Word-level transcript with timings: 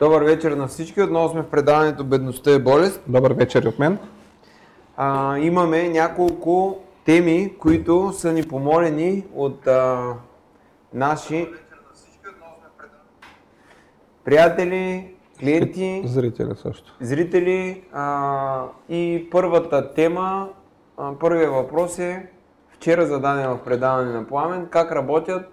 Добър 0.00 0.22
вечер 0.22 0.52
на 0.52 0.66
всички. 0.66 1.02
Отново 1.02 1.28
сме 1.28 1.42
в 1.42 1.46
предаването 1.50 2.04
Бедността 2.04 2.50
е 2.54 2.58
болест. 2.58 3.02
Добър 3.06 3.32
вечер 3.32 3.62
и 3.62 3.68
от 3.68 3.78
мен. 3.78 3.98
А, 4.96 5.38
имаме 5.38 5.88
няколко 5.88 6.78
теми, 7.04 7.54
които 7.58 8.12
са 8.12 8.32
ни 8.32 8.42
помолени 8.42 9.24
от 9.34 9.66
а, 9.66 10.12
наши 10.94 11.48
приятели, 14.24 15.14
клиенти, 15.40 16.02
Зрители 16.04 16.56
също. 16.56 16.96
зрители. 17.00 17.82
А, 17.92 18.64
и 18.88 19.28
първата 19.30 19.94
тема, 19.94 20.48
а, 20.96 21.12
първият 21.20 21.52
въпрос 21.52 21.98
е 21.98 22.26
вчера 22.70 23.06
зададен 23.06 23.50
в 23.50 23.58
предаване 23.64 24.12
на 24.12 24.26
Пламен, 24.26 24.66
как 24.70 24.92
работят 24.92 25.52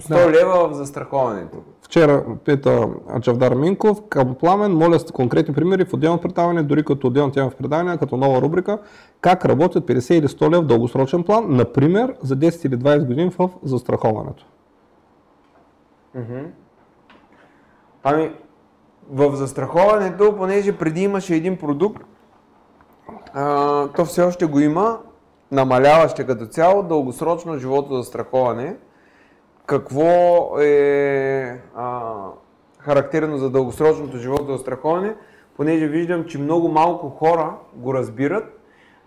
100 0.00 0.08
Да. 0.08 0.30
лева 0.30 0.68
в 0.68 0.72
застраховането. 0.74 1.58
Вчера 1.82 2.24
пита 2.44 2.88
Чавдар 3.22 3.54
Минков 3.54 4.02
към 4.08 4.34
Пламен, 4.34 4.72
моля 4.72 4.98
с 4.98 5.04
конкретни 5.04 5.54
примери 5.54 5.84
в 5.84 5.94
отделно 5.94 6.20
предаване, 6.20 6.62
дори 6.62 6.84
като 6.84 7.06
отделна 7.06 7.32
тема 7.32 7.50
в 7.50 7.54
предаване, 7.56 7.98
като 7.98 8.16
нова 8.16 8.42
рубрика, 8.42 8.78
как 9.20 9.44
работят 9.44 9.84
50 9.86 10.14
или 10.14 10.28
100 10.28 10.50
лев 10.52 10.62
в 10.64 10.66
дългосрочен 10.66 11.22
план, 11.22 11.44
например 11.48 12.14
за 12.22 12.36
10 12.36 12.66
или 12.66 12.76
20 12.78 13.06
години 13.06 13.30
в 13.38 13.50
застраховането. 13.62 14.46
Ами, 18.02 18.32
в 19.10 19.36
застраховането, 19.36 20.36
понеже 20.36 20.78
преди 20.78 21.02
имаше 21.02 21.34
един 21.34 21.56
продукт, 21.56 22.02
а, 23.34 23.88
то 23.88 24.04
все 24.04 24.22
още 24.22 24.46
го 24.46 24.60
има, 24.60 24.98
намаляваще 25.52 26.26
като 26.26 26.46
цяло, 26.46 26.82
дългосрочно 26.82 27.58
живото 27.58 27.96
застраховане. 27.96 28.76
Какво 29.66 30.50
е 30.60 31.60
а, 31.76 32.12
характерно 32.78 33.38
за 33.38 33.50
дългосрочното 33.50 34.18
живото 34.18 34.52
застраховане? 34.52 35.14
Понеже 35.56 35.86
виждам, 35.86 36.24
че 36.24 36.38
много 36.38 36.68
малко 36.68 37.08
хора 37.10 37.54
го 37.74 37.94
разбират, 37.94 38.60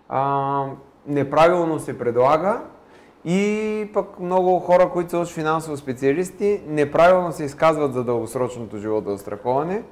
а, 0.08 0.64
неправилно 1.06 1.78
се 1.78 1.98
предлага 1.98 2.60
и 3.24 3.90
пък 3.94 4.20
много 4.20 4.58
хора, 4.58 4.90
които 4.90 5.10
са 5.10 5.18
още 5.18 5.34
финансово 5.34 5.76
специалисти, 5.76 6.62
неправилно 6.66 7.32
се 7.32 7.44
изказват 7.44 7.92
за 7.92 8.04
дългосрочното 8.04 8.78
живото 8.78 9.10
застраховане, 9.10 9.82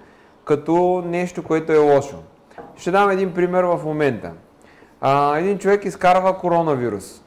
като 0.45 1.03
нещо, 1.07 1.43
което 1.43 1.73
е 1.73 1.95
лошо. 1.95 2.17
Ще 2.77 2.91
дам 2.91 3.11
един 3.11 3.35
пример 3.35 3.65
в 3.65 3.81
момента. 3.85 4.33
А, 5.01 5.39
един 5.39 5.59
човек 5.59 5.85
изкарва 5.85 6.39
коронавирус. 6.39 7.23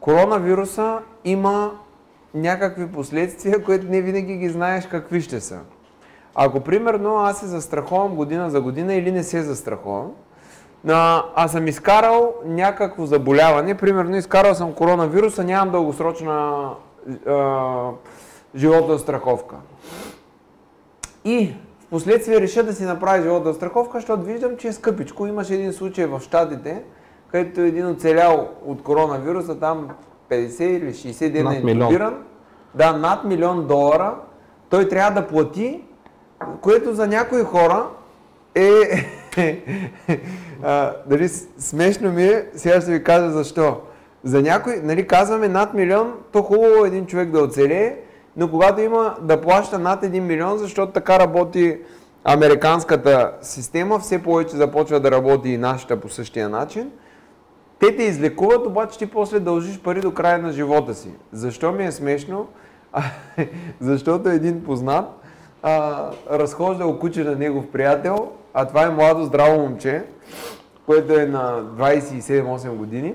Коронавируса 0.00 0.98
има 1.24 1.72
някакви 2.34 2.92
последствия, 2.92 3.64
които 3.64 3.86
не 3.86 4.00
винаги 4.00 4.36
ги 4.36 4.48
знаеш 4.48 4.86
какви 4.86 5.20
ще 5.20 5.40
са. 5.40 5.60
Ако 6.34 6.60
примерно 6.60 7.16
аз 7.16 7.40
се 7.40 7.46
застраховам 7.46 8.14
година 8.14 8.50
за 8.50 8.60
година 8.60 8.94
или 8.94 9.12
не 9.12 9.22
се 9.22 9.42
застраховам, 9.42 10.12
а, 10.88 11.24
аз 11.34 11.52
съм 11.52 11.68
изкарал 11.68 12.34
някакво 12.44 13.06
заболяване, 13.06 13.76
примерно 13.76 14.16
изкарал 14.16 14.54
съм 14.54 14.72
коронавируса, 14.72 15.44
нямам 15.44 15.72
дългосрочна 15.72 16.68
а, 17.26 17.88
животна 18.56 18.98
страховка. 18.98 19.56
И 21.24 21.54
в 21.80 21.86
последствие 21.90 22.40
реша 22.40 22.62
да 22.62 22.72
си 22.72 22.84
направя 22.84 23.22
животна 23.22 23.54
страховка, 23.54 23.98
защото 23.98 24.22
виждам, 24.22 24.56
че 24.56 24.68
е 24.68 24.72
скъпичко. 24.72 25.26
Имаше 25.26 25.54
един 25.54 25.72
случай 25.72 26.06
в 26.06 26.20
Штатите, 26.20 26.82
където 27.28 27.60
един 27.60 27.86
оцелял 27.86 28.48
от 28.66 28.82
коронавируса, 28.82 29.58
там 29.58 29.88
50 30.32 30.62
или 30.62 30.92
60 30.92 31.32
дена 31.32 31.54
интубиран. 31.54 32.14
Да, 32.74 32.92
над 32.92 33.24
милион 33.24 33.66
долара. 33.66 34.14
Той 34.70 34.88
трябва 34.88 35.20
да 35.20 35.26
плати, 35.26 35.80
което 36.60 36.94
за 36.94 37.06
някои 37.06 37.42
хора 37.42 37.86
е... 38.54 38.70
а, 40.62 40.92
дали, 41.06 41.28
смешно 41.58 42.12
ми 42.12 42.24
е, 42.24 42.46
сега 42.54 42.80
ще 42.80 42.92
ви 42.92 43.04
кажа 43.04 43.30
защо. 43.30 43.80
За 44.24 44.42
някой, 44.42 44.80
нали, 44.82 45.06
казваме 45.06 45.48
над 45.48 45.74
милион, 45.74 46.14
то 46.32 46.42
хубаво 46.42 46.84
е 46.84 46.88
един 46.88 47.06
човек 47.06 47.30
да 47.30 47.42
оцелее, 47.42 47.96
но 48.36 48.50
когато 48.50 48.80
има 48.80 49.16
да 49.22 49.40
плаща 49.40 49.78
над 49.78 50.02
1 50.02 50.20
милион, 50.20 50.58
защото 50.58 50.92
така 50.92 51.18
работи 51.18 51.78
американската 52.24 53.32
система, 53.42 53.98
все 53.98 54.22
повече 54.22 54.56
започва 54.56 55.00
да 55.00 55.10
работи 55.10 55.48
и 55.48 55.58
нашата 55.58 56.00
по 56.00 56.08
същия 56.08 56.48
начин, 56.48 56.90
те 57.82 57.96
те 57.96 58.02
излекуват, 58.02 58.66
обаче 58.66 58.98
ти 58.98 59.06
после 59.06 59.40
дължиш 59.40 59.80
пари 59.80 60.00
до 60.00 60.14
края 60.14 60.38
на 60.38 60.52
живота 60.52 60.94
си. 60.94 61.10
Защо 61.32 61.72
ми 61.72 61.84
е 61.84 61.92
смешно? 61.92 62.48
Защото 63.80 64.28
един 64.28 64.64
познат 64.64 65.04
а, 65.62 66.10
разхождал 66.30 66.98
куче 66.98 67.24
на 67.24 67.36
негов 67.36 67.66
приятел, 67.66 68.30
а 68.54 68.66
това 68.66 68.82
е 68.82 68.90
младо 68.90 69.24
здраво 69.24 69.60
момче, 69.60 70.04
което 70.86 71.20
е 71.20 71.26
на 71.26 71.62
27-8 71.78 72.70
години. 72.70 73.14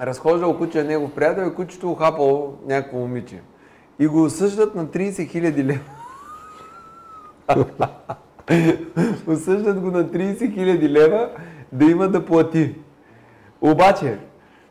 Разхождал 0.00 0.58
куче 0.58 0.78
на 0.78 0.84
негов 0.84 1.12
приятел 1.12 1.46
и 1.46 1.54
кучето 1.54 1.90
ухапало 1.90 2.54
някакво 2.66 2.98
момиче. 2.98 3.40
И 3.98 4.06
го 4.06 4.24
осъждат 4.24 4.74
на 4.74 4.86
30 4.86 5.10
000 5.10 5.64
лева. 5.64 5.80
Осъждат 9.26 9.80
го 9.80 9.90
на 9.90 10.04
30 10.04 10.38
000 10.38 10.88
лева 10.88 11.30
да 11.72 11.84
има 11.84 12.08
да 12.08 12.24
плати. 12.24 12.74
Обаче, 13.60 14.18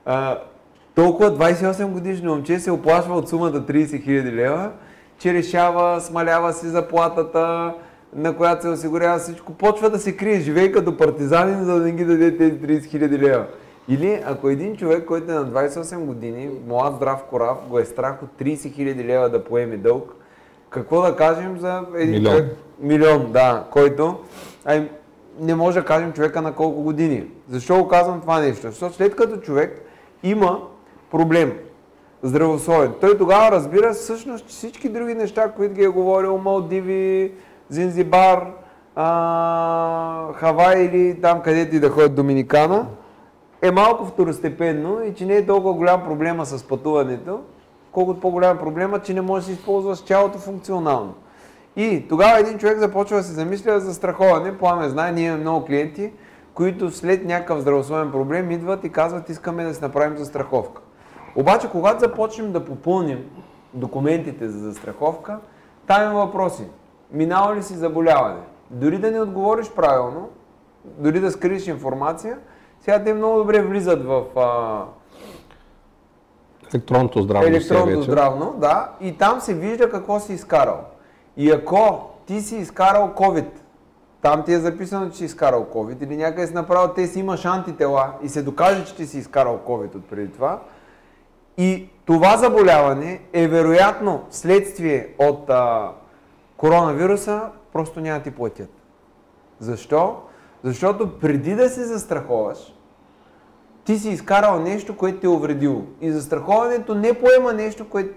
а, 0.06 0.38
толкова 0.95 1.31
28 1.31 1.86
годишно 1.88 2.31
момче 2.31 2.60
се 2.60 2.72
оплашва 2.72 3.16
от 3.16 3.30
сумата 3.30 3.51
30 3.51 4.07
000 4.07 4.31
лева, 4.31 4.72
че 5.19 5.34
решава, 5.34 6.01
смалява 6.01 6.54
си 6.54 6.68
заплатата, 6.68 7.74
на 8.16 8.38
която 8.38 8.62
се 8.62 8.69
осигурява 8.69 9.19
всичко, 9.19 9.54
почва 9.54 9.89
да 9.89 10.00
се 10.00 10.18
крие, 10.18 10.39
живее 10.39 10.72
като 10.72 10.98
партизанин, 10.98 11.63
за 11.63 11.80
да 11.80 11.86
не 11.86 11.92
ги 11.92 12.06
даде 12.06 12.38
тези 12.38 12.60
30 12.60 12.81
000 12.81 13.18
лева. 13.19 13.45
Или 13.89 14.24
ако 14.25 14.50
един 14.50 14.78
човек, 14.78 15.06
който 15.06 15.31
е 15.31 15.36
на 15.36 15.45
28 15.45 15.98
години, 16.00 16.50
млад, 16.68 16.95
здрав 16.95 17.24
корав, 17.30 17.57
го 17.69 17.80
е 17.80 17.86
страх 17.86 18.24
от 18.24 18.30
30 18.42 18.56
000 18.56 19.06
лева 19.06 19.30
да 19.30 19.44
поеме 19.44 19.78
дълг, 19.78 20.16
какво 20.69 21.01
да 21.01 21.16
кажем 21.16 21.57
за 21.60 21.81
един 21.95 22.12
Милион. 22.12 22.36
човек? 22.36 22.56
Милион, 22.80 23.31
да, 23.31 23.63
който 23.72 24.19
ай, 24.66 24.90
не 25.39 25.56
може 25.56 25.80
да 25.80 25.86
кажем 25.86 26.13
човека 26.13 26.42
на 26.42 26.54
колко 26.54 26.81
години. 26.81 27.24
Защо 27.50 27.78
го 27.78 27.88
казвам 27.88 28.22
това 28.22 28.39
нещо? 28.39 28.62
Защото 28.62 28.95
след 28.95 29.16
като 29.16 29.38
човек 29.38 29.81
има 30.24 30.60
проблем, 31.12 31.54
здравословен, 32.24 32.94
той 33.01 33.18
тогава 33.18 33.51
разбира 33.51 33.94
всъщност 33.94 34.50
всички 34.50 34.89
други 34.89 35.13
неща, 35.13 35.51
които 35.51 35.75
ги 35.75 35.84
е 35.84 35.88
говорил 35.88 36.38
Малдиви, 36.38 37.31
Зинзибар, 37.69 38.48
а, 38.95 40.34
Хавай 40.34 40.84
или 40.84 41.22
там 41.22 41.42
където 41.42 41.75
и 41.75 41.80
да 41.80 41.90
ходят 41.90 42.16
Доминикана, 42.16 42.86
е 43.62 43.72
малко 43.72 44.06
второстепенно 44.06 45.04
и 45.04 45.13
че 45.13 45.25
не 45.25 45.36
е 45.36 45.45
толкова 45.45 45.74
голям 45.74 46.04
проблема 46.04 46.45
с 46.45 46.63
пътуването, 46.63 47.40
колкото 47.92 48.19
по-голям 48.19 48.57
проблема, 48.57 49.00
че 49.00 49.13
не 49.13 49.22
може 49.22 49.42
да 49.42 49.45
се 49.45 49.51
използва 49.51 49.95
с 49.95 50.01
цялото 50.01 50.38
функционално. 50.38 51.13
И 51.78 52.08
тогава 52.10 52.40
един 52.40 52.58
човек 52.58 52.78
започва 52.78 53.18
да 53.18 53.24
се 53.24 53.34
замисля 53.34 53.80
за 53.80 53.94
страховане. 53.94 54.58
Пламен 54.58 54.90
знае, 54.90 55.12
ние 55.12 55.28
имаме 55.28 55.42
много 55.42 55.66
клиенти, 55.66 56.12
които 56.54 56.92
след 56.92 57.26
някакъв 57.26 57.60
здравословен 57.60 58.12
проблем 58.12 58.52
идват 58.52 58.84
и 58.84 58.92
казват, 58.92 59.30
искаме 59.30 59.64
да 59.64 59.74
си 59.74 59.82
направим 59.82 60.18
застраховка. 60.18 60.82
Обаче, 61.36 61.70
когато 61.72 62.00
започнем 62.00 62.52
да 62.52 62.66
попълним 62.66 63.26
документите 63.74 64.50
за 64.50 64.60
застраховка, 64.60 65.40
там 65.88 66.04
има 66.04 66.26
въпроси. 66.26 66.64
Минава 67.12 67.56
ли 67.56 67.64
си 67.64 67.74
заболяване? 67.74 68.42
Дори 68.72 68.98
да 68.98 69.12
не 69.12 69.22
отговориш 69.22 69.70
правилно, 69.70 70.30
дори 70.86 71.20
да 71.20 71.32
скриеш 71.32 71.68
информация, 71.68 72.38
сега 72.82 73.04
те 73.04 73.14
много 73.14 73.38
добре 73.38 73.62
влизат 73.62 74.06
в 74.06 74.24
а, 74.36 74.84
Електронното 76.74 77.22
здравно 77.22 77.48
електронно 77.48 77.86
вече. 77.86 78.02
здравно, 78.02 78.56
да, 78.58 78.92
и 79.02 79.18
там 79.18 79.42
се 79.42 79.54
вижда 79.54 79.90
какво 79.90 80.20
си 80.20 80.34
изкарал. 80.34 80.80
И 81.38 81.51
ако 81.51 82.10
ти 82.25 82.42
си 82.42 82.56
изкарал 82.56 83.13
COVID, 83.16 83.45
там 84.22 84.44
ти 84.44 84.54
е 84.54 84.60
записано, 84.60 85.10
че 85.10 85.18
си 85.18 85.25
изкарал 85.25 85.68
COVID, 85.74 86.04
или 86.04 86.18
някъде 86.18 86.48
си 86.48 86.54
направил 86.54 86.94
тест, 86.94 87.16
имаш 87.16 87.45
антитела 87.45 88.13
и 88.24 88.30
се 88.30 88.42
докаже, 88.42 88.86
че 88.86 88.95
ти 88.95 89.06
си 89.06 89.18
изкарал 89.18 89.60
COVID 89.68 89.95
от 89.95 90.06
преди 90.06 90.31
това, 90.31 90.62
и 91.57 91.89
това 92.06 92.38
заболяване 92.38 93.22
е 93.34 93.48
вероятно 93.48 94.24
следствие 94.30 95.07
от 95.19 95.50
а, 95.50 95.92
коронавируса, 96.57 97.42
просто 97.74 98.00
няма 98.00 98.19
ти 98.19 98.31
платят. 98.31 98.69
Защо? 99.60 100.16
Защото 100.63 101.19
преди 101.19 101.56
да 101.56 101.69
се 101.69 101.83
застраховаш, 101.83 102.74
ти 103.86 104.00
си 104.00 104.10
изкарал 104.10 104.60
нещо, 104.60 104.98
което 104.98 105.19
те 105.19 105.28
е 105.28 105.30
увредило. 105.30 105.81
И 106.01 106.12
застраховането 106.12 106.95
не 106.95 107.13
поема 107.13 107.54
нещо, 107.54 107.90
което 107.90 108.13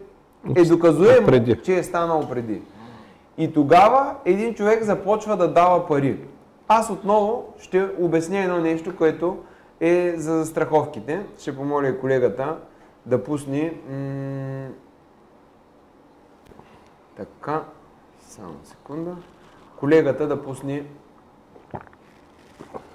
е 0.57 0.65
доказуемо, 0.65 1.27
Преди. 1.27 1.57
че 1.63 1.79
е 1.79 1.83
станало 1.83 2.29
преди. 2.29 2.63
И 3.41 3.53
тогава 3.53 4.15
един 4.25 4.55
човек 4.55 4.83
започва 4.83 5.37
да 5.37 5.53
дава 5.53 5.87
пари. 5.87 6.21
Аз 6.69 6.91
отново 6.91 7.55
ще 7.59 7.89
обясня 8.01 8.39
едно 8.39 8.59
нещо, 8.59 8.97
което 8.97 9.39
е 9.81 10.15
за 10.17 10.39
застраховките. 10.39 11.27
Ще 11.39 11.57
помоля 11.57 11.99
колегата 11.99 12.57
да 13.07 13.25
пусне 13.25 13.75
м- 13.91 14.69
така 17.17 17.63
Само 18.21 18.55
секунда. 18.65 19.17
Колегата 19.77 20.29
да 20.29 20.43
пусне 20.43 20.85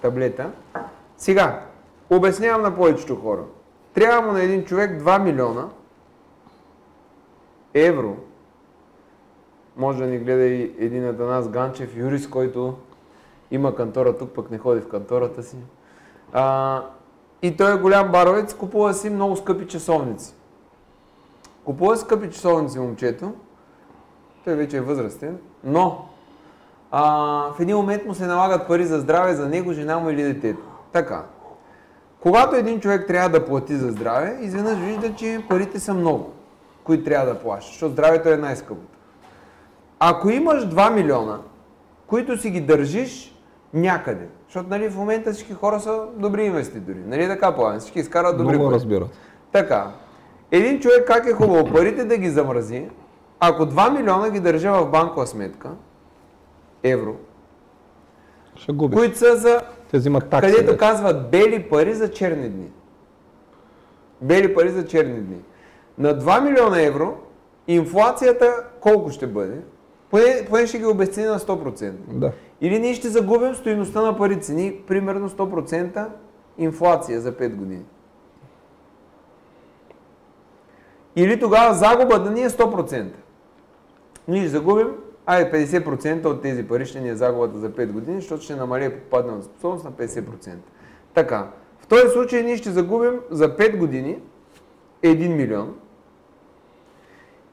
таблета. 0.02 0.52
Сега, 1.18 1.66
обяснявам 2.10 2.62
на 2.62 2.76
повечето 2.76 3.16
хора. 3.16 3.44
Трябва 3.94 4.22
му 4.22 4.32
на 4.32 4.44
един 4.44 4.66
човек 4.66 5.02
2 5.02 5.24
милиона 5.24 5.70
евро. 7.74 8.18
Може 9.78 10.00
да 10.00 10.06
ни 10.06 10.18
гледа 10.18 10.44
и 10.44 10.76
един 10.80 11.10
от 11.10 11.20
нас 11.20 11.50
Ганчев, 11.50 11.98
юрист, 11.98 12.30
който 12.30 12.78
има 13.52 13.76
кантора 13.76 14.18
тук, 14.18 14.30
пък 14.30 14.52
не 14.52 14.58
ходи 14.58 14.82
в 14.82 14.88
кантората 14.88 15.44
си. 15.44 15.58
А, 16.34 16.82
и 17.42 17.58
той 17.58 17.74
е 17.74 17.78
голям 17.78 18.12
баровец, 18.12 18.54
купува 18.54 18.94
си 18.94 19.10
много 19.10 19.36
скъпи 19.36 19.68
часовници. 19.68 20.34
Купува 21.66 21.98
скъпи 21.98 22.32
часовници 22.32 22.80
момчето, 22.80 23.34
той 24.46 24.56
вече 24.56 24.78
е 24.78 24.82
възрастен, 24.82 25.38
но 25.64 26.06
а, 26.92 27.04
в 27.58 27.60
един 27.60 27.76
момент 27.76 28.06
му 28.06 28.14
се 28.14 28.28
налагат 28.28 28.68
пари 28.68 28.86
за 28.86 29.00
здраве 29.00 29.36
за 29.36 29.50
него, 29.50 29.74
жена 29.74 30.00
му 30.00 30.10
или 30.10 30.24
детето. 30.24 30.64
Така. 30.92 31.24
Когато 32.20 32.56
един 32.56 32.80
човек 32.80 33.08
трябва 33.08 33.30
да 33.30 33.46
плати 33.46 33.76
за 33.76 33.92
здраве, 33.92 34.38
изведнъж 34.42 34.78
вижда, 34.78 35.16
че 35.16 35.46
парите 35.50 35.80
са 35.80 35.94
много, 35.94 36.32
които 36.84 37.04
трябва 37.04 37.34
да 37.34 37.40
плащаш, 37.40 37.72
защото 37.72 37.92
здравето 37.92 38.30
е 38.30 38.38
най-скъпото. 38.38 38.95
Ако 40.00 40.30
имаш 40.30 40.64
2 40.64 40.94
милиона, 40.94 41.40
които 42.08 42.38
си 42.38 42.50
ги 42.50 42.62
държиш 42.62 43.36
някъде, 43.74 44.28
защото 44.46 44.70
нали, 44.70 44.90
в 44.90 44.96
момента 44.96 45.34
всички 45.34 45.54
хора 45.54 45.80
са 45.80 46.04
добри 46.16 46.44
инвеститори, 46.44 46.98
нали 46.98 47.28
така 47.28 47.56
плавен, 47.56 47.80
всички 47.80 48.00
изкарат 48.00 48.38
добри 48.38 48.50
Много 48.50 48.66
пари. 48.66 48.76
разбират. 48.76 49.10
Така, 49.52 49.92
един 50.52 50.80
човек 50.80 51.08
как 51.08 51.26
е 51.26 51.34
хубаво 51.34 51.74
парите 51.74 52.06
да 52.06 52.18
ги 52.18 52.30
замрази, 52.30 52.88
ако 53.40 53.64
2 53.64 53.92
милиона 53.92 54.30
ги 54.30 54.40
държа 54.40 54.74
в 54.74 54.86
банкова 54.86 55.28
сметка, 55.28 55.70
евро, 56.84 57.16
Ще 58.56 58.72
губиш. 58.72 58.98
които 58.98 59.18
са 59.18 59.36
за, 59.36 59.62
Те 59.92 59.98
взимат 59.98 60.30
такси. 60.30 60.52
където 60.52 60.72
бе. 60.72 60.78
казват 60.78 61.30
бели 61.30 61.64
пари 61.64 61.94
за 61.94 62.12
черни 62.12 62.50
дни. 62.50 62.70
Бели 64.22 64.56
пари 64.56 64.70
за 64.70 64.86
черни 64.86 65.22
дни. 65.22 65.38
На 65.98 66.10
2 66.14 66.44
милиона 66.44 66.82
евро 66.82 67.18
инфлацията 67.68 68.52
колко 68.80 69.10
ще 69.10 69.28
бъде? 69.28 69.58
Поне, 70.16 70.46
поне 70.50 70.68
ще 70.68 70.80
ги 70.80 70.86
обесцени 70.86 71.28
на 71.28 71.40
100%. 71.40 71.92
Да. 71.92 72.32
Или 72.62 72.80
ние 72.80 72.94
ще 72.94 73.10
загубим 73.10 73.56
стоиността 73.56 74.02
на 74.02 74.18
пари 74.18 74.40
цени, 74.42 74.82
примерно 74.88 75.30
100% 75.30 76.08
инфлация 76.58 77.22
за 77.22 77.32
5 77.32 77.56
години. 77.56 77.86
Или 81.16 81.40
тогава 81.40 81.74
загубата 81.74 82.32
ни 82.32 82.42
е 82.42 82.50
100%. 82.50 83.06
Ние 84.28 84.42
ще 84.42 84.50
загубим, 84.50 84.88
айде 85.26 85.52
50% 85.52 86.26
от 86.26 86.42
тези 86.42 86.68
пари 86.68 86.86
ще 86.86 87.00
ни 87.00 87.10
е 87.10 87.16
загубата 87.16 87.58
за 87.58 87.72
5 87.72 87.92
години, 87.92 88.22
защото 88.22 88.44
ще 88.44 88.56
намали 88.56 88.90
попадната 88.90 89.44
способност 89.44 89.86
на 89.86 89.92
50%. 89.92 90.56
Така, 91.14 91.52
в 91.80 91.88
този 91.88 92.08
случай 92.08 92.44
ние 92.44 92.58
ще 92.58 92.72
загубим 92.72 93.20
за 93.32 93.58
5 93.58 93.78
години 93.78 94.20
1 95.04 95.36
милион. 95.36 95.76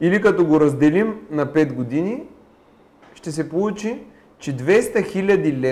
Или 0.01 0.23
като 0.23 0.47
го 0.47 0.61
разделим 0.61 1.27
на 1.31 1.47
5 1.47 1.73
години, 1.73 2.29
ще 3.23 3.33
се 3.33 3.49
получи, 3.49 4.05
че 4.39 4.57
200 4.57 5.07
хиляди 5.07 5.67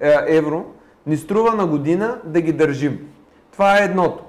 е, 0.00 0.14
евро 0.26 0.64
ни 1.06 1.16
струва 1.16 1.54
на 1.54 1.66
година 1.66 2.20
да 2.24 2.40
ги 2.40 2.52
държим. 2.52 3.08
Това 3.52 3.78
е 3.78 3.84
едното. 3.84 4.24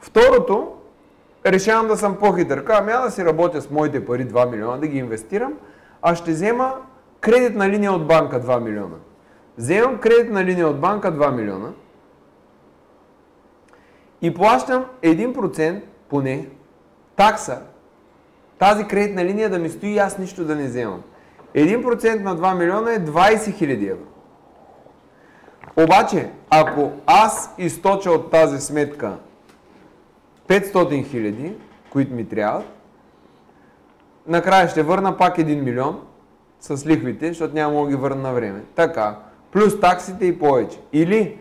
Второто, 0.00 0.72
решавам 1.46 1.88
да 1.88 1.96
съм 1.96 2.16
по-хитър. 2.16 2.64
Казвам, 2.64 2.88
я 2.88 3.00
да 3.00 3.10
си 3.10 3.24
работя 3.24 3.62
с 3.62 3.70
моите 3.70 4.06
пари 4.06 4.26
2 4.26 4.50
милиона, 4.50 4.76
да 4.76 4.86
ги 4.86 4.98
инвестирам, 4.98 5.54
а 6.02 6.14
ще 6.14 6.30
взема 6.30 6.74
кредитна 7.20 7.68
линия 7.68 7.92
от 7.92 8.06
банка 8.06 8.42
2 8.42 8.60
милиона. 8.60 8.96
Вземам 9.58 9.98
кредитна 9.98 10.44
линия 10.44 10.68
от 10.68 10.80
банка 10.80 11.12
2 11.12 11.34
милиона 11.34 11.68
и 14.22 14.34
плащам 14.34 14.84
1% 15.02 15.82
поне 16.08 16.48
такса 17.16 17.60
тази 18.58 18.84
кредитна 18.84 19.24
линия 19.24 19.50
да 19.50 19.58
ми 19.58 19.68
стои 19.68 19.90
и 19.90 19.98
аз 19.98 20.18
нищо 20.18 20.44
да 20.44 20.56
не 20.56 20.66
вземам. 20.66 21.02
1% 21.54 22.22
на 22.22 22.36
2 22.36 22.58
милиона 22.58 22.92
е 22.92 23.00
20 23.00 23.36
000 23.36 23.90
евро. 23.90 24.06
Обаче, 25.76 26.30
ако 26.50 26.90
аз 27.06 27.54
източа 27.58 28.10
от 28.10 28.30
тази 28.30 28.60
сметка 28.60 29.16
500 30.48 31.06
хиляди, 31.06 31.52
които 31.90 32.14
ми 32.14 32.28
трябват, 32.28 32.64
накрая 34.26 34.68
ще 34.68 34.82
върна 34.82 35.16
пак 35.16 35.36
1 35.36 35.60
милион 35.60 36.00
с 36.60 36.86
лихвите, 36.86 37.28
защото 37.28 37.54
няма 37.54 37.82
да 37.82 37.88
ги 37.88 37.96
върна 37.96 38.22
на 38.22 38.32
време. 38.32 38.62
Така, 38.74 39.18
плюс 39.52 39.80
таксите 39.80 40.26
и 40.26 40.38
повече. 40.38 40.78
Или, 40.92 41.38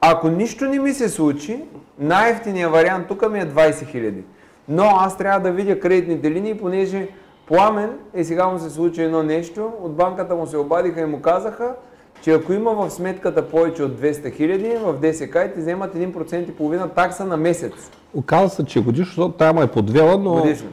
ако 0.00 0.28
нищо 0.28 0.64
не 0.64 0.78
ми 0.78 0.92
се 0.92 1.08
случи, 1.08 1.64
най-ефтиният 1.98 2.72
вариант 2.72 3.08
тук 3.08 3.30
ми 3.30 3.40
е 3.40 3.46
20 3.46 3.86
хиляди. 3.86 4.24
Но 4.68 4.84
аз 4.84 5.18
трябва 5.18 5.40
да 5.40 5.52
видя 5.52 5.80
кредитните 5.80 6.30
линии, 6.30 6.58
понеже 6.58 7.08
Пламен 7.52 7.90
е 8.14 8.24
сега 8.24 8.46
му 8.46 8.58
се 8.58 8.70
случи 8.70 9.02
едно 9.02 9.22
нещо, 9.22 9.72
от 9.80 9.92
банката 9.92 10.34
му 10.34 10.46
се 10.46 10.56
обадиха 10.56 11.00
и 11.00 11.04
му 11.04 11.20
казаха, 11.20 11.74
че 12.22 12.32
ако 12.32 12.52
има 12.52 12.72
в 12.72 12.90
сметката 12.90 13.48
повече 13.48 13.82
от 13.82 13.92
200 13.92 14.32
хиляди, 14.32 14.76
в 14.76 14.92
ДСК 14.94 15.38
ти 15.54 15.60
вземат 15.60 15.94
1% 15.94 16.48
и 16.48 16.52
половина 16.52 16.88
такса 16.88 17.24
на 17.24 17.36
месец. 17.36 17.72
Оказва 18.14 18.48
се, 18.48 18.64
че 18.64 18.82
годишно, 18.82 19.04
защото 19.06 19.34
тая 19.34 19.64
е 19.64 19.66
подвела, 19.66 20.18
но 20.18 20.34
Годишно. 20.34 20.68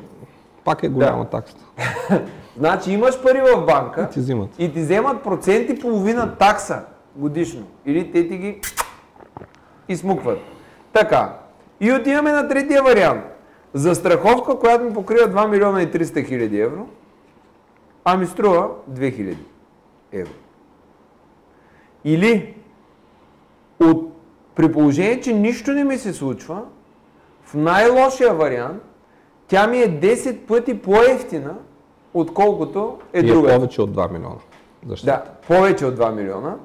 пак 0.65 0.83
е 0.83 0.89
голяма 0.89 1.23
Да. 1.23 1.29
таксата. 1.29 1.63
Значи 2.57 2.91
имаш 2.91 3.21
пари 3.21 3.41
в 3.41 3.65
банка 3.65 4.07
И 4.09 4.13
ти 4.13 4.19
взимат. 4.19 4.49
и 4.59 4.73
ти 4.73 4.79
вземат 4.79 5.23
процент 5.23 5.69
и 5.69 5.79
половина 5.79 6.35
такса 6.35 6.79
годишно. 7.15 7.63
Или 7.85 8.11
те 8.11 8.27
ти 8.27 8.37
ги 8.37 8.61
измукват. 9.89 10.39
Така. 10.93 11.33
И 11.79 11.91
отиваме 11.93 12.31
на 12.31 12.47
третия 12.47 12.83
вариант. 12.83 13.23
За 13.73 13.95
страховка, 13.95 14.59
която 14.59 14.83
ми 14.83 14.93
покрива 14.93 15.21
2 15.21 15.47
милиона 15.47 15.81
и 15.81 15.87
300 15.87 16.27
хиляди 16.27 16.59
евро, 16.59 16.87
а 18.05 18.17
ми 18.17 18.27
струва 18.27 18.69
2 18.91 19.15
хиляди 19.15 19.43
евро. 20.11 20.31
Или 22.03 22.55
от, 23.81 24.13
при 24.55 24.71
положение, 24.71 25.21
че 25.21 25.33
нищо 25.33 25.71
не 25.71 25.83
ми 25.83 25.97
се 25.97 26.13
случва, 26.13 26.61
в 27.43 27.53
най-лошия 27.53 28.33
вариант, 28.33 28.81
тя 29.47 29.67
ми 29.67 29.77
е 29.77 29.99
10 29.99 30.37
пъти 30.37 30.81
по-ефтина, 30.81 31.55
отколкото 32.13 32.97
е 33.13 33.19
И 33.19 33.29
е 33.29 33.33
друга. 33.33 33.53
повече 33.55 33.81
от 33.81 33.91
2 33.91 34.11
милиона. 34.11 34.35
Защо? 34.87 35.05
Да, 35.05 35.23
повече 35.47 35.85
от 35.85 35.95
2 35.95 36.11
милиона. 36.11 36.55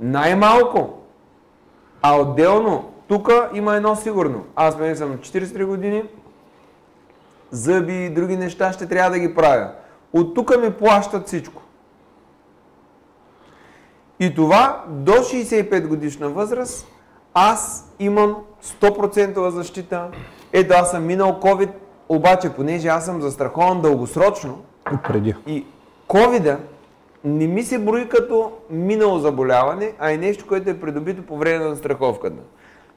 Най-малко. 0.00 0.98
А 2.02 2.20
отделно, 2.20 2.90
тук 3.08 3.30
има 3.54 3.76
едно 3.76 3.96
сигурно. 3.96 4.44
Аз 4.56 4.78
мен 4.78 4.96
съм 4.96 5.10
на 5.10 5.16
43 5.16 5.64
години, 5.64 6.04
зъби 7.50 8.04
и 8.04 8.10
други 8.10 8.36
неща 8.36 8.72
ще 8.72 8.86
трябва 8.86 9.10
да 9.10 9.18
ги 9.18 9.34
правя. 9.34 9.70
От 10.12 10.34
тук 10.34 10.60
ми 10.60 10.70
плащат 10.72 11.26
всичко. 11.26 11.62
И 14.20 14.34
това 14.34 14.84
до 14.88 15.12
65 15.12 15.86
годишна 15.86 16.28
възраст 16.28 16.86
аз 17.34 17.92
имам 17.98 18.36
100% 18.64 19.48
защита. 19.48 20.08
Ето 20.52 20.74
аз 20.74 20.90
съм 20.90 21.06
минал 21.06 21.40
COVID, 21.42 21.70
обаче 22.08 22.50
понеже 22.52 22.88
аз 22.88 23.04
съм 23.04 23.22
застрахован 23.22 23.80
дългосрочно, 23.80 24.62
И 24.92 24.96
преди. 25.08 25.34
и 25.46 25.66
ковида 26.06 26.58
не 27.24 27.46
ми 27.46 27.62
се 27.62 27.78
брои 27.78 28.08
като 28.08 28.52
минало 28.70 29.18
заболяване, 29.18 29.92
а 29.98 30.10
е 30.10 30.16
нещо, 30.16 30.46
което 30.48 30.70
е 30.70 30.80
придобито 30.80 31.22
по 31.22 31.36
време 31.38 31.64
на 31.64 31.76
страховката. 31.76 32.42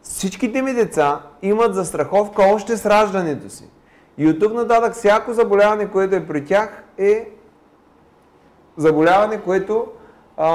Всичките 0.03 0.62
ми 0.62 0.74
деца 0.74 1.22
имат 1.41 1.75
застраховка 1.75 2.41
още 2.44 2.77
с 2.77 2.86
раждането 2.86 3.50
си. 3.50 3.63
И 4.19 4.27
от 4.27 4.39
тук 4.39 4.53
нататък 4.53 4.93
всяко 4.93 5.33
заболяване, 5.33 5.91
което 5.91 6.15
е 6.15 6.27
при 6.27 6.45
тях, 6.45 6.83
е 6.97 7.29
заболяване, 8.77 9.41
което 9.41 9.88
а, 10.38 10.49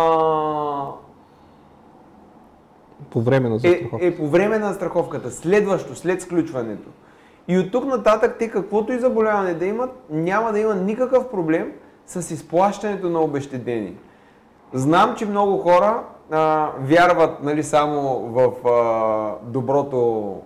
По 3.10 3.20
време 3.20 3.48
на 3.48 3.58
е, 3.64 3.90
е 4.00 4.16
по 4.16 4.28
време 4.28 4.58
на 4.58 4.74
страховката, 4.74 5.30
следващо, 5.30 5.94
след 5.94 6.22
сключването. 6.22 6.88
И 7.48 7.58
от 7.58 7.72
тук 7.72 7.84
нататък 7.84 8.36
те 8.38 8.50
каквото 8.50 8.92
и 8.92 8.98
заболяване 8.98 9.54
да 9.54 9.66
имат, 9.66 9.90
няма 10.10 10.52
да 10.52 10.58
има 10.58 10.74
никакъв 10.74 11.30
проблем 11.30 11.72
с 12.06 12.30
изплащането 12.30 13.10
на 13.10 13.20
обещетение. 13.20 13.94
Знам, 14.72 15.14
че 15.16 15.26
много 15.26 15.58
хора 15.58 16.02
а, 16.30 16.70
вярват 16.80 17.42
нали, 17.42 17.62
само 17.62 18.18
в 18.18 18.68
а, 18.68 19.50
доброто, 19.50 20.40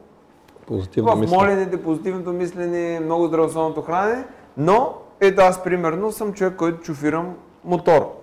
Позитивно 0.68 1.16
в 1.16 1.20
мисля. 1.20 1.36
моленето, 1.36 1.82
позитивното 1.82 2.32
мислене, 2.32 3.00
много 3.00 3.26
здравословното 3.26 3.82
хранене, 3.82 4.24
но 4.56 4.94
ето 5.20 5.42
аз 5.42 5.64
примерно 5.64 6.12
съм 6.12 6.32
човек, 6.32 6.56
който 6.56 6.84
шофирам 6.84 7.34
мотор. 7.64 8.14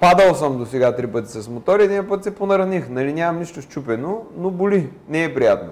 Падал 0.00 0.34
съм 0.34 0.58
до 0.58 0.66
сега 0.66 0.96
три 0.96 1.06
пъти 1.06 1.28
с 1.28 1.48
мотор 1.48 1.80
един 1.80 2.08
път 2.08 2.24
се 2.24 2.34
понараних. 2.34 2.88
Нали, 2.88 3.12
нямам 3.12 3.38
нищо 3.38 3.62
щупено, 3.62 4.22
но 4.36 4.50
боли. 4.50 4.90
Не 5.08 5.24
е 5.24 5.34
приятно. 5.34 5.70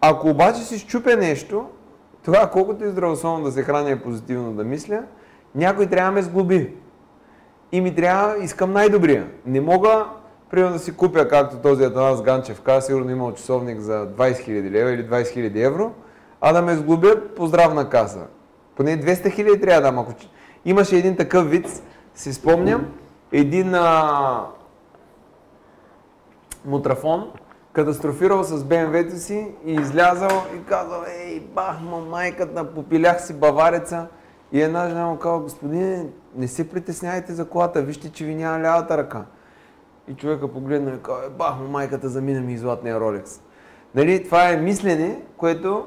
Ако 0.00 0.28
обаче 0.28 0.60
си 0.60 0.78
щупя 0.78 1.16
нещо, 1.16 1.66
тогава 2.24 2.50
колкото 2.50 2.84
и 2.84 2.90
здравословно 2.90 3.44
да 3.44 3.52
се 3.52 3.62
храня 3.62 3.90
и 3.90 4.00
позитивно 4.00 4.52
да 4.52 4.64
мисля, 4.64 5.02
някой 5.54 5.86
трябва 5.86 6.10
да 6.10 6.14
ме 6.14 6.22
сглоби. 6.22 6.74
И 7.72 7.80
ми 7.80 7.94
трябва, 7.94 8.44
искам 8.44 8.72
най-добрия. 8.72 9.26
Не 9.46 9.60
мога, 9.60 10.06
примерно 10.50 10.72
да 10.72 10.78
си 10.78 10.96
купя, 10.96 11.28
както 11.28 11.56
този 11.56 11.84
Атанас 11.84 12.22
Ганчев 12.22 12.60
каза, 12.60 12.86
сигурно 12.86 13.10
имал 13.10 13.34
часовник 13.34 13.80
за 13.80 14.06
20 14.06 14.32
000 14.32 14.70
лева 14.70 14.90
или 14.90 15.08
20 15.08 15.22
000 15.22 15.66
евро, 15.66 15.92
а 16.40 16.52
да 16.52 16.62
ме 16.62 16.74
сглобят 16.74 17.34
по 17.36 17.46
здравна 17.46 17.88
каса. 17.88 18.26
Поне 18.76 19.00
200 19.00 19.38
000 19.38 19.60
трябва 19.60 19.82
да 19.82 19.92
дам. 19.92 20.14
Имаше 20.64 20.96
един 20.96 21.16
такъв 21.16 21.50
вид, 21.50 21.82
си 22.14 22.32
спомням, 22.32 22.86
един 23.32 23.74
а... 23.74 24.46
мутрафон, 26.64 27.30
катастрофирал 27.72 28.42
с 28.42 28.64
БМВ-то 28.64 29.16
си 29.16 29.54
и 29.64 29.72
излязал 29.72 30.42
и 30.56 30.64
казал, 30.64 31.02
ей, 31.20 31.40
бах, 31.40 31.76
майката, 32.10 32.74
попилях 32.74 33.26
си 33.26 33.34
бавареца. 33.34 34.06
И 34.52 34.62
една 34.62 34.88
жена 34.88 35.06
му 35.06 35.18
казва, 35.18 35.38
господин, 35.38 36.12
не 36.36 36.48
се 36.48 36.68
притесняйте 36.68 37.32
за 37.32 37.48
колата, 37.48 37.82
вижте, 37.82 38.12
че 38.12 38.24
ви 38.24 38.34
няма 38.34 38.60
лявата 38.60 38.98
ръка. 38.98 39.24
И 40.08 40.14
човека 40.14 40.48
погледна 40.48 40.90
и 40.90 41.02
казва, 41.02 41.30
бах, 41.38 41.58
му 41.60 41.68
майката 41.68 42.08
замина 42.08 42.40
ми 42.40 42.52
и 42.52 42.58
златния 42.58 43.00
Ролекс. 43.00 43.40
Нали, 43.94 44.24
това 44.24 44.50
е 44.50 44.56
мислене, 44.56 45.22
което 45.36 45.86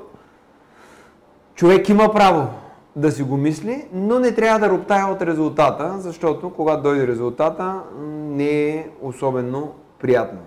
човек 1.56 1.90
има 1.90 2.13
право 2.13 2.48
да 2.96 3.12
си 3.12 3.24
го 3.24 3.38
мисли, 3.38 3.88
но 3.94 4.20
не 4.20 4.36
трябва 4.36 4.60
да 4.60 4.70
роптая 4.70 5.08
от 5.08 5.22
резултата, 5.22 5.96
защото 5.98 6.50
когато 6.50 6.84
дойде 6.84 7.08
резултата, 7.08 7.82
не 8.12 8.70
е 8.70 8.90
особено 9.01 9.74
приятно. 10.00 10.40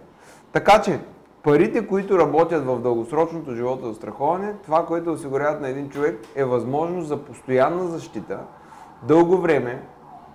Така 0.52 0.82
че, 0.82 1.00
парите, 1.42 1.86
които 1.86 2.18
работят 2.18 2.64
в 2.66 2.80
дългосрочното 2.80 3.54
живото 3.54 3.86
застраховане, 3.86 4.54
това, 4.64 4.86
което 4.86 5.12
осигуряват 5.12 5.60
на 5.60 5.68
един 5.68 5.88
човек 5.88 6.20
е 6.34 6.44
възможност 6.44 7.08
за 7.08 7.16
постоянна 7.16 7.86
защита, 7.86 8.38
дълго 9.02 9.36
време, 9.36 9.82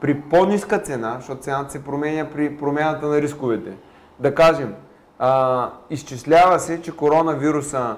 при 0.01 0.21
по-ниска 0.21 0.79
цена, 0.79 1.15
защото 1.15 1.41
цената 1.41 1.71
се 1.71 1.83
променя 1.83 2.29
при 2.29 2.57
промяната 2.57 3.07
на 3.07 3.21
рисковете. 3.21 3.77
Да 4.19 4.35
кажем, 4.35 4.75
а, 5.19 5.71
изчислява 5.89 6.59
се, 6.59 6.81
че 6.81 6.95
коронавируса 6.95 7.95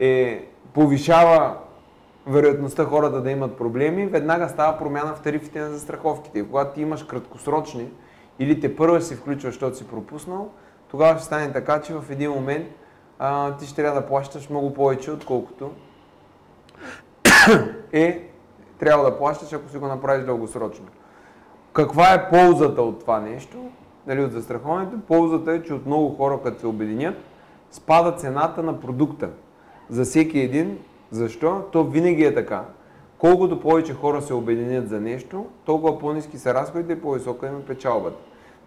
е, 0.00 0.44
повишава 0.74 1.56
вероятността 2.26 2.84
хората 2.84 3.20
да 3.20 3.30
имат 3.30 3.56
проблеми, 3.56 4.06
веднага 4.06 4.48
става 4.48 4.78
промяна 4.78 5.14
в 5.14 5.20
тарифите 5.20 5.60
на 5.60 5.70
застраховките. 5.70 6.38
И 6.38 6.46
когато 6.46 6.74
ти 6.74 6.80
имаш 6.80 7.02
краткосрочни 7.02 7.88
или 8.38 8.60
те 8.60 8.76
първо 8.76 9.00
си 9.00 9.16
включваш, 9.16 9.54
защото 9.54 9.76
си 9.76 9.88
пропуснал, 9.88 10.50
тогава 10.90 11.18
ще 11.18 11.24
стане 11.24 11.52
така, 11.52 11.80
че 11.80 11.94
в 11.94 12.04
един 12.10 12.30
момент 12.30 12.66
а, 13.18 13.56
ти 13.56 13.66
ще 13.66 13.76
трябва 13.76 14.00
да 14.00 14.06
плащаш 14.06 14.50
много 14.50 14.74
повече, 14.74 15.10
отколкото 15.10 15.70
е 17.92 18.28
трябва 18.78 19.04
да 19.04 19.18
плащаш, 19.18 19.52
ако 19.52 19.68
си 19.68 19.78
го 19.78 19.86
направиш 19.86 20.24
дългосрочно. 20.24 20.86
Каква 21.72 22.14
е 22.14 22.30
ползата 22.30 22.82
от 22.82 23.00
това 23.00 23.20
нещо, 23.20 23.58
нали, 24.06 24.24
от 24.24 24.32
застраховането? 24.32 24.96
Ползата 25.08 25.52
е, 25.52 25.62
че 25.62 25.74
от 25.74 25.86
много 25.86 26.14
хора, 26.16 26.38
като 26.44 26.60
се 26.60 26.66
обединят, 26.66 27.14
спада 27.70 28.12
цената 28.12 28.62
на 28.62 28.80
продукта 28.80 29.28
за 29.88 30.04
всеки 30.04 30.40
един. 30.40 30.78
Защо? 31.10 31.62
То 31.72 31.84
винаги 31.84 32.24
е 32.24 32.34
така. 32.34 32.64
Колкото 33.18 33.60
повече 33.60 33.94
хора 33.94 34.22
се 34.22 34.34
обединят 34.34 34.88
за 34.88 35.00
нещо, 35.00 35.46
толкова 35.64 35.98
по-низки 35.98 36.38
са 36.38 36.54
разходите 36.54 36.92
и 36.92 37.00
по-висока 37.00 37.46
има 37.46 37.60
печалбата. 37.60 38.16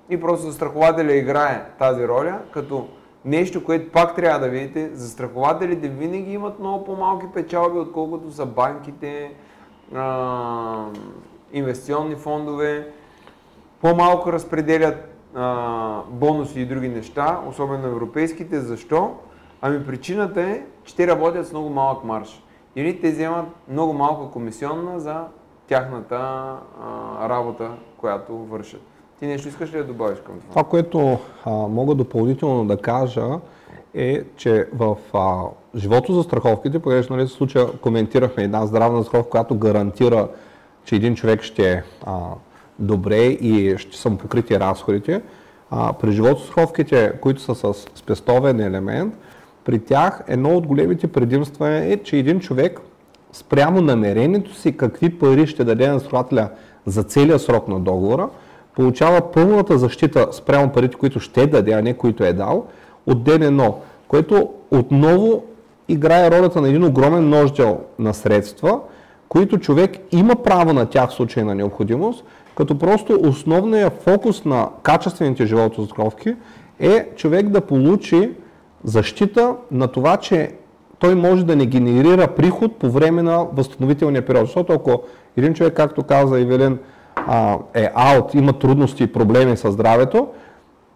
И 0.10 0.20
просто 0.20 0.46
застрахователя 0.46 1.14
играе 1.14 1.66
тази 1.80 2.08
роля, 2.08 2.40
като 2.52 2.88
нещо, 3.26 3.64
което 3.64 3.92
пак 3.92 4.16
трябва 4.16 4.40
да 4.40 4.50
видите, 4.50 4.90
застрахователите 4.94 5.88
винаги 5.88 6.34
имат 6.34 6.60
много 6.60 6.86
по-малки 6.86 7.26
печалби, 7.34 7.80
отколкото 7.80 8.32
са 8.32 8.46
банките, 8.46 9.32
а, 9.96 10.86
инвестиционни 11.56 12.16
фондове, 12.16 12.88
по-малко 13.82 14.34
разпределят 14.34 14.96
а, 15.36 16.02
бонуси 16.10 16.60
и 16.60 16.66
други 16.66 16.88
неща, 16.90 17.40
особено 17.50 17.88
европейските. 17.88 18.60
Защо? 18.60 19.14
Ами 19.62 19.86
причината 19.86 20.42
е, 20.42 20.62
че 20.84 20.96
те 20.96 21.08
работят 21.08 21.48
с 21.48 21.52
много 21.52 21.70
малък 21.70 22.04
марш. 22.04 22.44
Или 22.76 23.02
те 23.02 23.12
вземат 23.12 23.46
много 23.70 23.94
малка 23.94 24.32
комисионна 24.32 25.00
за 25.00 25.24
тяхната 25.68 26.16
а, 26.16 27.30
работа, 27.30 27.70
която 27.98 28.38
вършат. 28.38 28.82
Ти 29.20 29.28
нещо 29.28 29.48
искаш 29.48 29.74
ли 29.74 29.78
да 29.78 29.84
добавиш 29.84 30.20
към 30.20 30.40
това? 30.40 30.50
Това, 30.50 30.64
което 30.64 31.20
а, 31.46 31.52
мога 31.52 31.96
допълнително 31.96 32.66
да 32.68 32.78
кажа 32.78 33.26
е, 33.94 34.24
че 34.36 34.68
в 34.74 34.98
а, 35.14 35.44
живото 35.76 36.14
за 36.14 36.24
страховките, 36.24 36.80
понеже 36.80 37.08
нали, 37.14 37.28
в 37.28 37.32
случая 37.32 37.68
коментирахме 37.72 38.44
една 38.44 38.66
здравна 38.66 38.98
застраховка, 38.98 39.30
която 39.30 39.58
гарантира, 39.58 40.28
че 40.86 40.96
един 40.96 41.16
човек 41.16 41.42
ще 41.42 41.72
е 41.72 41.84
добре 42.80 43.24
и 43.26 43.78
ще 43.78 43.98
са 43.98 44.10
покрити 44.18 44.60
разходите, 44.60 45.22
а, 45.72 45.94
при 45.94 46.12
живото 46.12 46.42
страховките, 46.42 47.12
които 47.22 47.42
са 47.42 47.56
с 47.56 47.88
спестовен 47.96 48.60
елемент, 48.60 49.14
при 49.66 49.80
тях 49.80 50.24
едно 50.28 50.58
от 50.58 50.68
големите 50.68 51.08
предимства 51.08 51.70
е, 51.70 51.98
че 51.98 52.18
един 52.18 52.40
човек 52.40 52.80
спрямо 53.34 53.82
намерението 53.82 54.56
си 54.56 54.78
какви 54.78 55.20
пари 55.20 55.48
ще 55.48 55.64
даде 55.64 55.88
на 55.88 56.00
страхователя 56.00 56.50
за 56.86 57.04
целия 57.04 57.40
срок 57.40 57.68
на 57.68 57.80
договора, 57.80 58.30
получава 58.76 59.32
пълната 59.32 59.78
защита 59.78 60.28
спрямо 60.32 60.72
парите, 60.72 60.98
които 60.98 61.20
ще 61.20 61.48
даде, 61.48 61.72
а 61.72 61.82
не 61.82 61.94
които 61.94 62.24
е 62.24 62.34
дал, 62.34 62.66
от 63.08 63.24
ден 63.24 63.44
едно, 63.44 63.80
което 64.08 64.50
отново 64.72 65.44
играе 65.88 66.32
ролята 66.32 66.62
на 66.62 66.70
един 66.70 66.84
огромен 66.84 67.30
нождел 67.30 67.80
на 68.00 68.14
средства, 68.14 68.80
които 69.36 69.58
човек 69.58 69.92
има 70.12 70.36
право 70.36 70.74
на 70.74 70.86
тях 70.86 71.10
в 71.10 71.14
случай 71.14 71.44
на 71.44 71.56
необходимост, 71.56 72.26
като 72.56 72.80
просто 72.80 73.20
основният 73.24 74.02
фокус 74.04 74.46
на 74.46 74.70
качествените 74.84 75.46
животозастраховки 75.46 76.36
е 76.80 77.10
човек 77.16 77.50
да 77.50 77.62
получи 77.62 78.32
защита 78.84 79.56
на 79.72 79.88
това, 79.88 80.18
че 80.18 80.52
той 81.00 81.16
може 81.16 81.46
да 81.46 81.56
не 81.56 81.66
генерира 81.66 82.28
приход 82.28 82.76
по 82.76 82.90
време 82.90 83.24
на 83.24 83.46
възстановителния 83.54 84.26
период. 84.26 84.46
Защото 84.46 84.74
ако 84.74 85.02
един 85.38 85.54
човек, 85.54 85.74
както 85.74 86.04
каза 86.04 86.40
Ивелин, 86.40 86.78
е 87.74 87.90
аут, 87.96 88.34
има 88.34 88.54
трудности 88.54 89.04
и 89.04 89.14
проблеми 89.14 89.58
с 89.58 89.72
здравето, 89.72 90.28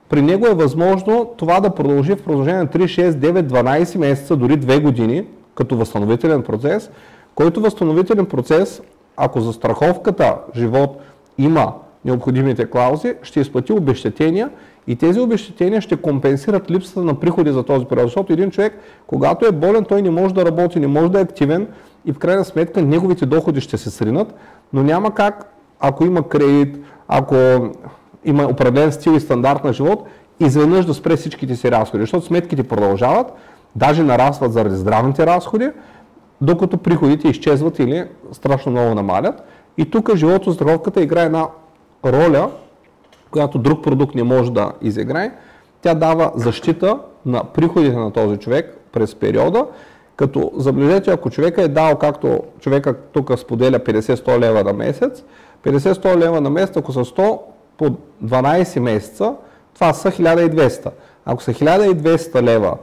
при 0.10 0.22
него 0.22 0.48
е 0.48 0.53
възможно 0.53 1.34
това 1.38 1.60
да 1.60 1.69
продължи 1.75 2.15
в 2.15 2.24
продължение 2.24 2.60
на 2.60 2.67
3, 2.67 2.84
6, 2.84 3.12
9, 3.12 3.41
12 3.41 3.98
месеца, 3.98 4.36
дори 4.36 4.60
2 4.60 4.81
години, 4.81 5.25
като 5.55 5.77
възстановителен 5.77 6.41
процес, 6.41 6.91
който 7.39 7.62
възстановителен 7.62 8.25
процес, 8.25 8.81
ако 9.17 9.41
за 9.41 9.53
страховката 9.53 10.38
живот 10.55 11.01
има 11.38 11.74
необходимите 12.05 12.69
клаузи, 12.69 13.13
ще 13.24 13.39
изплати 13.39 13.74
обещетения 13.74 14.50
и 14.88 14.96
тези 14.96 15.19
обещетения 15.19 15.81
ще 15.81 15.96
компенсират 15.96 16.72
липсата 16.72 17.01
на 17.01 17.19
приходи 17.19 17.51
за 17.51 17.63
този 17.63 17.86
период. 17.86 18.08
Защото 18.08 18.34
един 18.34 18.51
човек, 18.51 18.79
когато 19.08 19.46
е 19.46 19.51
болен, 19.51 19.86
той 19.86 20.01
не 20.01 20.10
може 20.10 20.34
да 20.34 20.46
работи, 20.46 20.79
не 20.79 20.88
може 20.88 21.12
да 21.12 21.19
е 21.19 21.22
активен 21.22 21.67
и 22.05 22.13
в 22.13 22.19
крайна 22.19 22.46
сметка 22.46 22.81
неговите 22.81 23.25
доходи 23.25 23.62
ще 23.62 23.77
се 23.77 23.89
сринат, 23.89 24.36
но 24.74 24.84
няма 24.84 25.13
как 25.13 25.53
ако 25.79 26.05
има 26.05 26.27
кредит, 26.27 26.77
ако 27.08 27.36
има 28.25 28.43
определен 28.43 28.91
стил 28.91 29.12
и 29.12 29.19
стандарт 29.19 29.63
на 29.63 29.74
живот, 29.74 30.03
изведнъж 30.39 30.86
да 30.86 30.93
спре 30.93 31.15
всичките 31.15 31.55
си 31.55 31.72
разходи, 31.72 32.03
защото 32.03 32.25
сметките 32.25 32.63
продължават, 32.63 33.27
даже 33.75 34.03
нарастват 34.03 34.53
заради 34.53 34.75
здравните 34.75 35.25
разходи, 35.25 35.69
докато 36.41 36.77
приходите 36.77 37.27
изчезват 37.27 37.79
или 37.79 38.08
страшно 38.31 38.72
много 38.72 38.96
намалят. 38.96 39.43
И 39.77 39.91
тук 39.91 40.15
живото 40.15 40.51
здравовката 40.51 41.01
играе 41.01 41.25
една 41.25 41.48
роля, 42.05 42.50
която 43.31 43.58
друг 43.58 43.84
продукт 43.84 44.15
не 44.15 44.24
може 44.24 44.51
да 44.51 44.72
изиграе. 44.81 45.31
Тя 45.81 45.93
дава 45.93 46.31
защита 46.36 47.00
на 47.25 47.43
приходите 47.43 47.96
на 47.96 48.12
този 48.12 48.38
човек 48.38 48.77
през 48.91 49.15
периода, 49.15 49.65
като 50.15 50.51
забележете, 50.55 51.12
ако 51.12 51.29
човека 51.29 51.62
е 51.62 51.67
дал, 51.67 51.98
както 51.98 52.39
човека 52.60 52.93
тук 52.93 53.39
споделя 53.39 53.79
50-100 53.79 54.39
лева 54.39 54.63
на 54.63 54.74
месец, 54.74 55.24
50-100 55.63 56.17
лева 56.17 56.41
на 56.41 56.50
месец, 56.50 56.77
ако 56.77 56.93
са 56.93 57.00
100 57.00 57.39
по 57.77 57.86
12 58.24 58.79
месеца, 58.79 59.34
това 59.74 59.93
са 59.93 60.12
1200. 60.12 60.91
Ако 61.25 61.43
са 61.43 61.53
1200 61.53 62.41
лева 62.41 62.77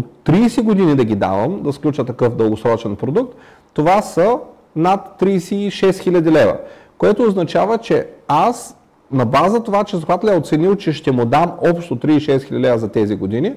по 0.00 0.32
30 0.32 0.62
години 0.62 0.94
да 0.94 1.04
ги 1.04 1.14
давам, 1.14 1.62
да 1.62 1.72
сключа 1.72 2.04
такъв 2.04 2.36
дългосрочен 2.36 2.96
продукт, 2.96 3.34
това 3.74 4.02
са 4.02 4.38
над 4.76 5.16
36 5.20 5.70
000 5.70 6.30
лева. 6.30 6.56
Което 6.98 7.22
означава, 7.22 7.78
че 7.78 8.06
аз 8.28 8.76
на 9.12 9.26
база 9.26 9.62
това, 9.62 9.84
че 9.84 9.96
захватля 9.96 10.34
е 10.34 10.38
оценил, 10.38 10.76
че 10.76 10.92
ще 10.92 11.12
му 11.12 11.24
дам 11.24 11.52
общо 11.70 11.96
36 11.96 12.38
000 12.38 12.52
лева 12.52 12.78
за 12.78 12.88
тези 12.88 13.14
години, 13.16 13.54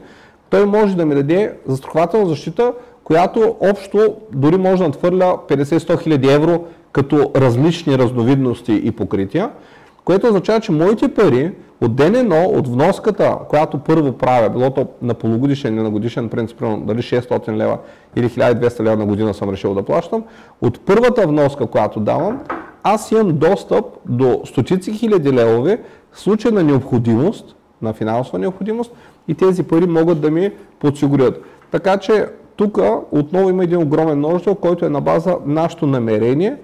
той 0.49 0.65
може 0.65 0.95
да 0.95 1.05
ми 1.05 1.15
даде 1.15 1.53
застрахователна 1.67 2.25
защита, 2.25 2.73
която 3.03 3.55
общо 3.61 4.15
дори 4.33 4.57
може 4.57 4.81
да 4.81 4.87
надхвърля 4.87 5.37
50-100 5.49 6.07
000 6.07 6.35
евро 6.35 6.63
като 6.91 7.31
различни 7.35 7.97
разновидности 7.97 8.81
и 8.83 8.91
покрития, 8.91 9.49
което 10.05 10.27
означава, 10.27 10.59
че 10.59 10.71
моите 10.71 11.13
пари 11.13 11.51
от 11.81 11.95
ден 11.95 12.15
едно, 12.15 12.43
от 12.43 12.67
вноската, 12.67 13.37
която 13.49 13.77
първо 13.77 14.11
правя, 14.11 14.49
било 14.49 14.69
то 14.69 14.87
на 15.01 15.13
полугодишен 15.13 15.73
или 15.73 15.83
на 15.83 15.89
годишен 15.89 16.29
принцип, 16.29 16.57
дали 16.59 16.97
600 16.97 17.55
лева 17.55 17.77
или 18.15 18.29
1200 18.29 18.83
лева 18.83 18.95
на 18.95 19.05
година 19.05 19.33
съм 19.33 19.49
решил 19.49 19.73
да 19.73 19.83
плащам, 19.83 20.23
от 20.61 20.79
първата 20.85 21.27
вноска, 21.27 21.67
която 21.67 21.99
давам, 21.99 22.39
аз 22.83 23.11
имам 23.11 23.37
достъп 23.37 23.85
до 24.05 24.41
стотици 24.45 24.93
хиляди 24.93 25.33
левове 25.33 25.81
в 26.11 26.19
случай 26.19 26.51
на 26.51 26.63
необходимост, 26.63 27.55
на 27.81 27.93
финансова 27.93 28.39
необходимост 28.39 28.91
и 29.27 29.33
тези 29.33 29.63
пари 29.63 29.87
могат 29.87 30.21
да 30.21 30.31
ми 30.31 30.51
подсигурят. 30.79 31.43
Така 31.71 31.97
че 31.97 32.25
тук 32.55 32.79
отново 33.11 33.49
има 33.49 33.63
един 33.63 33.81
огромен 33.81 34.17
множител, 34.17 34.55
който 34.55 34.85
е 34.85 34.89
на 34.89 35.01
база 35.01 35.35
нашето 35.45 35.87
намерение 35.87 36.57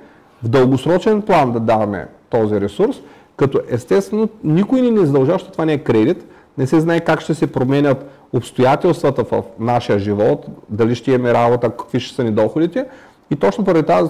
в 0.43 0.47
дългосрочен 0.47 1.21
план 1.21 1.51
да 1.51 1.59
даваме 1.59 2.07
този 2.29 2.61
ресурс, 2.61 3.01
като 3.37 3.59
естествено 3.69 4.29
никой 4.43 4.81
ни 4.81 4.91
не 4.91 5.01
издължава, 5.01 5.37
защото 5.37 5.51
това 5.51 5.65
не 5.65 5.73
е 5.73 5.77
кредит, 5.77 6.25
не 6.57 6.67
се 6.67 6.79
знае 6.79 6.99
как 6.99 7.21
ще 7.21 7.33
се 7.33 7.51
променят 7.51 8.05
обстоятелствата 8.33 9.23
в 9.23 9.43
нашия 9.59 9.99
живот, 9.99 10.45
дали 10.69 10.95
ще 10.95 11.11
имаме 11.11 11.33
работа, 11.33 11.69
какви 11.69 11.99
ще 11.99 12.15
са 12.15 12.23
ни 12.23 12.31
доходите. 12.31 12.85
И 13.31 13.35
точно 13.35 13.65
поради 13.65 13.83
тази, 13.83 14.09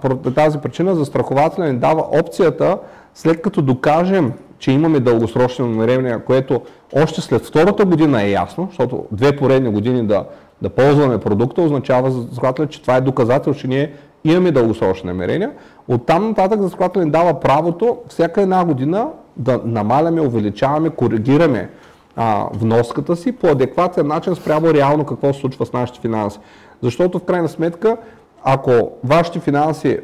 поради 0.00 0.34
тази 0.34 0.58
причина 0.58 0.94
застрахователя 0.94 1.72
ни 1.72 1.78
дава 1.78 2.04
опцията, 2.20 2.78
след 3.14 3.42
като 3.42 3.62
докажем, 3.62 4.32
че 4.58 4.72
имаме 4.72 5.00
дългосрочни 5.00 5.68
намерения, 5.68 6.24
което 6.24 6.60
още 6.96 7.20
след 7.20 7.46
втората 7.46 7.84
година 7.84 8.22
е 8.22 8.30
ясно, 8.30 8.66
защото 8.68 9.04
две 9.12 9.36
поредни 9.36 9.70
години 9.70 10.06
да, 10.06 10.24
да 10.62 10.68
ползваме 10.68 11.18
продукта 11.18 11.62
означава 11.62 12.10
за 12.10 12.20
застрахователя, 12.20 12.66
че 12.66 12.82
това 12.82 12.96
е 12.96 13.00
доказател, 13.00 13.54
че 13.54 13.68
ние 13.68 13.92
имаме 14.24 14.52
дългосрочни 14.52 15.06
намерения. 15.06 15.50
Оттам 15.88 16.28
нататък 16.28 16.60
застрахователя 16.60 17.04
ни 17.04 17.10
дава 17.10 17.40
правото 17.40 17.98
всяка 18.08 18.42
една 18.42 18.64
година 18.64 19.08
да 19.36 19.60
намаляме, 19.64 20.20
увеличаваме, 20.20 20.90
коригираме 20.90 21.70
а, 22.16 22.46
вноската 22.54 23.16
си 23.16 23.32
по 23.32 23.46
адекватен 23.46 24.06
начин 24.06 24.34
спрямо 24.34 24.74
реално 24.74 25.04
какво 25.04 25.32
се 25.32 25.40
случва 25.40 25.66
с 25.66 25.72
нашите 25.72 26.00
финанси. 26.00 26.38
Защото 26.82 27.18
в 27.18 27.24
крайна 27.24 27.48
сметка, 27.48 27.96
ако 28.44 28.90
вашите 29.04 29.40
финанси 29.40 29.98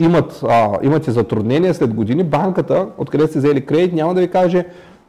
имат, 0.00 0.40
а, 0.48 0.78
имате 0.82 1.10
затруднения 1.10 1.74
след 1.74 1.94
години, 1.94 2.24
банката, 2.24 2.86
откъде 2.98 3.26
сте 3.26 3.38
взели 3.38 3.66
кредит, 3.66 3.92
няма 3.92 4.14
да 4.14 4.20
ви 4.20 4.28
каже, 4.28 4.64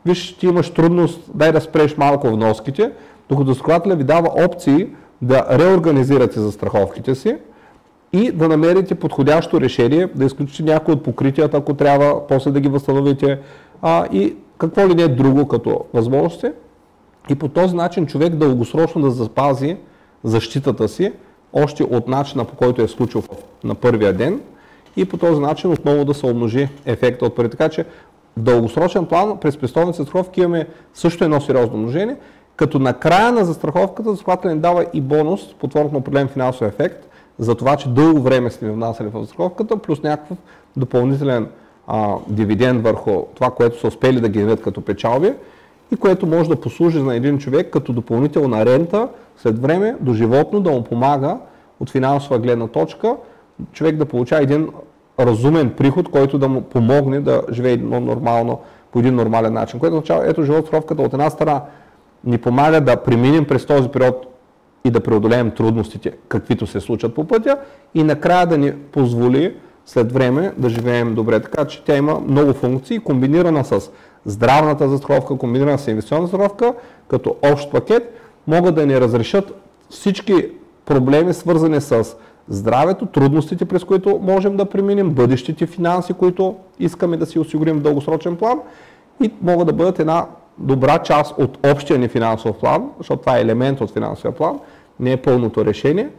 виж, 0.06 0.38
ти 0.38 0.48
имаш 0.48 0.70
трудност, 0.70 1.32
дай 1.34 1.52
да 1.52 1.62
спреш 1.62 1.98
малко 1.98 2.28
вноските, 2.28 2.92
докато 3.30 3.48
застрахователя 3.48 3.96
ви 3.96 4.04
дава 4.04 4.46
опции 4.46 4.88
да 5.22 5.46
реорганизирате 5.60 6.40
застраховките 6.40 7.16
си 7.16 7.36
и 8.14 8.32
да 8.32 8.48
намерите 8.48 8.96
подходящо 8.96 9.62
решение, 9.62 10.08
да 10.16 10.26
изключите 10.26 10.64
някои 10.64 10.94
от 10.94 11.04
покритията, 11.04 11.58
ако 11.58 11.74
трябва, 11.74 12.28
после 12.28 12.52
да 12.52 12.60
ги 12.60 12.68
възстановите 12.70 13.40
а, 13.82 14.06
и 14.12 14.36
какво 14.58 14.88
ли 14.88 14.96
не 14.96 15.04
е 15.04 15.08
друго 15.08 15.48
като 15.48 15.86
възможности. 15.94 16.48
И 17.30 17.36
по 17.36 17.48
този 17.48 17.76
начин 17.76 18.08
човек 18.08 18.36
дългосрочно 18.36 19.02
да 19.02 19.12
запази 19.12 19.78
защитата 20.24 20.88
си, 20.88 21.12
още 21.54 21.84
от 21.84 22.08
начина 22.08 22.46
по 22.46 22.56
който 22.56 22.82
е 22.82 22.88
случил 22.88 23.24
на 23.64 23.76
първия 23.76 24.14
ден 24.14 24.42
и 24.98 25.06
по 25.06 25.18
този 25.18 25.42
начин 25.42 25.72
отново 25.72 26.06
да 26.06 26.14
се 26.14 26.26
умножи 26.26 26.70
ефекта 26.86 27.26
от 27.26 27.36
пари. 27.36 27.50
Така 27.50 27.70
че 27.70 27.84
в 28.38 28.42
дългосрочен 28.42 29.06
план 29.06 29.38
през 29.40 29.58
пестовните 29.58 29.98
застраховки 29.98 30.42
имаме 30.42 30.68
също 30.94 31.24
едно 31.24 31.42
сериозно 31.42 31.76
умножение, 31.76 32.16
като 32.56 32.80
на 32.80 32.94
края 32.94 33.32
на 33.32 33.46
застраховката 33.46 34.10
застрахователят 34.10 34.56
ни 34.56 34.62
дава 34.62 34.86
и 34.94 35.02
бонус 35.02 35.54
под 35.54 35.74
формата 35.74 35.94
на 35.94 36.00
определен 36.00 36.28
финансов 36.28 36.68
ефект 36.68 37.08
за 37.40 37.56
това, 37.56 37.76
че 37.76 37.90
дълго 37.90 38.22
време 38.22 38.52
сме 38.52 38.72
внасяли 38.72 39.08
в 39.08 39.20
застраховката, 39.20 39.78
плюс 39.78 40.04
някакъв 40.04 40.38
допълнителен 40.78 41.48
а, 41.88 42.16
дивиденд 42.28 42.84
върху 42.84 43.12
това, 43.36 43.52
което 43.52 43.80
са 43.80 43.88
успели 43.88 44.22
да 44.22 44.30
генерират 44.30 44.62
като 44.62 44.82
печалби 44.82 45.34
и 45.92 45.96
което 45.96 46.28
може 46.28 46.50
да 46.50 46.62
послужи 46.62 47.02
на 47.02 47.16
един 47.16 47.38
човек 47.38 47.70
като 47.70 47.94
допълнителна 47.94 48.66
рента 48.66 49.08
след 49.38 49.60
време 49.60 49.96
до 50.00 50.14
животно 50.14 50.62
да 50.62 50.72
му 50.72 50.84
помага 50.84 51.38
от 51.80 51.90
финансова 51.90 52.40
гледна 52.40 52.68
точка 52.68 53.16
човек 53.72 53.96
да 53.96 54.06
получава 54.06 54.42
един 54.42 54.70
разумен 55.20 55.70
приход, 55.70 56.12
който 56.12 56.38
да 56.38 56.48
му 56.48 56.62
помогне 56.62 57.20
да 57.20 57.42
живее 57.52 57.78
нормално, 57.78 58.60
по 58.92 59.00
един 59.00 59.16
нормален 59.16 59.54
начин. 59.54 59.80
Което 59.80 59.96
означава, 59.96 60.30
ето 60.30 60.44
животостраховката 60.44 61.02
от 61.02 61.14
една 61.14 61.30
страна 61.30 61.62
ни 62.24 62.38
помага 62.38 62.82
да 62.82 62.98
преминем 62.98 63.46
през 63.46 63.66
този 63.66 63.90
период 63.90 64.33
и 64.86 64.92
да 64.92 65.00
преодолеем 65.00 65.52
трудностите, 65.52 66.12
каквито 66.28 66.68
се 66.68 66.80
случат 66.80 67.16
по 67.16 67.24
пътя 67.28 67.58
и 67.96 68.04
накрая 68.04 68.48
да 68.48 68.58
ни 68.58 68.72
позволи 68.72 69.56
след 69.86 70.12
време 70.12 70.54
да 70.58 70.70
живеем 70.70 71.16
добре. 71.16 71.40
Така 71.40 71.66
че 71.66 71.84
тя 71.84 71.98
има 71.98 72.20
много 72.20 72.54
функции, 72.54 73.00
комбинирана 73.00 73.66
с 73.66 73.92
здравната 74.26 74.90
застраховка, 74.90 75.38
комбинирана 75.38 75.78
с 75.78 75.88
инвестиционна 75.88 76.28
застраховка, 76.28 76.74
като 77.08 77.36
общ 77.52 77.72
пакет, 77.72 78.20
могат 78.48 78.76
да 78.76 78.86
ни 78.86 79.02
разрешат 79.02 79.54
всички 79.90 80.50
проблеми, 80.86 81.34
свързани 81.34 81.82
с 81.82 82.16
здравето, 82.50 83.06
трудностите, 83.06 83.66
през 83.66 83.84
които 83.84 84.20
можем 84.24 84.58
да 84.58 84.66
преминем, 84.66 85.10
бъдещите 85.10 85.66
финанси, 85.66 86.14
които 86.14 86.56
искаме 86.80 87.18
да 87.18 87.26
си 87.26 87.40
осигурим 87.40 87.78
в 87.78 87.82
дългосрочен 87.82 88.36
план 88.36 88.60
и 89.24 89.32
могат 89.42 89.68
да 89.68 89.74
бъдат 89.74 90.00
една 90.00 90.26
добра 90.58 91.00
част 91.00 91.38
от 91.38 91.68
общия 91.68 92.00
ни 92.00 92.08
финансов 92.08 92.58
план, 92.60 92.90
защото 92.98 93.22
това 93.22 93.38
е 93.38 93.42
елемент 93.42 93.82
от 93.82 93.94
финансовия 93.94 94.32
план, 94.32 94.60
не 95.00 95.12
е 95.12 95.22
пълното 95.22 95.66
решение, 95.66 96.10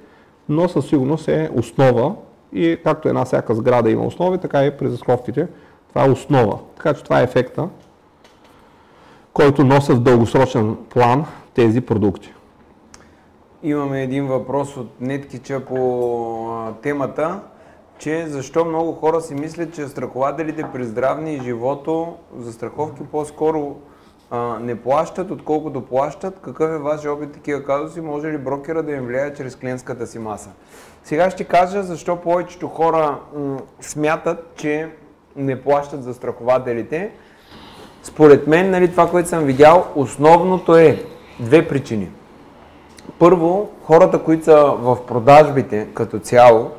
но 0.49 0.69
със 0.69 0.87
сигурност 0.87 1.29
е 1.29 1.51
основа 1.55 2.15
и 2.53 2.79
както 2.85 3.09
една 3.09 3.25
всяка 3.25 3.55
сграда 3.55 3.91
има 3.91 4.07
основи, 4.07 4.39
така 4.39 4.65
и 4.65 4.77
при 4.77 4.89
застраховките 4.89 5.47
това 5.89 6.07
е 6.07 6.11
основа. 6.11 6.59
Така 6.77 6.95
че 6.95 7.05
това 7.05 7.21
е 7.21 7.25
ефекта, 7.25 7.69
който 9.33 9.65
носят 9.65 9.97
в 9.97 10.03
дългосрочен 10.03 10.77
план 10.91 11.27
тези 11.55 11.81
продукти. 11.81 12.33
Имаме 13.63 14.03
един 14.03 14.27
въпрос 14.27 14.77
от 14.77 15.01
Неткича 15.01 15.61
по 15.61 16.73
темата, 16.83 17.41
че 17.99 18.27
защо 18.27 18.65
много 18.65 18.93
хора 18.93 19.21
си 19.21 19.35
мислят, 19.35 19.75
че 19.75 19.89
страхователите 19.89 20.65
при 20.73 20.85
здравни 20.85 21.35
и 21.35 21.41
живото 21.41 22.15
застраховки 22.39 23.03
по-скоро 23.13 23.77
а, 24.31 24.59
не 24.61 24.81
плащат, 24.81 25.31
отколкото 25.31 25.81
плащат. 25.81 26.39
Какъв 26.43 26.71
е 26.71 26.79
вашия 26.79 27.13
опит 27.13 27.33
такива 27.33 27.65
казуси? 27.65 28.01
Може 28.01 28.29
ли 28.29 28.39
брокера 28.39 28.83
да 28.83 28.93
им 28.93 29.07
влияе 29.07 29.35
чрез 29.35 29.57
клиентската 29.57 30.07
си 30.07 30.19
маса? 30.19 30.51
Сега 31.05 31.31
ще 31.31 31.45
кажа 31.45 31.83
защо 31.83 32.17
повечето 32.17 32.69
хора 32.69 33.19
м- 33.37 33.59
смятат, 33.81 34.53
че 34.57 34.89
не 35.37 35.63
плащат 35.63 36.05
за 36.05 36.15
страхователите. 36.15 37.11
Според 38.03 38.47
мен, 38.47 38.71
нали, 38.71 38.91
това, 38.91 39.11
което 39.11 39.29
съм 39.29 39.45
видял, 39.45 39.87
основното 39.95 40.77
е 40.77 41.03
две 41.41 41.69
причини. 41.69 42.11
Първо, 43.19 43.71
хората, 43.83 44.23
които 44.23 44.45
са 44.45 44.75
в 44.79 45.07
продажбите 45.07 45.89
като 45.95 46.19
цяло, 46.19 46.71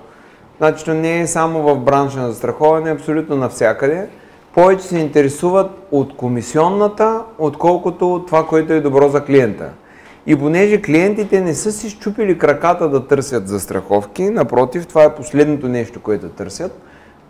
значи 0.57 0.91
не 0.91 1.19
е 1.19 1.27
само 1.27 1.61
в 1.61 1.79
бранша 1.79 2.19
на 2.19 2.31
застраховане, 2.31 2.91
абсолютно 2.91 3.35
навсякъде, 3.35 4.07
повече 4.55 4.83
се 4.83 4.99
интересуват 4.99 5.71
от 5.91 6.17
комисионната, 6.17 7.23
отколкото 7.37 8.13
от 8.13 8.25
това, 8.25 8.47
което 8.47 8.73
е 8.73 8.81
добро 8.81 9.09
за 9.09 9.25
клиента. 9.25 9.69
И 10.27 10.35
понеже 10.35 10.81
клиентите 10.81 11.41
не 11.41 11.53
са 11.53 11.71
си 11.71 11.89
щупили 11.89 12.37
краката 12.37 12.89
да 12.89 13.07
търсят 13.07 13.47
застраховки, 13.47 14.23
напротив, 14.29 14.87
това 14.87 15.03
е 15.03 15.15
последното 15.15 15.67
нещо, 15.67 16.01
което 16.01 16.29
търсят, 16.29 16.81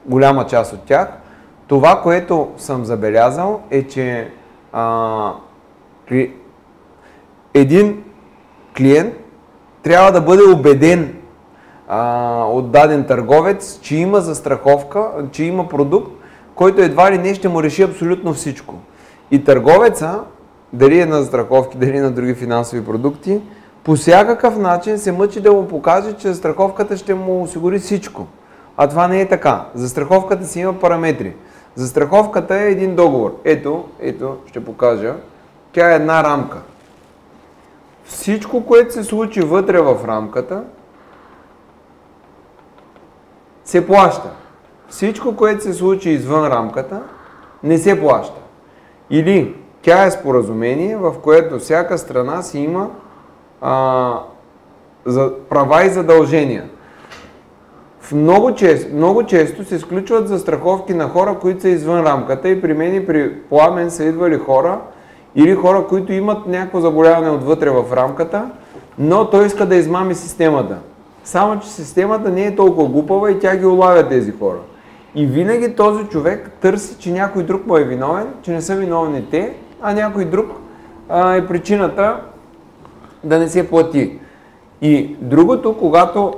голяма 0.06 0.48
част 0.48 0.74
от 0.74 0.82
тях, 0.82 1.10
това, 1.68 2.02
което 2.02 2.52
съм 2.58 2.86
забелязал 2.86 3.62
е, 3.72 3.88
че 3.88 4.30
а, 4.74 5.34
един 7.54 8.04
клиент 8.78 9.14
трябва 9.84 10.12
да 10.12 10.22
бъде 10.22 10.44
убеден 10.44 11.16
а, 11.88 12.44
от 12.44 12.72
даден 12.72 13.06
търговец, 13.06 13.80
че 13.82 13.96
има 13.96 14.22
застраховка, 14.22 15.12
че 15.32 15.44
има 15.44 15.70
продукт, 15.70 16.15
който 16.56 16.82
едва 16.82 17.12
ли 17.12 17.18
не 17.18 17.34
ще 17.34 17.50
му 17.50 17.64
реши 17.64 17.84
абсолютно 17.84 18.34
всичко. 18.34 18.76
И 19.32 19.44
търговеца, 19.44 20.20
дали 20.74 21.00
е 21.00 21.06
на 21.06 21.22
застраховки, 21.22 21.78
дали 21.78 21.98
е 21.98 22.02
на 22.02 22.12
други 22.12 22.34
финансови 22.34 22.86
продукти, 22.86 23.42
по 23.84 23.96
всякакъв 23.96 24.58
начин 24.58 25.00
се 25.00 25.12
мъчи 25.12 25.42
да 25.42 25.54
му 25.54 25.68
покаже, 25.68 26.14
че 26.14 26.28
застраховката 26.28 26.98
ще 26.98 27.14
му 27.14 27.44
осигури 27.44 27.80
всичко. 27.80 28.28
А 28.78 28.88
това 28.88 29.08
не 29.08 29.22
е 29.22 29.28
така. 29.28 29.66
Застраховката 29.76 30.48
си 30.48 30.60
има 30.60 30.80
параметри. 30.80 31.36
Застраховката 31.76 32.56
е 32.56 32.72
един 32.72 32.96
договор. 32.96 33.42
Ето, 33.44 33.86
ето, 34.00 34.38
ще 34.48 34.66
покажа. 34.66 35.16
Тя 35.74 35.92
е 35.92 35.96
една 35.96 36.24
рамка. 36.24 36.58
Всичко, 38.06 38.66
което 38.66 38.94
се 38.94 39.04
случи 39.04 39.42
вътре 39.42 39.82
в 39.82 39.98
рамката, 40.08 40.64
се 43.66 43.88
плаща. 43.88 44.30
Всичко, 44.90 45.36
което 45.36 45.64
се 45.64 45.74
случи 45.74 46.10
извън 46.10 46.48
рамката, 46.48 47.02
не 47.64 47.78
се 47.78 48.02
плаща. 48.02 48.42
Или 49.10 49.56
тя 49.82 50.06
е 50.06 50.12
споразумение, 50.12 50.98
в 50.98 51.14
което 51.24 51.60
всяка 51.60 51.98
страна 51.98 52.42
си 52.42 52.60
има 52.60 52.90
а, 53.62 54.20
за, 55.06 55.32
права 55.50 55.86
и 55.86 55.90
задължения. 55.90 56.70
В 58.00 58.12
много, 58.12 58.56
често, 58.56 58.96
много 58.96 59.24
често 59.24 59.64
се 59.64 59.76
изключват 59.76 60.28
застраховки 60.28 60.94
на 60.94 61.08
хора, 61.10 61.38
които 61.42 61.62
са 61.62 61.70
извън 61.70 62.06
рамката 62.06 62.50
и 62.50 62.62
при 62.62 62.74
мен 62.74 62.96
и 62.96 63.06
при 63.06 63.42
пламен 63.42 63.92
са 63.92 64.04
идвали 64.04 64.38
хора, 64.38 64.80
или 65.36 65.56
хора, 65.56 65.86
които 65.88 66.14
имат 66.14 66.48
някакво 66.48 66.80
заболяване 66.80 67.30
отвътре 67.30 67.70
в 67.70 67.84
рамката, 67.94 68.50
но 69.00 69.30
той 69.30 69.46
иска 69.46 69.66
да 69.66 69.76
измами 69.76 70.16
системата. 70.16 70.78
Само, 71.24 71.60
че 71.60 71.70
системата 71.70 72.30
не 72.30 72.46
е 72.46 72.56
толкова 72.56 72.90
глупава 72.90 73.32
и 73.32 73.40
тя 73.40 73.56
ги 73.56 73.66
улавя 73.66 74.08
тези 74.08 74.32
хора. 74.32 74.58
И 75.16 75.26
винаги 75.26 75.76
този 75.76 76.04
човек 76.04 76.52
търси, 76.62 76.98
че 77.00 77.12
някой 77.12 77.44
друг 77.44 77.68
му 77.68 77.78
е 77.78 77.84
виновен, 77.84 78.28
че 78.42 78.52
не 78.52 78.62
са 78.62 78.76
виновни 78.76 79.30
те, 79.32 79.54
а 79.82 79.94
някой 79.94 80.26
друг 80.26 80.46
а, 81.10 81.36
е 81.36 81.48
причината 81.48 82.22
да 83.24 83.40
не 83.40 83.48
се 83.48 83.70
плати. 83.70 84.20
И 84.82 85.16
другото, 85.22 85.78
когато 85.78 86.34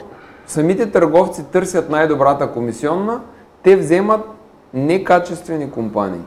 самите 0.47 0.91
търговци 0.91 1.45
търсят 1.51 1.89
най-добрата 1.89 2.51
комисионна, 2.51 3.21
те 3.63 3.75
вземат 3.75 4.21
некачествени 4.73 5.71
компании. 5.71 6.21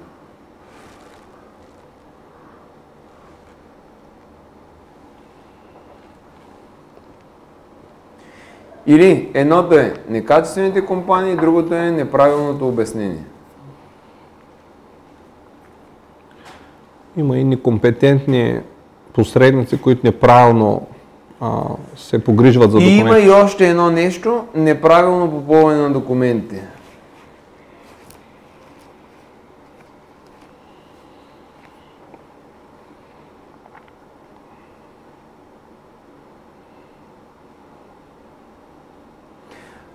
Или 8.90 9.28
едното 9.34 9.74
е 9.74 9.94
некачествените 10.08 10.86
компании, 10.86 11.36
другото 11.36 11.74
е 11.74 11.90
неправилното 11.90 12.68
обяснение. 12.68 13.24
Има 17.16 17.38
и 17.38 17.44
некомпетентни 17.44 18.60
посредници, 19.12 19.80
които 19.80 20.06
неправилно 20.06 20.86
а, 21.40 21.62
се 21.96 22.18
погрижват 22.18 22.72
за 22.72 22.78
И 22.78 22.80
документи. 22.80 23.00
има 23.00 23.18
и 23.18 23.42
още 23.44 23.68
едно 23.68 23.90
нещо 23.90 24.44
неправилно 24.54 25.30
попълване 25.30 25.78
на 25.78 25.90
документите. 25.90 26.62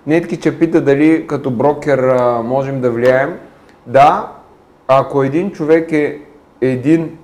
Нетки, 0.07 0.37
че 0.37 0.59
пита 0.59 0.81
дали 0.81 1.27
като 1.27 1.51
брокер 1.51 1.97
а, 1.99 2.41
можем 2.43 2.81
да 2.81 2.91
влияем. 2.91 3.39
Да, 3.87 4.31
ако 4.87 5.23
един 5.23 5.51
човек 5.51 5.91
е 5.91 6.19
един 6.61 7.17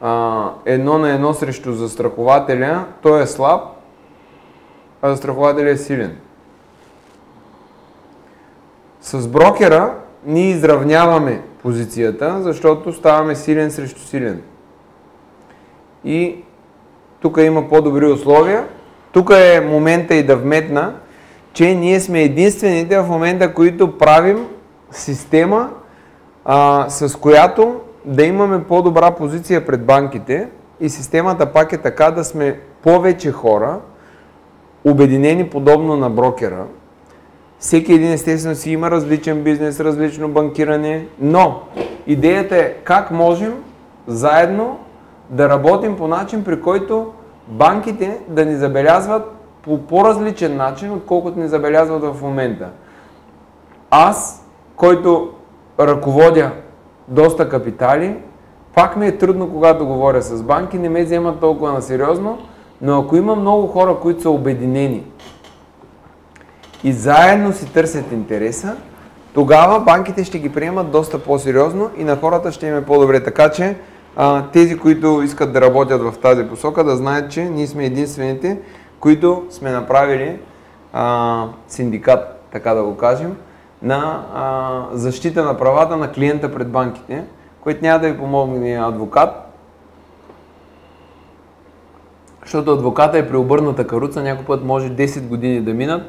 а, 0.00 0.50
едно 0.64 0.98
на 0.98 1.10
едно 1.10 1.34
срещу 1.34 1.72
застрахователя, 1.72 2.84
той 3.02 3.22
е 3.22 3.26
слаб, 3.26 3.62
а 5.02 5.10
застрахователят 5.10 5.74
е 5.74 5.82
силен. 5.82 6.16
С 9.00 9.28
брокера 9.28 9.94
ние 10.26 10.50
изравняваме 10.50 11.42
позицията, 11.62 12.42
защото 12.42 12.92
ставаме 12.92 13.34
силен 13.34 13.70
срещу 13.70 14.00
силен. 14.00 14.42
И 16.04 16.36
тук 17.20 17.38
има 17.40 17.68
по-добри 17.68 18.06
условия. 18.06 18.68
Тук 19.12 19.30
е 19.30 19.60
момента 19.60 20.14
и 20.14 20.26
да 20.26 20.36
вметна, 20.36 20.94
че 21.54 21.74
ние 21.74 22.00
сме 22.00 22.22
единствените 22.22 22.98
в 22.98 23.08
момента, 23.08 23.54
които 23.54 23.98
правим 23.98 24.46
система, 24.90 25.70
а, 26.44 26.86
с 26.88 27.18
която 27.18 27.80
да 28.04 28.24
имаме 28.24 28.64
по-добра 28.64 29.10
позиция 29.10 29.66
пред 29.66 29.84
банките 29.86 30.48
и 30.80 30.88
системата 30.88 31.52
пак 31.52 31.72
е 31.72 31.78
така 31.78 32.10
да 32.10 32.24
сме 32.24 32.60
повече 32.82 33.32
хора, 33.32 33.80
обединени 34.84 35.48
подобно 35.48 35.96
на 35.96 36.10
брокера. 36.10 36.64
Всеки 37.58 37.92
един 37.92 38.12
естествено 38.12 38.54
си 38.54 38.70
има 38.70 38.90
различен 38.90 39.42
бизнес, 39.42 39.80
различно 39.80 40.28
банкиране, 40.28 41.06
но 41.20 41.60
идеята 42.06 42.56
е 42.56 42.74
как 42.84 43.10
можем 43.10 43.54
заедно 44.06 44.78
да 45.30 45.48
работим 45.48 45.96
по 45.96 46.08
начин, 46.08 46.44
при 46.44 46.60
който 46.60 47.12
банките 47.48 48.18
да 48.28 48.44
ни 48.44 48.56
забелязват 48.56 49.43
по 49.64 49.78
по-различен 49.78 50.56
начин, 50.56 50.92
отколкото 50.92 51.38
ни 51.40 51.48
забелязват 51.48 52.02
в 52.02 52.22
момента. 52.22 52.68
Аз, 53.90 54.46
който 54.76 55.30
ръководя 55.80 56.50
доста 57.08 57.48
капитали, 57.48 58.16
пак 58.74 58.96
ми 58.96 59.06
е 59.06 59.18
трудно, 59.18 59.50
когато 59.50 59.86
говоря 59.86 60.22
с 60.22 60.42
банки, 60.42 60.78
не 60.78 60.88
ме 60.88 61.04
вземат 61.04 61.40
толкова 61.40 61.72
на 61.72 61.82
сериозно, 61.82 62.38
но 62.82 63.00
ако 63.00 63.16
има 63.16 63.36
много 63.36 63.66
хора, 63.66 63.96
които 64.02 64.22
са 64.22 64.30
обединени 64.30 65.06
и 66.84 66.92
заедно 66.92 67.52
си 67.52 67.72
търсят 67.72 68.12
интереса, 68.12 68.76
тогава 69.34 69.80
банките 69.80 70.24
ще 70.24 70.38
ги 70.38 70.52
приемат 70.52 70.90
доста 70.90 71.18
по-сериозно 71.18 71.90
и 71.96 72.04
на 72.04 72.16
хората 72.16 72.52
ще 72.52 72.66
им 72.66 72.76
е 72.76 72.84
по-добре. 72.84 73.24
Така 73.24 73.48
че 73.50 73.76
тези, 74.52 74.78
които 74.78 75.22
искат 75.22 75.52
да 75.52 75.60
работят 75.60 76.02
в 76.02 76.14
тази 76.22 76.44
посока, 76.44 76.84
да 76.84 76.96
знаят, 76.96 77.30
че 77.30 77.44
ние 77.44 77.66
сме 77.66 77.84
единствените, 77.86 78.58
които 79.04 79.44
сме 79.50 79.70
направили 79.70 80.38
а, 80.92 81.46
синдикат, 81.68 82.46
така 82.52 82.74
да 82.74 82.82
го 82.82 82.96
кажем, 82.96 83.36
на 83.82 84.24
а, 84.34 84.96
защита 84.96 85.44
на 85.44 85.58
правата 85.58 85.96
на 85.96 86.12
клиента 86.12 86.52
пред 86.52 86.70
банките, 86.70 87.24
което 87.60 87.84
няма 87.84 87.98
да 87.98 88.12
ви 88.12 88.18
помогне 88.18 88.78
адвокат, 88.78 89.30
защото 92.42 92.72
адвоката 92.72 93.18
е 93.18 93.28
преобърната 93.28 93.86
каруца, 93.86 94.22
някой 94.22 94.44
път 94.44 94.64
може 94.64 94.90
10 94.90 95.26
години 95.26 95.60
да 95.60 95.74
минат. 95.74 96.02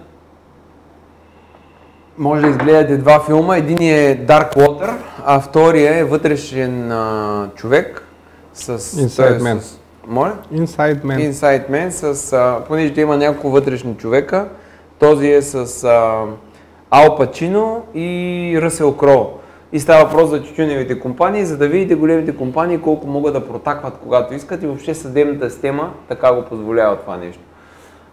Може 2.17 2.41
да 2.41 2.47
изгледате 2.47 2.97
два 2.97 3.19
филма. 3.19 3.57
Един 3.57 3.77
е 3.77 4.25
Dark 4.27 4.55
Water, 4.55 4.93
а 5.25 5.39
втория 5.39 5.97
е 5.97 6.03
вътрешен 6.03 6.91
а, 6.91 7.49
човек 7.55 8.07
с... 8.53 8.77
Inside 8.77 9.35
е 9.35 9.39
Man. 9.39 9.59
С, 9.59 9.79
моля? 10.07 10.33
Inside 10.53 11.03
Man. 11.03 11.31
Inside 11.31 11.69
Man, 11.69 11.89
с, 11.89 12.33
а, 12.33 12.63
понеже 12.67 13.01
има 13.01 13.17
няколко 13.17 13.49
вътрешни 13.49 13.97
човека, 13.97 14.47
този 14.99 15.31
е 15.31 15.41
с 15.41 15.83
а, 15.83 16.23
Ал 16.89 17.15
Пачино 17.15 17.85
и 17.93 18.59
Ръсел 18.61 18.97
Кроу. 18.97 19.25
И 19.71 19.79
става 19.79 20.05
въпрос 20.05 20.29
за 20.29 20.43
тютюневите 20.43 20.99
компании, 20.99 21.45
за 21.45 21.57
да 21.57 21.67
видите 21.67 21.95
големите 21.95 22.35
компании 22.35 22.81
колко 22.81 23.07
могат 23.07 23.33
да 23.33 23.47
протакват 23.47 23.97
когато 24.03 24.33
искат 24.33 24.63
и 24.63 24.67
въобще 24.67 24.93
съдебната 24.93 25.49
система 25.49 25.93
така 26.07 26.35
го 26.35 26.45
позволява 26.45 26.97
това 26.97 27.17
нещо. 27.17 27.41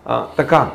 А, 0.04 0.26
така, 0.36 0.70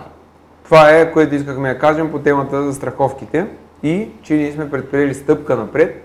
това 0.63 0.89
е, 0.89 1.13
което 1.13 1.35
искахме 1.35 1.73
да 1.73 1.79
кажем 1.79 2.11
по 2.11 2.19
темата 2.19 2.63
за 2.63 2.73
страховките 2.73 3.47
и 3.83 4.09
че 4.21 4.33
ние 4.33 4.51
сме 4.51 4.71
предприели 4.71 5.13
стъпка 5.13 5.55
напред, 5.55 6.03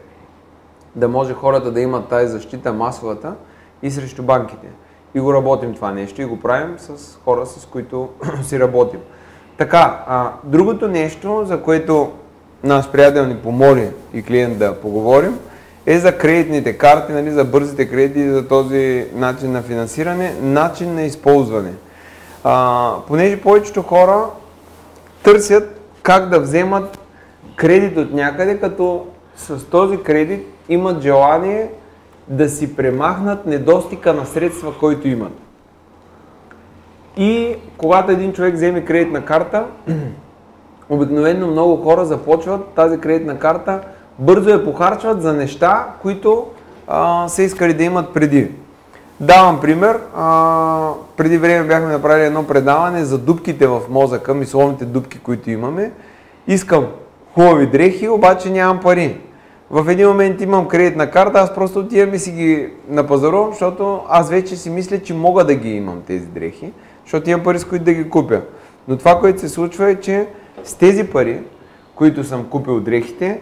да 0.96 1.08
може 1.08 1.34
хората 1.34 1.72
да 1.72 1.80
имат 1.80 2.08
тази 2.08 2.32
защита 2.32 2.72
масовата 2.72 3.34
и 3.82 3.90
срещу 3.90 4.22
банките. 4.22 4.66
И 5.14 5.20
го 5.20 5.34
работим 5.34 5.74
това 5.74 5.92
нещо 5.92 6.22
и 6.22 6.24
го 6.24 6.40
правим 6.40 6.74
с 6.78 7.18
хора, 7.24 7.46
с 7.46 7.66
които 7.66 8.08
си 8.42 8.60
работим. 8.60 9.00
Така, 9.56 10.04
а, 10.06 10.30
другото 10.44 10.88
нещо, 10.88 11.42
за 11.44 11.62
което 11.62 12.12
наш 12.64 12.90
приятел 12.90 13.26
ни 13.26 13.36
помоли 13.36 13.90
и 14.14 14.22
клиент 14.22 14.58
да 14.58 14.80
поговорим, 14.80 15.38
е 15.86 15.98
за 15.98 16.18
кредитните 16.18 16.78
карти, 16.78 17.12
нали, 17.12 17.30
за 17.30 17.44
бързите 17.44 17.88
кредити, 17.88 18.30
за 18.30 18.48
този 18.48 19.06
начин 19.14 19.52
на 19.52 19.62
финансиране, 19.62 20.34
начин 20.40 20.94
на 20.94 21.02
използване. 21.02 21.72
А, 22.44 22.94
понеже 23.06 23.40
повечето 23.40 23.82
хора 23.82 24.26
търсят 25.22 25.80
как 26.02 26.28
да 26.28 26.40
вземат 26.40 26.98
кредит 27.56 27.98
от 27.98 28.12
някъде, 28.12 28.60
като 28.60 29.06
с 29.36 29.64
този 29.64 29.96
кредит 29.96 30.46
имат 30.68 31.02
желание 31.02 31.70
да 32.28 32.48
си 32.48 32.76
премахнат 32.76 33.46
недостига 33.46 34.12
на 34.12 34.26
средства, 34.26 34.72
който 34.80 35.08
имат. 35.08 35.32
И 37.16 37.56
когато 37.76 38.12
един 38.12 38.32
човек 38.32 38.54
вземе 38.54 38.84
кредитна 38.84 39.24
карта, 39.24 39.64
обикновено 40.88 41.46
много 41.46 41.76
хора 41.76 42.04
започват 42.04 42.68
тази 42.68 42.98
кредитна 42.98 43.38
карта, 43.38 43.80
бързо 44.18 44.50
я 44.50 44.64
похарчват 44.64 45.22
за 45.22 45.32
неща, 45.32 45.86
които 46.02 46.46
а, 46.88 47.28
са 47.28 47.42
искали 47.42 47.74
да 47.74 47.84
имат 47.84 48.14
преди. 48.14 48.50
Давам 49.20 49.60
пример. 49.60 50.00
А, 50.16 50.90
преди 51.16 51.38
време 51.38 51.66
бяхме 51.68 51.92
направили 51.92 52.26
едно 52.26 52.46
предаване 52.46 53.04
за 53.04 53.18
дупките 53.18 53.66
в 53.66 53.80
мозъка, 53.90 54.34
мисловните 54.34 54.84
дупки, 54.84 55.18
които 55.18 55.50
имаме. 55.50 55.92
Искам 56.46 56.86
хубави 57.34 57.66
дрехи, 57.66 58.08
обаче 58.08 58.50
нямам 58.50 58.80
пари. 58.80 59.20
В 59.72 59.88
един 59.88 60.08
момент 60.08 60.40
имам 60.40 60.68
кредитна 60.68 61.10
карта, 61.10 61.38
аз 61.38 61.54
просто 61.54 61.78
отивам 61.78 62.14
и 62.14 62.18
си 62.18 62.32
ги 62.32 62.68
напазарувам, 62.88 63.50
защото 63.50 64.00
аз 64.08 64.30
вече 64.30 64.56
си 64.56 64.70
мисля, 64.70 65.02
че 65.02 65.14
мога 65.14 65.44
да 65.44 65.54
ги 65.54 65.70
имам 65.70 66.02
тези 66.06 66.26
дрехи, 66.26 66.72
защото 67.04 67.30
имам 67.30 67.42
пари 67.42 67.58
с 67.58 67.64
които 67.64 67.84
да 67.84 67.92
ги 67.92 68.10
купя. 68.10 68.40
Но 68.88 68.96
това, 68.96 69.20
което 69.20 69.40
се 69.40 69.48
случва 69.48 69.90
е, 69.90 70.00
че 70.00 70.26
с 70.64 70.74
тези 70.74 71.10
пари, 71.10 71.40
които 71.94 72.24
съм 72.24 72.44
купил 72.44 72.80
дрехите, 72.80 73.40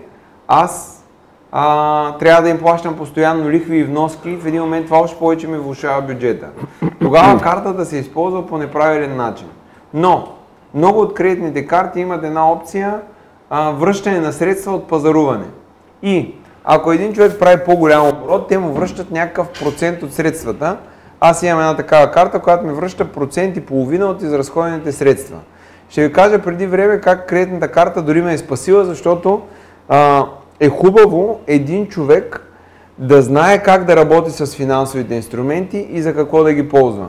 аз 0.48 1.04
а, 1.52 2.18
трябва 2.18 2.42
да 2.42 2.48
им 2.48 2.58
плащам 2.58 2.96
постоянно 2.96 3.50
лихви 3.50 3.76
и 3.76 3.84
вноски. 3.84 4.36
В 4.36 4.46
един 4.46 4.62
момент 4.62 4.86
това 4.86 4.98
още 4.98 5.18
повече 5.18 5.48
ми 5.48 5.58
влушава 5.58 6.02
бюджета. 6.02 6.48
Тогава 7.00 7.40
картата 7.40 7.84
се 7.84 7.96
използва 7.96 8.46
по 8.46 8.58
неправилен 8.58 9.16
начин. 9.16 9.48
Но 9.94 10.28
много 10.74 11.00
от 11.00 11.14
кредитните 11.14 11.66
карти 11.66 12.00
имат 12.00 12.24
една 12.24 12.50
опция 12.52 13.00
а, 13.50 13.70
връщане 13.70 14.20
на 14.20 14.32
средства 14.32 14.72
от 14.72 14.88
пазаруване. 14.88 15.46
И 16.02 16.34
ако 16.64 16.92
един 16.92 17.12
човек 17.12 17.38
прави 17.38 17.64
по-голям 17.64 18.08
оборот, 18.08 18.48
те 18.48 18.58
му 18.58 18.72
връщат 18.72 19.10
някакъв 19.10 19.48
процент 19.64 20.02
от 20.02 20.14
средствата. 20.14 20.76
Аз 21.20 21.42
имам 21.42 21.60
една 21.60 21.76
такава 21.76 22.10
карта, 22.10 22.38
която 22.40 22.66
ми 22.66 22.72
връща 22.72 23.04
процент 23.04 23.56
и 23.56 23.60
половина 23.60 24.06
от 24.06 24.22
изразходените 24.22 24.92
средства. 24.92 25.36
Ще 25.88 26.06
ви 26.06 26.12
кажа 26.12 26.38
преди 26.38 26.66
време 26.66 27.00
как 27.00 27.28
кредитната 27.28 27.68
карта 27.68 28.02
дори 28.02 28.22
ме 28.22 28.32
е 28.32 28.38
спасила, 28.38 28.84
защото 28.84 29.42
а, 29.88 30.26
е 30.60 30.68
хубаво 30.68 31.40
един 31.46 31.86
човек 31.86 32.46
да 32.98 33.22
знае 33.22 33.62
как 33.62 33.84
да 33.84 33.96
работи 33.96 34.30
с 34.30 34.46
финансовите 34.46 35.14
инструменти 35.14 35.78
и 35.90 36.02
за 36.02 36.14
какво 36.14 36.42
да 36.44 36.52
ги 36.52 36.68
ползва. 36.68 37.06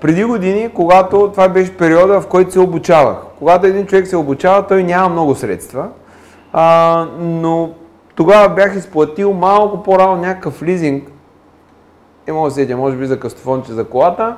Преди 0.00 0.24
години, 0.24 0.70
когато 0.74 1.30
това 1.30 1.48
беше 1.48 1.76
периода, 1.76 2.20
в 2.20 2.26
който 2.26 2.52
се 2.52 2.60
обучавах. 2.60 3.16
Когато 3.38 3.66
един 3.66 3.86
човек 3.86 4.06
се 4.06 4.16
обучава, 4.16 4.66
той 4.66 4.82
няма 4.82 5.08
много 5.08 5.34
средства, 5.34 5.88
а, 6.52 7.06
но 7.18 7.70
тогава 8.20 8.48
бях 8.48 8.76
изплатил 8.76 9.32
малко 9.32 9.82
по-рано 9.82 10.16
някакъв 10.16 10.62
лизинг, 10.62 11.10
не 12.26 12.32
мога 12.32 12.48
да 12.48 12.54
сетя, 12.54 12.76
може 12.76 12.96
би 12.96 13.06
за 13.06 13.20
кастофонче 13.20 13.72
за 13.72 13.84
колата, 13.84 14.36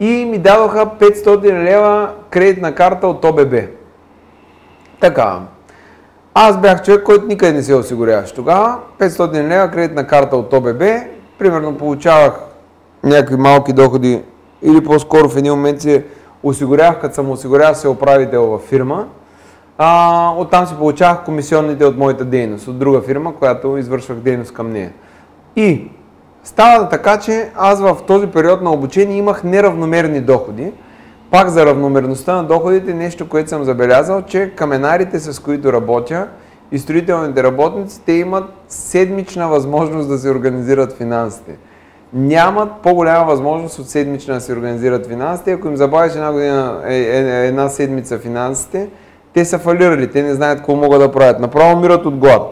и 0.00 0.24
ми 0.24 0.38
дадоха 0.38 0.86
500 1.00 1.64
лева 1.64 2.10
кредитна 2.30 2.74
карта 2.74 3.06
от 3.06 3.24
ОББ. 3.24 3.54
Така, 5.00 5.40
аз 6.34 6.60
бях 6.60 6.82
човек, 6.82 7.02
който 7.02 7.26
никъде 7.26 7.52
не 7.52 7.62
се 7.62 7.74
осигуряваше 7.74 8.34
тогава. 8.34 8.78
500 8.98 9.48
лева 9.48 9.70
кредитна 9.70 10.06
карта 10.06 10.36
от 10.36 10.52
ОББ. 10.52 10.82
Примерно 11.38 11.78
получавах 11.78 12.40
някакви 13.02 13.36
малки 13.36 13.72
доходи 13.72 14.22
или 14.62 14.84
по-скоро 14.84 15.28
в 15.28 15.36
един 15.36 15.52
момент 15.52 15.80
се 15.80 16.04
осигурявах, 16.42 17.00
като 17.00 17.14
съм 17.14 17.30
осигурявал 17.30 17.74
се 17.74 17.88
управител 17.88 18.46
във 18.46 18.62
фирма. 18.62 19.06
А, 19.78 20.30
оттам 20.38 20.66
си 20.66 20.74
получавах 20.74 21.24
комисионните 21.24 21.84
от 21.84 21.96
моята 21.96 22.24
дейност, 22.24 22.68
от 22.68 22.78
друга 22.78 23.02
фирма, 23.02 23.34
която 23.34 23.76
извършвах 23.76 24.18
дейност 24.18 24.54
към 24.54 24.70
нея. 24.70 24.92
И 25.56 25.90
става 26.44 26.88
така, 26.88 27.18
че 27.18 27.50
аз 27.56 27.80
в 27.80 27.96
този 28.06 28.26
период 28.26 28.62
на 28.62 28.72
обучение 28.72 29.16
имах 29.16 29.44
неравномерни 29.44 30.20
доходи. 30.20 30.72
Пак 31.30 31.48
за 31.48 31.66
равномерността 31.66 32.34
на 32.36 32.44
доходите, 32.44 32.94
нещо, 32.94 33.28
което 33.28 33.48
съм 33.48 33.64
забелязал, 33.64 34.22
че 34.22 34.52
каменарите, 34.56 35.20
с 35.20 35.42
които 35.42 35.72
работя, 35.72 36.28
и 36.72 36.78
строителните 36.78 37.42
работници, 37.42 38.00
те 38.06 38.12
имат 38.12 38.44
седмична 38.68 39.48
възможност 39.48 40.08
да 40.08 40.18
се 40.18 40.30
организират 40.30 40.92
финансите. 40.92 41.56
Нямат 42.12 42.72
по-голяма 42.82 43.24
възможност 43.26 43.78
от 43.78 43.88
седмична 43.88 44.34
да 44.34 44.40
се 44.40 44.52
организират 44.52 45.06
финансите. 45.06 45.52
Ако 45.52 45.68
им 45.68 45.76
забавиш 45.76 46.12
една 46.14 46.32
година, 46.32 46.82
е, 46.86 46.96
е, 46.96 47.46
една 47.46 47.68
седмица 47.68 48.18
финансите, 48.18 48.88
те 49.34 49.44
са 49.44 49.58
фалирали, 49.58 50.10
те 50.10 50.22
не 50.22 50.34
знаят 50.34 50.58
какво 50.58 50.76
могат 50.76 51.00
да 51.00 51.12
правят. 51.12 51.40
Направо 51.40 51.78
умират 51.78 52.06
от 52.06 52.16
глад. 52.16 52.42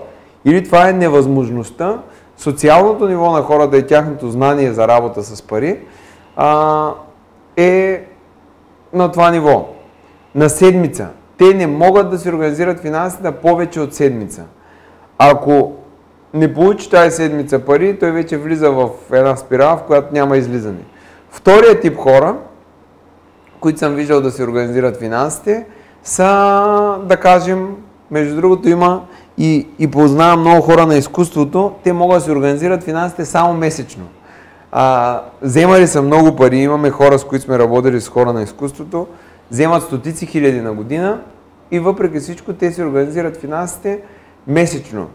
Или 0.44 0.64
това 0.64 0.88
е 0.88 0.92
невъзможността, 0.92 1.98
социалното 2.36 3.08
ниво 3.08 3.30
на 3.30 3.42
хората 3.42 3.78
и 3.78 3.86
тяхното 3.86 4.30
знание 4.30 4.72
за 4.72 4.88
работа 4.88 5.22
с 5.22 5.42
пари 5.42 5.78
а, 6.36 6.90
е 7.56 8.04
на 8.92 9.12
това 9.12 9.30
ниво. 9.30 9.68
На 10.34 10.50
седмица. 10.50 11.08
Те 11.38 11.54
не 11.54 11.66
могат 11.66 12.10
да 12.10 12.18
се 12.18 12.28
организират 12.28 12.80
финансите 12.80 13.32
повече 13.32 13.80
от 13.80 13.94
седмица. 13.94 14.44
Ако 15.18 15.72
не 16.34 16.54
получи 16.54 16.90
тази 16.90 17.16
седмица 17.16 17.58
пари, 17.58 17.98
той 17.98 18.10
вече 18.10 18.36
влиза 18.36 18.70
в 18.70 18.88
една 19.12 19.36
спирала, 19.36 19.76
в 19.76 19.82
която 19.82 20.14
няма 20.14 20.36
излизане. 20.36 20.80
Втория 21.30 21.80
тип 21.80 21.96
хора, 21.96 22.36
които 23.60 23.78
съм 23.78 23.94
виждал 23.94 24.20
да 24.20 24.30
се 24.30 24.44
организират 24.44 24.96
финансите, 24.96 25.66
са, 26.04 26.96
да 27.02 27.16
кажем, 27.16 27.76
между 28.10 28.36
другото 28.36 28.68
има 28.68 29.02
и, 29.38 29.66
и 29.78 29.90
познавам 29.90 30.40
много 30.40 30.62
хора 30.62 30.86
на 30.86 30.96
изкуството, 30.96 31.72
те 31.84 31.92
могат 31.92 32.16
да 32.16 32.20
се 32.20 32.32
организират 32.32 32.82
финансите 32.82 33.24
само 33.24 33.54
месечно. 33.54 34.04
А, 34.72 35.20
вземали 35.42 35.86
са 35.86 36.02
много 36.02 36.36
пари, 36.36 36.56
имаме 36.56 36.90
хора, 36.90 37.18
с 37.18 37.24
които 37.24 37.44
сме 37.44 37.58
работили 37.58 38.00
с 38.00 38.08
хора 38.08 38.32
на 38.32 38.42
изкуството, 38.42 39.06
вземат 39.50 39.82
стотици 39.82 40.26
хиляди 40.26 40.60
на 40.60 40.72
година 40.72 41.20
и 41.70 41.78
въпреки 41.78 42.20
всичко 42.20 42.52
те 42.52 42.72
се 42.72 42.84
организират 42.84 43.36
финансите 43.36 44.00
месечно. 44.46 45.08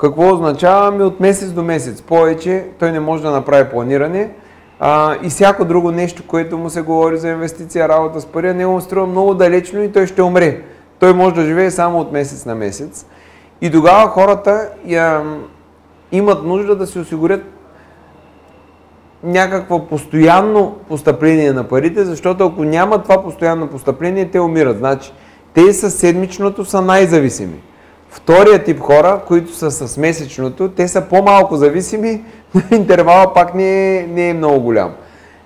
Какво 0.00 0.34
означава? 0.34 0.90
Ми 0.90 1.02
от 1.02 1.20
месец 1.20 1.52
до 1.52 1.62
месец. 1.62 2.02
Повече 2.02 2.66
той 2.78 2.92
не 2.92 3.00
може 3.00 3.22
да 3.22 3.30
направи 3.30 3.70
планиране 3.70 4.30
а, 4.84 5.16
и 5.22 5.28
всяко 5.28 5.64
друго 5.64 5.90
нещо, 5.90 6.22
което 6.26 6.58
му 6.58 6.70
се 6.70 6.82
говори 6.82 7.18
за 7.18 7.28
инвестиция, 7.28 7.88
работа 7.88 8.20
с 8.20 8.26
пари, 8.26 8.54
него 8.54 8.72
му 8.72 8.80
струва 8.80 9.06
много 9.06 9.34
далечно 9.34 9.82
и 9.82 9.92
той 9.92 10.06
ще 10.06 10.22
умре. 10.22 10.62
Той 10.98 11.12
може 11.12 11.34
да 11.34 11.44
живее 11.44 11.70
само 11.70 12.00
от 12.00 12.12
месец 12.12 12.46
на 12.46 12.54
месец. 12.54 13.06
И 13.60 13.70
тогава 13.70 14.08
хората 14.08 14.68
я, 14.86 15.22
имат 16.12 16.44
нужда 16.44 16.76
да 16.76 16.86
се 16.86 16.98
осигурят 16.98 17.42
някакво 19.22 19.86
постоянно 19.86 20.76
постъпление 20.88 21.52
на 21.52 21.64
парите, 21.64 22.04
защото 22.04 22.46
ако 22.46 22.64
няма 22.64 23.02
това 23.02 23.22
постоянно 23.22 23.68
постъпление, 23.68 24.30
те 24.30 24.40
умират. 24.40 24.78
Значи, 24.78 25.12
те 25.54 25.72
с 25.72 25.90
седмичното 25.90 26.64
са 26.64 26.80
най-зависими. 26.80 27.62
Втория 28.12 28.64
тип 28.64 28.80
хора, 28.80 29.20
които 29.26 29.54
са 29.54 29.70
с 29.70 29.96
месечното, 29.96 30.68
те 30.68 30.88
са 30.88 31.00
по-малко 31.00 31.56
зависими, 31.56 32.24
но 32.54 32.62
интервала 32.76 33.34
пак 33.34 33.54
не 33.54 33.96
е, 33.96 34.06
не 34.06 34.28
е 34.28 34.34
много 34.34 34.60
голям. 34.60 34.90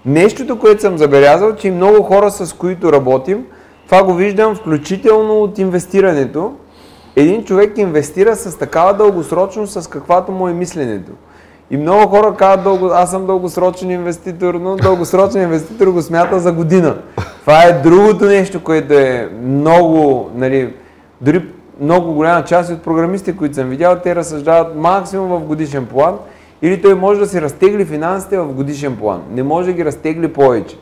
Нещото, 0.07 0.59
което 0.59 0.81
съм 0.81 0.98
забелязал, 0.98 1.55
че 1.55 1.70
много 1.70 2.02
хора, 2.02 2.31
с 2.31 2.52
които 2.52 2.92
работим, 2.92 3.44
това 3.87 4.02
го 4.02 4.14
виждам 4.14 4.55
включително 4.55 5.40
от 5.42 5.59
инвестирането. 5.59 6.52
Един 7.16 7.44
човек 7.44 7.79
инвестира 7.79 8.37
с 8.37 8.59
такава 8.59 8.94
дългосрочност, 8.94 9.83
с 9.83 9.87
каквато 9.87 10.33
му 10.33 10.48
е 10.48 10.52
мисленето. 10.52 11.12
И 11.70 11.76
много 11.76 12.09
хора 12.09 12.35
казват, 12.35 12.64
дълго, 12.64 12.87
аз 12.87 13.11
съм 13.11 13.26
дългосрочен 13.26 13.90
инвеститор, 13.90 14.55
но 14.55 14.76
дългосрочен 14.76 15.42
инвеститор 15.42 15.87
го 15.87 16.02
смята 16.02 16.40
за 16.40 16.52
година. 16.52 16.96
Това 17.40 17.62
е 17.62 17.72
другото 17.72 18.24
нещо, 18.24 18.64
което 18.64 18.94
е 18.94 19.31
много, 19.42 20.31
нали, 20.35 20.74
дори 21.20 21.56
много 21.81 22.12
голяма 22.12 22.45
част 22.45 22.73
от 22.73 22.83
програмистите, 22.83 23.37
които 23.37 23.55
съм 23.55 23.69
видял, 23.69 23.99
те 24.03 24.17
разсъждават 24.17 24.77
максимум 24.77 25.29
в 25.29 25.41
годишен 25.41 25.87
план 25.87 26.19
или 26.62 26.83
той 26.83 26.95
може 26.95 27.21
да 27.21 27.27
си 27.27 27.41
разтегли 27.41 27.85
финансите 27.85 28.39
в 28.39 28.53
годишен 28.53 28.97
план. 28.97 29.23
Не 29.31 29.43
може 29.43 29.67
да 29.67 29.73
ги 29.73 29.85
разтегли 29.85 30.33
повече. 30.33 30.77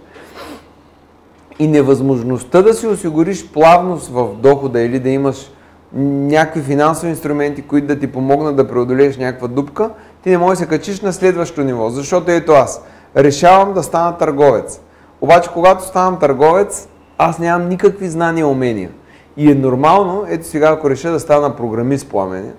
И 1.58 1.68
невъзможността 1.68 2.62
да 2.62 2.74
си 2.74 2.86
осигуриш 2.86 3.52
плавност 3.52 4.08
в 4.08 4.28
дохода 4.34 4.82
или 4.82 4.98
да 4.98 5.08
имаш 5.08 5.50
някакви 5.94 6.62
финансови 6.62 7.08
инструменти, 7.08 7.62
които 7.62 7.86
да 7.86 7.98
ти 7.98 8.06
помогнат 8.06 8.56
да 8.56 8.68
преодолееш 8.68 9.16
някаква 9.16 9.48
дупка, 9.48 9.90
ти 10.22 10.30
не 10.30 10.38
можеш 10.38 10.58
да 10.58 10.64
се 10.64 10.68
качиш 10.68 11.00
на 11.00 11.12
следващото 11.12 11.64
ниво. 11.64 11.90
Защото 11.90 12.30
ето 12.30 12.52
аз 12.52 12.84
решавам 13.16 13.72
да 13.72 13.82
стана 13.82 14.18
търговец. 14.18 14.80
Обаче, 15.20 15.50
когато 15.54 15.84
ставам 15.84 16.18
търговец, 16.18 16.88
аз 17.18 17.38
нямам 17.38 17.68
никакви 17.68 18.08
знания 18.08 18.42
и 18.42 18.44
умения. 18.44 18.90
И 19.36 19.50
е 19.50 19.54
нормално, 19.54 20.24
ето 20.28 20.46
сега, 20.46 20.68
ако 20.68 20.90
реша 20.90 21.10
да 21.10 21.20
стана 21.20 21.56
програмист 21.56 22.10
пламене, 22.10 22.52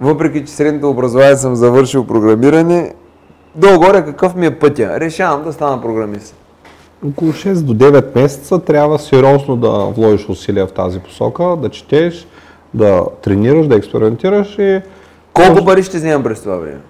въпреки 0.00 0.44
че 0.44 0.52
средното 0.52 0.90
образование 0.90 1.36
съм 1.36 1.54
завършил 1.54 2.06
програмиране, 2.06 2.94
долу-горе 3.54 4.04
какъв 4.04 4.34
ми 4.34 4.46
е 4.46 4.58
пътя? 4.58 5.00
Решавам 5.00 5.44
да 5.44 5.52
стана 5.52 5.82
програмист. 5.82 6.36
Около 7.08 7.32
6 7.32 7.54
до 7.54 7.74
9 7.74 8.22
месеца 8.22 8.58
трябва 8.58 8.98
сериозно 8.98 9.56
да 9.56 9.70
вложиш 9.70 10.28
усилия 10.28 10.66
в 10.66 10.72
тази 10.72 11.00
посока, 11.00 11.56
да 11.62 11.68
четеш, 11.68 12.26
да 12.74 13.04
тренираш, 13.22 13.66
да 13.66 13.76
експериментираш 13.76 14.58
и... 14.58 14.80
Колко 15.32 15.64
пари 15.64 15.82
ще 15.82 15.96
вземам 15.96 16.22
през 16.22 16.42
това 16.42 16.56
време? 16.56 16.80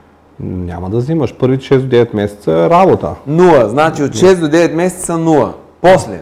Няма 0.40 0.90
да 0.90 0.96
взимаш. 0.96 1.34
Първите 1.34 1.64
6 1.64 1.78
до 1.78 1.96
9 1.96 2.14
месеца 2.14 2.52
е 2.52 2.70
работа. 2.70 3.14
Нула. 3.26 3.68
Значи 3.68 4.02
от 4.02 4.12
6 4.12 4.40
до 4.40 4.46
9 4.46 4.74
месеца 4.74 5.18
нула. 5.18 5.52
После? 5.80 6.20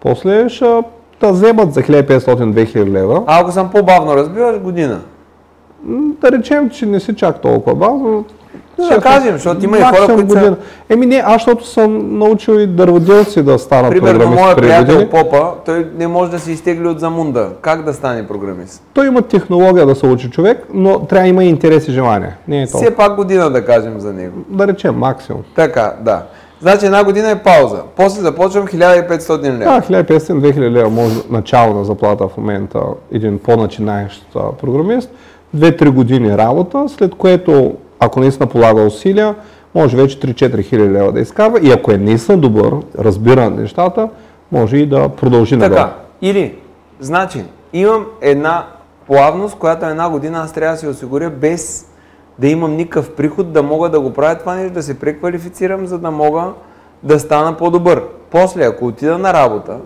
После 0.00 0.48
ще 0.48 0.82
да 1.20 1.32
вземат 1.32 1.74
за 1.74 1.82
1500-2000 1.82 2.90
лева. 2.90 3.22
А 3.26 3.40
ако 3.40 3.52
съм 3.52 3.70
по-бавно 3.70 4.16
разбиваш, 4.16 4.58
година. 4.58 5.00
Да 6.20 6.32
речем, 6.32 6.70
че 6.70 6.86
не 6.86 7.00
си 7.00 7.16
чак 7.16 7.40
толкова 7.40 7.76
бавно. 7.76 8.24
Ще 8.84 9.00
кажем, 9.00 9.32
защото 9.32 9.64
има 9.64 9.78
и 9.78 9.82
хора, 9.82 10.14
които 10.14 10.32
са... 10.32 10.56
Еми 10.88 11.06
не, 11.06 11.22
аз 11.26 11.32
защото 11.32 11.66
съм 11.66 12.18
научил 12.18 12.52
и 12.52 12.66
дърводелци 12.66 13.42
да 13.42 13.58
станат 13.58 13.90
Примерно, 13.90 14.18
програмисти. 14.18 14.42
моят 14.42 14.58
приятел 14.58 15.08
Попа, 15.08 15.50
той 15.64 15.86
не 15.98 16.06
може 16.06 16.30
да 16.30 16.38
се 16.38 16.52
изтегли 16.52 16.88
от 16.88 17.00
замунда. 17.00 17.48
Как 17.60 17.84
да 17.84 17.94
стане 17.94 18.26
програмист? 18.28 18.82
Той 18.94 19.06
има 19.06 19.22
технология 19.22 19.86
да 19.86 19.94
се 19.94 20.06
учи 20.06 20.30
човек, 20.30 20.66
но 20.74 21.00
трябва 21.00 21.22
да 21.22 21.28
има 21.28 21.44
интерес 21.44 21.88
и 21.88 21.92
желание. 21.92 22.36
Не 22.48 22.62
е 22.62 22.66
толкова. 22.66 22.86
Все 22.86 22.96
пак 22.96 23.16
година 23.16 23.50
да 23.50 23.64
кажем 23.64 24.00
за 24.00 24.12
него. 24.12 24.38
Да 24.48 24.66
речем, 24.66 24.94
максимум. 24.94 25.42
Така, 25.54 25.94
да. 26.00 26.22
Значи 26.60 26.86
една 26.86 27.04
година 27.04 27.30
е 27.30 27.42
пауза. 27.42 27.82
После 27.96 28.20
започвам 28.20 28.66
1500 28.66 29.42
лева. 29.42 29.58
Да, 29.58 29.82
1500-2000 30.04 30.70
лева 30.70 30.90
може 30.90 31.14
начало 31.30 31.74
на 31.74 31.84
заплата 31.84 32.28
в 32.28 32.36
момента 32.36 32.80
един 33.12 33.38
по-начинаещ 33.38 34.26
програмист. 34.60 35.10
2-3 35.56 35.90
години 35.90 36.38
работа, 36.38 36.86
след 36.88 37.14
което, 37.14 37.74
ако 38.00 38.20
наистина 38.20 38.46
полага 38.46 38.82
усилия, 38.82 39.34
може 39.74 39.96
вече 39.96 40.20
3-4 40.20 40.62
хиляди 40.64 40.90
лева 40.90 41.12
да 41.12 41.20
изкарва 41.20 41.60
и 41.62 41.72
ако 41.72 41.92
е 41.92 41.98
наистина 41.98 42.38
добър, 42.38 42.74
разбира 42.98 43.50
нещата, 43.50 44.08
може 44.52 44.76
и 44.76 44.86
да 44.86 45.08
продължи 45.08 45.58
Така, 45.58 45.74
нагоре. 45.74 45.92
или, 46.22 46.54
значи, 47.00 47.44
имам 47.72 48.06
една 48.20 48.66
плавност, 49.06 49.54
която 49.58 49.86
една 49.86 50.10
година 50.10 50.38
аз 50.44 50.52
трябва 50.52 50.74
да 50.74 50.80
се 50.80 50.88
осигуря 50.88 51.30
без 51.30 51.86
да 52.38 52.48
имам 52.48 52.76
никакъв 52.76 53.10
приход, 53.10 53.52
да 53.52 53.62
мога 53.62 53.88
да 53.88 54.00
го 54.00 54.12
правя 54.12 54.38
това 54.38 54.54
нещо, 54.54 54.74
да 54.74 54.82
се 54.82 54.98
преквалифицирам, 54.98 55.86
за 55.86 55.98
да 55.98 56.10
мога 56.10 56.44
да 57.02 57.20
стана 57.20 57.56
по-добър. 57.56 58.02
После, 58.30 58.64
ако 58.64 58.86
отида 58.86 59.18
на 59.18 59.32
работа 59.32 59.76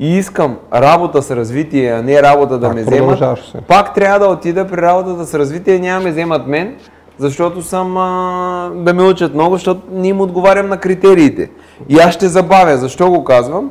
и 0.00 0.16
искам 0.16 0.56
работа 0.74 1.22
с 1.22 1.30
развитие, 1.30 1.90
а 1.92 2.02
не 2.02 2.22
работа 2.22 2.58
да 2.58 2.66
Пак 2.66 2.74
ме 2.76 2.82
вземат, 2.82 3.18
се. 3.18 3.60
пак 3.68 3.94
трябва 3.94 4.18
да 4.18 4.26
отида 4.26 4.66
при 4.66 4.82
работата 4.82 5.26
с 5.26 5.34
развитие, 5.34 5.78
няма 5.78 6.04
ме 6.04 6.10
вземат 6.10 6.46
мен, 6.46 6.76
защото 7.18 7.62
съм 7.62 7.96
а, 7.96 8.70
да 8.74 8.94
ме 8.94 9.02
учат 9.02 9.34
много, 9.34 9.54
защото 9.54 9.80
не 9.92 10.08
им 10.08 10.20
отговарям 10.20 10.68
на 10.68 10.76
критериите. 10.76 11.50
И 11.88 11.98
аз 11.98 12.14
ще 12.14 12.28
забавя. 12.28 12.76
Защо 12.76 13.10
го 13.10 13.24
казвам? 13.24 13.70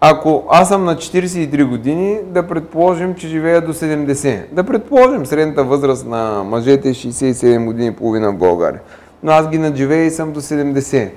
Ако 0.00 0.44
аз 0.50 0.68
съм 0.68 0.84
на 0.84 0.96
43 0.96 1.64
години, 1.68 2.18
да 2.26 2.46
предположим, 2.46 3.14
че 3.14 3.28
живея 3.28 3.60
до 3.60 3.72
70. 3.72 4.52
Да 4.52 4.64
предположим, 4.64 5.26
средната 5.26 5.64
възраст 5.64 6.06
на 6.06 6.44
мъжете 6.44 6.88
е 6.88 6.94
67 6.94 7.64
години 7.64 7.88
и 7.88 7.96
половина 7.96 8.32
в 8.32 8.36
България. 8.36 8.80
Но 9.22 9.32
аз 9.32 9.48
ги 9.48 9.58
надживея 9.58 10.04
и 10.04 10.10
съм 10.10 10.32
до 10.32 10.40
70. 10.40 11.10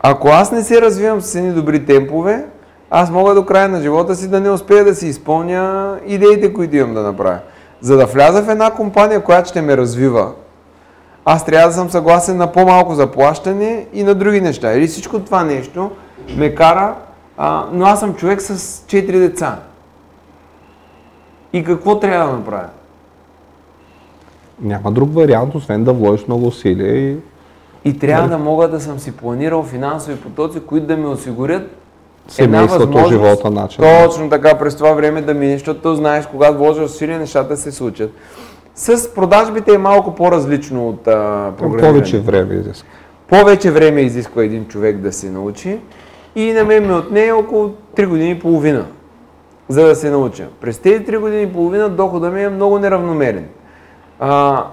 Ако 0.00 0.28
аз 0.28 0.52
не 0.52 0.62
се 0.62 0.80
развивам 0.80 1.20
с 1.20 1.34
едни 1.34 1.52
добри 1.52 1.84
темпове, 1.86 2.44
аз 2.90 3.10
мога 3.10 3.34
до 3.34 3.46
края 3.46 3.68
на 3.68 3.80
живота 3.80 4.14
си 4.14 4.28
да 4.28 4.40
не 4.40 4.50
успея 4.50 4.84
да 4.84 4.94
си 4.94 5.06
изпълня 5.06 5.94
идеите, 6.06 6.52
които 6.52 6.76
имам 6.76 6.94
да 6.94 7.02
направя. 7.02 7.38
За 7.80 7.96
да 7.96 8.06
вляза 8.06 8.42
в 8.42 8.48
една 8.48 8.70
компания, 8.70 9.20
която 9.20 9.48
ще 9.48 9.62
ме 9.62 9.76
развива, 9.76 10.32
аз 11.24 11.44
трябва 11.44 11.68
да 11.68 11.74
съм 11.74 11.90
съгласен 11.90 12.36
на 12.36 12.52
по-малко 12.52 12.94
заплащане 12.94 13.86
и 13.92 14.02
на 14.02 14.14
други 14.14 14.40
неща. 14.40 14.72
Или 14.72 14.86
всичко 14.86 15.20
това 15.20 15.44
нещо 15.44 15.90
ме 16.36 16.54
кара, 16.54 16.94
а, 17.36 17.66
но 17.72 17.84
аз 17.84 18.00
съм 18.00 18.14
човек 18.14 18.42
с 18.42 18.54
4 18.86 19.06
деца. 19.18 19.58
И 21.52 21.64
какво 21.64 22.00
трябва 22.00 22.26
да 22.26 22.38
направя? 22.38 22.68
Няма 24.60 24.92
друг 24.92 25.14
вариант, 25.14 25.54
освен 25.54 25.84
да 25.84 25.92
вложиш 25.92 26.26
много 26.26 26.46
усилия 26.46 27.10
и 27.10 27.16
И 27.84 27.98
трябва 27.98 28.28
да 28.28 28.38
мога 28.38 28.68
да 28.68 28.80
съм 28.80 28.98
си 28.98 29.12
планирал 29.12 29.62
финансови 29.62 30.16
потоци, 30.16 30.60
които 30.60 30.86
да 30.86 30.96
ми 30.96 31.06
осигурят 31.06 31.76
семейството, 32.28 33.08
живота, 33.08 33.50
начин. 33.50 33.84
Точно 34.04 34.30
така 34.30 34.58
през 34.58 34.76
това 34.76 34.92
време 34.92 35.22
да 35.22 35.34
мине, 35.34 35.52
защото 35.52 35.94
знаеш, 35.94 36.26
когато 36.26 36.58
вложиш 36.58 36.84
усилия, 36.84 37.18
нещата 37.18 37.56
се 37.56 37.72
случат. 37.72 38.10
С 38.74 39.14
продажбите 39.14 39.74
е 39.74 39.78
малко 39.78 40.14
по-различно 40.14 40.88
от 40.88 41.08
а, 41.08 41.10
Към 41.12 41.54
програмирането. 41.56 41.92
повече 41.94 42.18
време 42.18 42.54
изиска. 42.54 42.88
Повече 43.28 43.70
време 43.70 44.00
изисква 44.00 44.44
един 44.44 44.66
човек 44.66 44.96
да 44.96 45.12
се 45.12 45.30
научи 45.30 45.78
и 46.34 46.52
на 46.52 46.64
мен 46.64 46.86
ми 46.86 46.92
отне 46.92 47.32
около 47.32 47.74
3 47.96 48.06
години 48.06 48.30
и 48.30 48.38
половина, 48.38 48.86
за 49.68 49.86
да 49.86 49.96
се 49.96 50.10
науча. 50.10 50.48
През 50.60 50.78
тези 50.78 51.04
3 51.04 51.18
години 51.18 51.42
и 51.42 51.52
половина 51.52 51.88
дохода 51.88 52.30
ми 52.30 52.42
е 52.42 52.48
много 52.48 52.78
неравномерен. 52.78 53.48
А, 54.18 54.64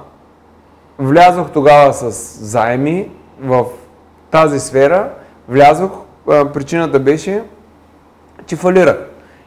влязох 0.99 1.49
тогава 1.49 1.93
с 1.93 2.11
заеми 2.45 3.11
в 3.41 3.65
тази 4.31 4.59
сфера, 4.59 5.09
влязох, 5.49 5.91
а, 6.29 6.45
причината 6.45 6.99
беше, 6.99 7.43
че 8.45 8.55
фалирах. 8.55 8.97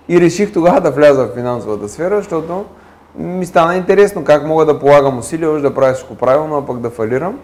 И 0.09 0.20
реших 0.20 0.53
тогава 0.53 0.81
да 0.81 0.90
вляза 0.90 1.27
в 1.27 1.35
финансовата 1.35 1.88
сфера, 1.88 2.16
защото 2.16 2.64
ми 3.18 3.46
стана 3.46 3.77
интересно 3.77 4.24
как 4.24 4.46
мога 4.46 4.64
да 4.64 4.79
полагам 4.79 5.18
усилия, 5.18 5.51
да 5.51 5.74
правя 5.74 5.95
всичко 5.95 6.14
правилно, 6.14 6.57
а 6.57 6.66
пък 6.66 6.78
да 6.78 6.91
фалирам. 6.91 7.39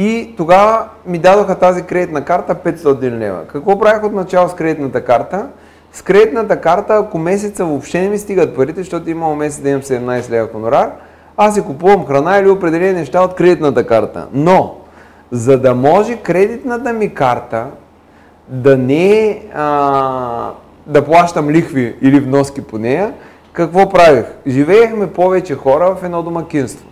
И 0.00 0.34
тогава 0.36 0.84
ми 1.06 1.18
дадоха 1.18 1.54
тази 1.54 1.82
кредитна 1.82 2.24
карта 2.24 2.54
500 2.54 3.18
лева. 3.18 3.44
Какво 3.46 3.78
правих 3.78 4.04
от 4.04 4.12
начало 4.12 4.48
с 4.48 4.54
кредитната 4.54 5.04
карта? 5.04 5.46
С 5.92 6.02
кредитната 6.02 6.60
карта, 6.60 6.94
ако 6.94 7.18
месеца 7.18 7.64
въобще 7.64 8.00
не 8.00 8.08
ми 8.08 8.18
стигат 8.18 8.56
парите, 8.56 8.80
защото 8.80 9.10
имало 9.10 9.36
месец 9.36 9.62
да 9.62 9.70
имам 9.70 9.82
17 9.82 10.30
лева 10.30 10.48
хонорар, 10.52 10.90
аз 11.36 11.54
си 11.54 11.62
купувам 11.62 12.06
храна 12.06 12.38
или 12.38 12.48
определени 12.48 12.92
неща 12.92 13.22
от 13.22 13.34
кредитната 13.34 13.86
карта. 13.86 14.26
Но, 14.32 14.76
за 15.30 15.58
да 15.58 15.74
може 15.74 16.16
кредитната 16.16 16.92
ми 16.92 17.14
карта 17.14 17.66
да 18.48 18.76
не 18.76 19.20
е, 19.20 19.42
а, 19.54 20.50
да 20.86 21.04
плащам 21.04 21.50
лихви 21.50 21.96
или 22.02 22.20
вноски 22.20 22.62
по 22.62 22.78
нея, 22.78 23.12
какво 23.52 23.88
правих? 23.88 24.24
Живеехме 24.46 25.06
повече 25.06 25.54
хора 25.54 25.94
в 25.94 26.04
едно 26.04 26.22
домакинство. 26.22 26.89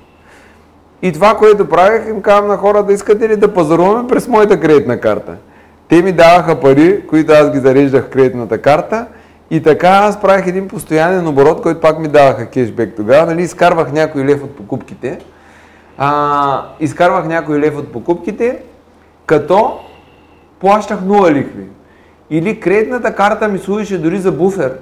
И 1.02 1.12
това, 1.12 1.36
което 1.36 1.68
правих, 1.68 2.08
им 2.08 2.22
казвам 2.22 2.48
на 2.48 2.56
хора 2.56 2.82
да 2.82 2.92
искате 2.92 3.28
ли 3.28 3.36
да 3.36 3.54
пазаруваме 3.54 4.08
през 4.08 4.28
моята 4.28 4.60
кредитна 4.60 5.00
карта. 5.00 5.36
Те 5.88 6.02
ми 6.02 6.12
даваха 6.12 6.60
пари, 6.60 7.06
които 7.06 7.32
аз 7.32 7.50
ги 7.50 7.58
зареждах 7.58 8.04
в 8.04 8.10
кредитната 8.10 8.58
карта 8.58 9.06
и 9.50 9.62
така 9.62 9.88
аз 9.88 10.20
правих 10.20 10.46
един 10.46 10.68
постоянен 10.68 11.26
оборот, 11.26 11.62
който 11.62 11.80
пак 11.80 11.98
ми 11.98 12.08
даваха 12.08 12.46
кешбек 12.46 12.96
тогава. 12.96 13.26
Нали, 13.26 13.42
изкарвах 13.42 13.92
някой 13.92 14.24
лев 14.24 14.44
от 14.44 14.56
покупките. 14.56 15.18
А, 15.98 16.62
изкарвах 16.80 17.26
някой 17.26 17.58
лев 17.58 17.76
от 17.76 17.92
покупките, 17.92 18.62
като 19.26 19.78
плащах 20.60 21.00
нула 21.04 21.32
лихви. 21.32 21.66
Или 22.30 22.60
кредитната 22.60 23.14
карта 23.14 23.48
ми 23.48 23.58
служеше 23.58 23.98
дори 23.98 24.18
за 24.18 24.32
буфер, 24.32 24.78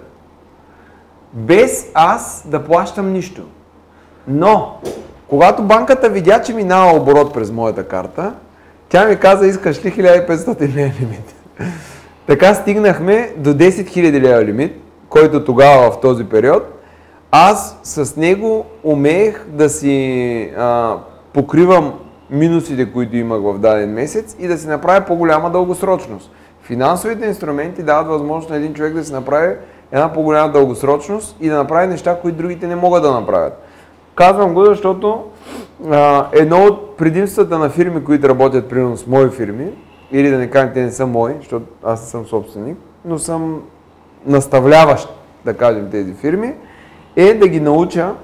без 1.33 1.91
аз 1.95 2.45
да 2.47 2.65
плащам 2.65 3.13
нищо. 3.13 3.43
Но, 4.29 4.81
когато 5.29 5.63
банката 5.63 6.09
видя, 6.09 6.43
че 6.43 6.55
минава 6.55 6.97
оборот 6.97 7.35
през 7.35 7.51
моята 7.51 7.89
карта, 7.89 8.33
тя 8.89 9.05
ми 9.05 9.17
каза, 9.17 9.47
искаш 9.47 9.85
ли 9.85 9.93
1500 9.93 10.75
лева 10.75 10.93
лимит? 11.01 11.35
така 12.27 12.55
стигнахме 12.55 13.33
до 13.37 13.55
10 13.55 13.69
000 13.71 14.21
лева 14.21 14.45
лимит, 14.45 14.81
който 15.09 15.45
тогава 15.45 15.91
в 15.91 16.01
този 16.01 16.25
период, 16.25 16.63
аз 17.31 17.81
с 17.83 18.17
него 18.17 18.65
умеех 18.85 19.45
да 19.49 19.69
си 19.69 20.53
а, 20.59 20.97
покривам 21.33 21.93
минусите, 22.31 22.93
които 22.93 23.17
имах 23.17 23.41
в 23.43 23.59
даден 23.59 23.93
месец 23.93 24.37
и 24.39 24.49
да 24.49 24.59
си 24.59 24.69
направя 24.69 25.05
по-голяма 25.07 25.51
дългосрочност. 25.51 26.31
Финансовите 26.63 27.27
инструменти 27.27 27.83
дават 27.83 28.09
възможност 28.09 28.51
на 28.51 28.57
един 28.57 28.75
човек 28.75 28.95
да 28.95 29.05
си 29.05 29.13
направи 29.13 29.55
една 29.93 30.13
по-голяма 30.13 30.53
дългосрочност 30.53 31.37
и 31.41 31.49
да 31.49 31.57
направи 31.57 31.87
неща, 31.87 32.19
които 32.23 32.39
другите 32.39 32.67
не 32.67 32.77
могат 32.77 33.03
да 33.03 33.13
направят. 33.13 33.66
Казвам 34.17 34.55
го, 34.55 34.65
защото 34.65 35.25
а, 35.91 36.27
едно 36.33 36.65
от 36.65 36.97
предимствата 36.97 37.59
на 37.59 37.71
фирми, 37.71 38.05
които 38.05 38.29
работят 38.29 38.69
примерно 38.69 38.97
с 38.97 39.07
мои 39.07 39.31
фирми, 39.31 39.71
или 40.13 40.31
да 40.31 40.39
не 40.39 40.51
кажем, 40.51 40.71
те 40.75 40.83
не 40.83 40.91
са 40.91 41.07
мои, 41.07 41.33
защото 41.39 41.67
аз 41.85 42.09
съм 42.09 42.27
собственик, 42.27 42.79
но 43.05 43.19
съм 43.19 43.63
наставляващ, 44.27 45.09
да 45.45 45.55
кажем, 45.55 45.91
тези 45.91 46.15
фирми, 46.15 46.55
е 47.17 47.35
да 47.35 47.49
ги 47.49 47.61
науча 47.61 48.15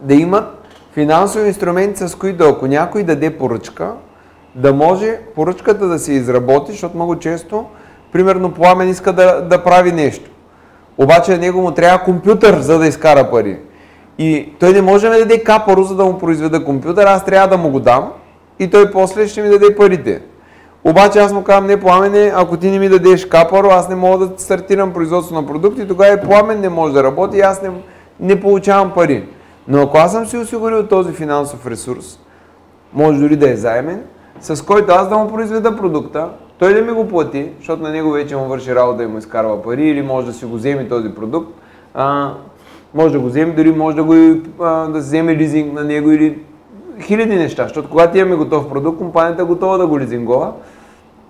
да 0.00 0.14
имат 0.14 0.44
финансови 0.92 1.46
инструменти, 1.46 2.08
с 2.08 2.14
които 2.14 2.44
ако 2.44 2.66
някой 2.66 3.02
даде 3.02 3.38
поръчка, 3.38 3.92
да 4.54 4.72
може 4.72 5.18
поръчката 5.34 5.86
да 5.86 5.98
се 5.98 6.12
изработи, 6.12 6.72
защото 6.72 6.96
много 6.96 7.18
често, 7.18 7.64
примерно 8.12 8.54
Пламен 8.54 8.88
иска 8.88 9.12
да, 9.12 9.40
да 9.40 9.64
прави 9.64 9.92
нещо. 9.92 10.30
Обаче 10.98 11.38
него 11.38 11.60
му 11.60 11.70
трябва 11.70 12.04
компютър, 12.04 12.58
за 12.58 12.78
да 12.78 12.86
изкара 12.86 13.30
пари. 13.30 13.58
И 14.22 14.48
той 14.58 14.72
не 14.72 14.82
може 14.82 15.08
да 15.08 15.12
ми 15.12 15.18
даде 15.18 15.42
капаро, 15.42 15.82
за 15.82 15.96
да 15.96 16.04
му 16.04 16.18
произведа 16.18 16.64
компютър, 16.64 17.06
аз 17.06 17.24
трябва 17.24 17.48
да 17.48 17.62
му 17.62 17.70
го 17.70 17.80
дам 17.80 18.12
и 18.58 18.70
той 18.70 18.90
после 18.90 19.28
ще 19.28 19.42
ми 19.42 19.48
даде 19.48 19.76
парите. 19.76 20.22
Обаче 20.84 21.18
аз 21.18 21.32
му 21.32 21.42
казвам, 21.42 21.66
не 21.66 21.80
пламене, 21.80 22.32
ако 22.36 22.56
ти 22.56 22.70
не 22.70 22.78
ми 22.78 22.88
дадеш 22.88 23.26
капаро, 23.26 23.68
аз 23.68 23.88
не 23.88 23.94
мога 23.94 24.26
да 24.26 24.38
стартирам 24.42 24.92
производство 24.92 25.34
на 25.34 25.46
продукти, 25.46 25.88
тогава 25.88 26.14
и 26.14 26.20
пламен 26.28 26.60
не 26.60 26.68
може 26.68 26.94
да 26.94 27.02
работи 27.02 27.36
и 27.36 27.40
аз 27.40 27.62
не, 27.62 27.70
не 28.20 28.40
получавам 28.40 28.92
пари. 28.94 29.28
Но 29.68 29.82
ако 29.82 29.98
аз 29.98 30.12
съм 30.12 30.26
си 30.26 30.36
осигурил 30.36 30.86
този 30.86 31.12
финансов 31.12 31.66
ресурс, 31.66 32.18
може 32.92 33.20
дори 33.20 33.36
да 33.36 33.50
е 33.50 33.56
заемен, 33.56 34.02
с 34.40 34.64
който 34.64 34.92
аз 34.92 35.08
да 35.08 35.18
му 35.18 35.28
произведа 35.28 35.76
продукта, 35.76 36.28
той 36.58 36.74
да 36.74 36.82
ми 36.82 36.92
го 36.92 37.08
плати, 37.08 37.50
защото 37.58 37.82
на 37.82 37.90
него 37.90 38.10
вече 38.10 38.36
му 38.36 38.44
върши 38.44 38.74
работа 38.74 39.02
и 39.02 39.06
му 39.06 39.18
изкарва 39.18 39.62
пари, 39.62 39.88
или 39.88 40.02
може 40.02 40.26
да 40.26 40.32
си 40.32 40.44
го 40.44 40.56
вземе 40.56 40.88
този 40.88 41.14
продукт, 41.14 41.48
а, 41.94 42.34
може 42.94 43.14
да 43.14 43.20
го 43.20 43.26
вземе, 43.26 43.52
дори 43.52 43.72
може 43.72 43.96
да, 43.96 44.04
го, 44.04 44.14
да 44.64 44.98
вземе 44.98 45.36
лизинг 45.36 45.72
на 45.72 45.84
него 45.84 46.10
или 46.10 46.38
хиляди 47.00 47.36
неща, 47.36 47.62
защото 47.62 47.90
когато 47.90 48.18
имаме 48.18 48.36
готов 48.36 48.68
продукт, 48.68 48.98
компанията 48.98 49.42
е 49.42 49.44
готова 49.44 49.78
да 49.78 49.86
го 49.86 49.98
лизингова, 50.00 50.52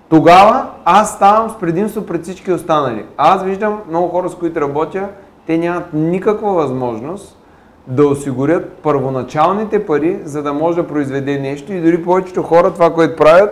тогава 0.09 0.67
аз 0.85 1.15
ставам 1.15 1.51
с 1.51 1.59
предимство 1.59 2.07
пред 2.07 2.23
всички 2.23 2.53
останали. 2.53 3.05
Аз 3.17 3.43
виждам 3.43 3.81
много 3.89 4.09
хора, 4.09 4.29
с 4.29 4.35
които 4.35 4.61
работя, 4.61 5.09
те 5.47 5.59
нямат 5.59 5.93
никаква 5.93 6.53
възможност 6.53 7.37
да 7.87 8.07
осигурят 8.07 8.73
първоначалните 8.83 9.87
пари, 9.87 10.19
за 10.25 10.43
да 10.43 10.53
може 10.53 10.77
да 10.77 10.87
произведе 10.87 11.39
нещо 11.39 11.73
и 11.73 11.81
дори 11.81 12.03
повечето 12.03 12.43
хора 12.43 12.71
това, 12.71 12.95
което 12.95 13.17
правят, 13.17 13.51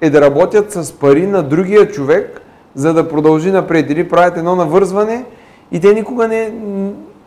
е 0.00 0.10
да 0.10 0.20
работят 0.20 0.72
с 0.72 0.92
пари 0.92 1.26
на 1.26 1.42
другия 1.42 1.88
човек, 1.88 2.40
за 2.74 2.94
да 2.94 3.08
продължи 3.08 3.50
напред. 3.50 3.90
Или 3.90 4.08
правят 4.08 4.36
едно 4.36 4.56
навързване 4.56 5.24
и 5.72 5.80
те 5.80 5.94
никога 5.94 6.28
не, 6.28 6.52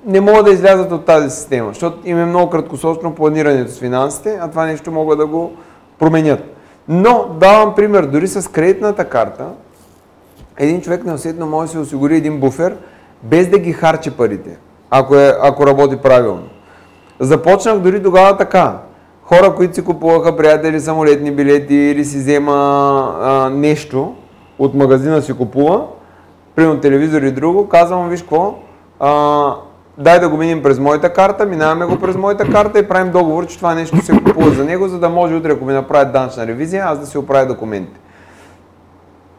не 0.05 0.21
могат 0.21 0.45
да 0.45 0.51
излязат 0.51 0.91
от 0.91 1.05
тази 1.05 1.29
система, 1.29 1.69
защото 1.69 1.97
им 2.05 2.19
е 2.19 2.25
много 2.25 2.49
краткосрочно 2.49 3.15
планирането 3.15 3.71
с 3.71 3.79
финансите, 3.79 4.39
а 4.41 4.49
това 4.49 4.65
нещо 4.65 4.91
могат 4.91 5.17
да 5.17 5.25
го 5.25 5.51
променят. 5.99 6.39
Но 6.87 7.25
давам 7.39 7.75
пример, 7.75 8.05
дори 8.05 8.27
с 8.27 8.51
кредитната 8.51 9.05
карта, 9.05 9.45
един 10.57 10.81
човек 10.81 11.05
неусетно 11.05 11.45
може 11.45 11.67
да 11.67 11.71
се 11.71 11.79
осигури 11.79 12.17
един 12.17 12.39
буфер, 12.39 12.75
без 13.23 13.47
да 13.49 13.59
ги 13.59 13.73
харчи 13.73 14.11
парите, 14.11 14.57
ако, 14.89 15.15
е, 15.15 15.33
ако 15.41 15.67
работи 15.67 15.97
правилно. 15.97 16.43
Започнах 17.19 17.79
дори 17.79 18.03
тогава 18.03 18.37
така. 18.37 18.77
Хора, 19.23 19.55
които 19.55 19.75
си 19.75 19.83
купуваха 19.83 20.37
приятели 20.37 20.79
самолетни 20.79 21.31
билети 21.31 21.75
или 21.75 22.05
си 22.05 22.17
взема 22.17 22.53
а, 23.21 23.49
нещо 23.49 24.15
от 24.59 24.73
магазина 24.73 25.21
си 25.21 25.33
купува, 25.33 25.85
примерно 26.55 26.79
телевизор 26.79 27.21
и 27.21 27.31
друго, 27.31 27.67
казвам, 27.67 28.09
виж 28.09 28.21
какво, 28.21 28.55
дай 29.97 30.19
да 30.19 30.29
го 30.29 30.37
минем 30.37 30.63
през 30.63 30.79
моята 30.79 31.13
карта, 31.13 31.45
минаваме 31.45 31.85
го 31.85 31.99
през 31.99 32.15
моята 32.15 32.51
карта 32.51 32.79
и 32.79 32.87
правим 32.87 33.11
договор, 33.11 33.47
че 33.47 33.57
това 33.57 33.75
нещо 33.75 34.01
се 34.01 34.17
купува 34.17 34.51
за 34.51 34.65
него, 34.65 34.87
за 34.87 34.99
да 34.99 35.09
може 35.09 35.35
утре, 35.35 35.51
ако 35.51 35.65
ми 35.65 35.73
направят 35.73 36.13
данъчна 36.13 36.47
ревизия, 36.47 36.85
аз 36.87 36.99
да 36.99 37.05
си 37.05 37.17
оправя 37.17 37.45
документите. 37.45 37.99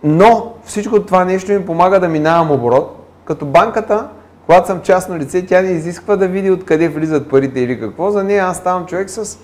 Но 0.05 0.53
всичко 0.65 1.03
това 1.03 1.25
нещо 1.25 1.53
ми 1.53 1.67
помага 1.67 2.01
да 2.01 2.09
минавам 2.09 2.51
оборот, 2.51 2.97
като 3.25 3.47
банката, 3.47 4.09
когато 4.47 4.67
съм 4.67 4.81
частно 4.81 5.17
лице, 5.17 5.47
тя 5.47 5.63
не 5.63 5.71
изисква 5.71 6.17
да 6.17 6.29
види 6.29 6.51
откъде 6.51 6.89
влизат 6.89 7.31
парите 7.31 7.61
или 7.61 7.81
какво. 7.81 8.11
За 8.11 8.25
нея 8.25 8.45
аз 8.45 8.57
ставам 8.57 8.87
човек 8.87 9.11
с 9.11 9.39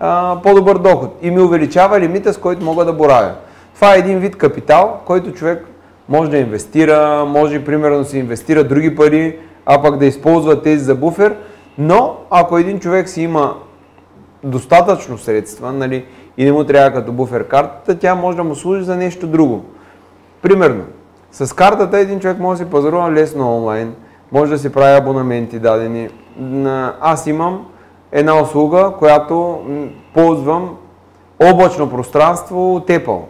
а, 0.00 0.36
по-добър 0.42 0.78
доход 0.78 1.18
и 1.22 1.30
ми 1.30 1.40
увеличава 1.40 2.00
лимита, 2.00 2.32
с 2.32 2.38
който 2.38 2.64
мога 2.64 2.84
да 2.84 2.92
боравя. 2.92 3.34
Това 3.74 3.94
е 3.94 3.98
един 3.98 4.18
вид 4.18 4.36
капитал, 4.36 5.00
който 5.04 5.32
човек 5.32 5.66
може 6.08 6.30
да 6.30 6.38
инвестира, 6.38 7.24
може 7.24 7.64
примерно 7.64 7.98
да 7.98 8.04
си 8.04 8.18
инвестира 8.18 8.64
други 8.64 8.96
пари, 8.96 9.38
а 9.66 9.82
пък 9.82 9.96
да 9.96 10.06
използва 10.06 10.62
тези 10.62 10.84
за 10.84 10.94
буфер. 10.94 11.36
Но 11.78 12.16
ако 12.30 12.58
един 12.58 12.80
човек 12.80 13.08
си 13.08 13.22
има 13.22 13.54
достатъчно 14.42 15.18
средства 15.18 15.72
нали, 15.72 16.04
и 16.36 16.44
не 16.44 16.52
му 16.52 16.64
трябва 16.64 16.90
като 16.90 17.12
буфер 17.12 17.48
картата, 17.48 17.98
тя 17.98 18.14
може 18.14 18.36
да 18.36 18.44
му 18.44 18.54
служи 18.54 18.84
за 18.84 18.96
нещо 18.96 19.26
друго. 19.26 19.64
Примерно, 20.42 20.84
с 21.32 21.54
картата 21.54 21.98
един 21.98 22.20
човек 22.20 22.38
може 22.38 22.58
да 22.58 22.64
си 22.64 22.70
пазарува 22.70 23.12
лесно 23.12 23.56
онлайн, 23.56 23.94
може 24.32 24.50
да 24.50 24.58
си 24.58 24.72
прави 24.72 24.96
абонаменти 24.96 25.58
дадени. 25.58 26.08
Аз 27.00 27.26
имам 27.26 27.66
една 28.12 28.40
услуга, 28.42 28.92
която 28.98 29.60
ползвам 30.14 30.76
облачно 31.42 31.90
пространство 31.90 32.84
Apple. 32.88 33.20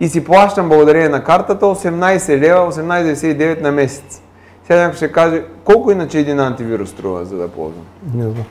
И 0.00 0.08
си 0.08 0.24
плащам 0.24 0.68
благодарение 0.68 1.08
на 1.08 1.24
картата 1.24 1.66
18 1.66 2.38
лева, 2.38 2.72
18,99 2.72 3.60
на 3.60 3.72
месец. 3.72 4.23
Сега 4.66 4.80
някой 4.80 4.96
ще 4.96 5.12
каже, 5.12 5.44
колко 5.64 5.90
иначе 5.90 6.18
един 6.18 6.40
антивирус 6.40 6.90
струва, 6.90 7.24
за 7.24 7.36
да 7.36 7.48
ползвам? 7.48 7.84
Не 8.14 8.22
знам. 8.22 8.44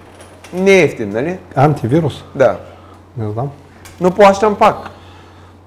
Не 0.54 0.72
е 0.72 0.84
ефтин, 0.84 1.10
нали? 1.10 1.38
Антивирус? 1.56 2.24
Да. 2.36 2.58
Не 3.18 3.32
знам. 3.32 3.50
Но 4.02 4.12
плащам 4.12 4.56
пак. 4.56 4.76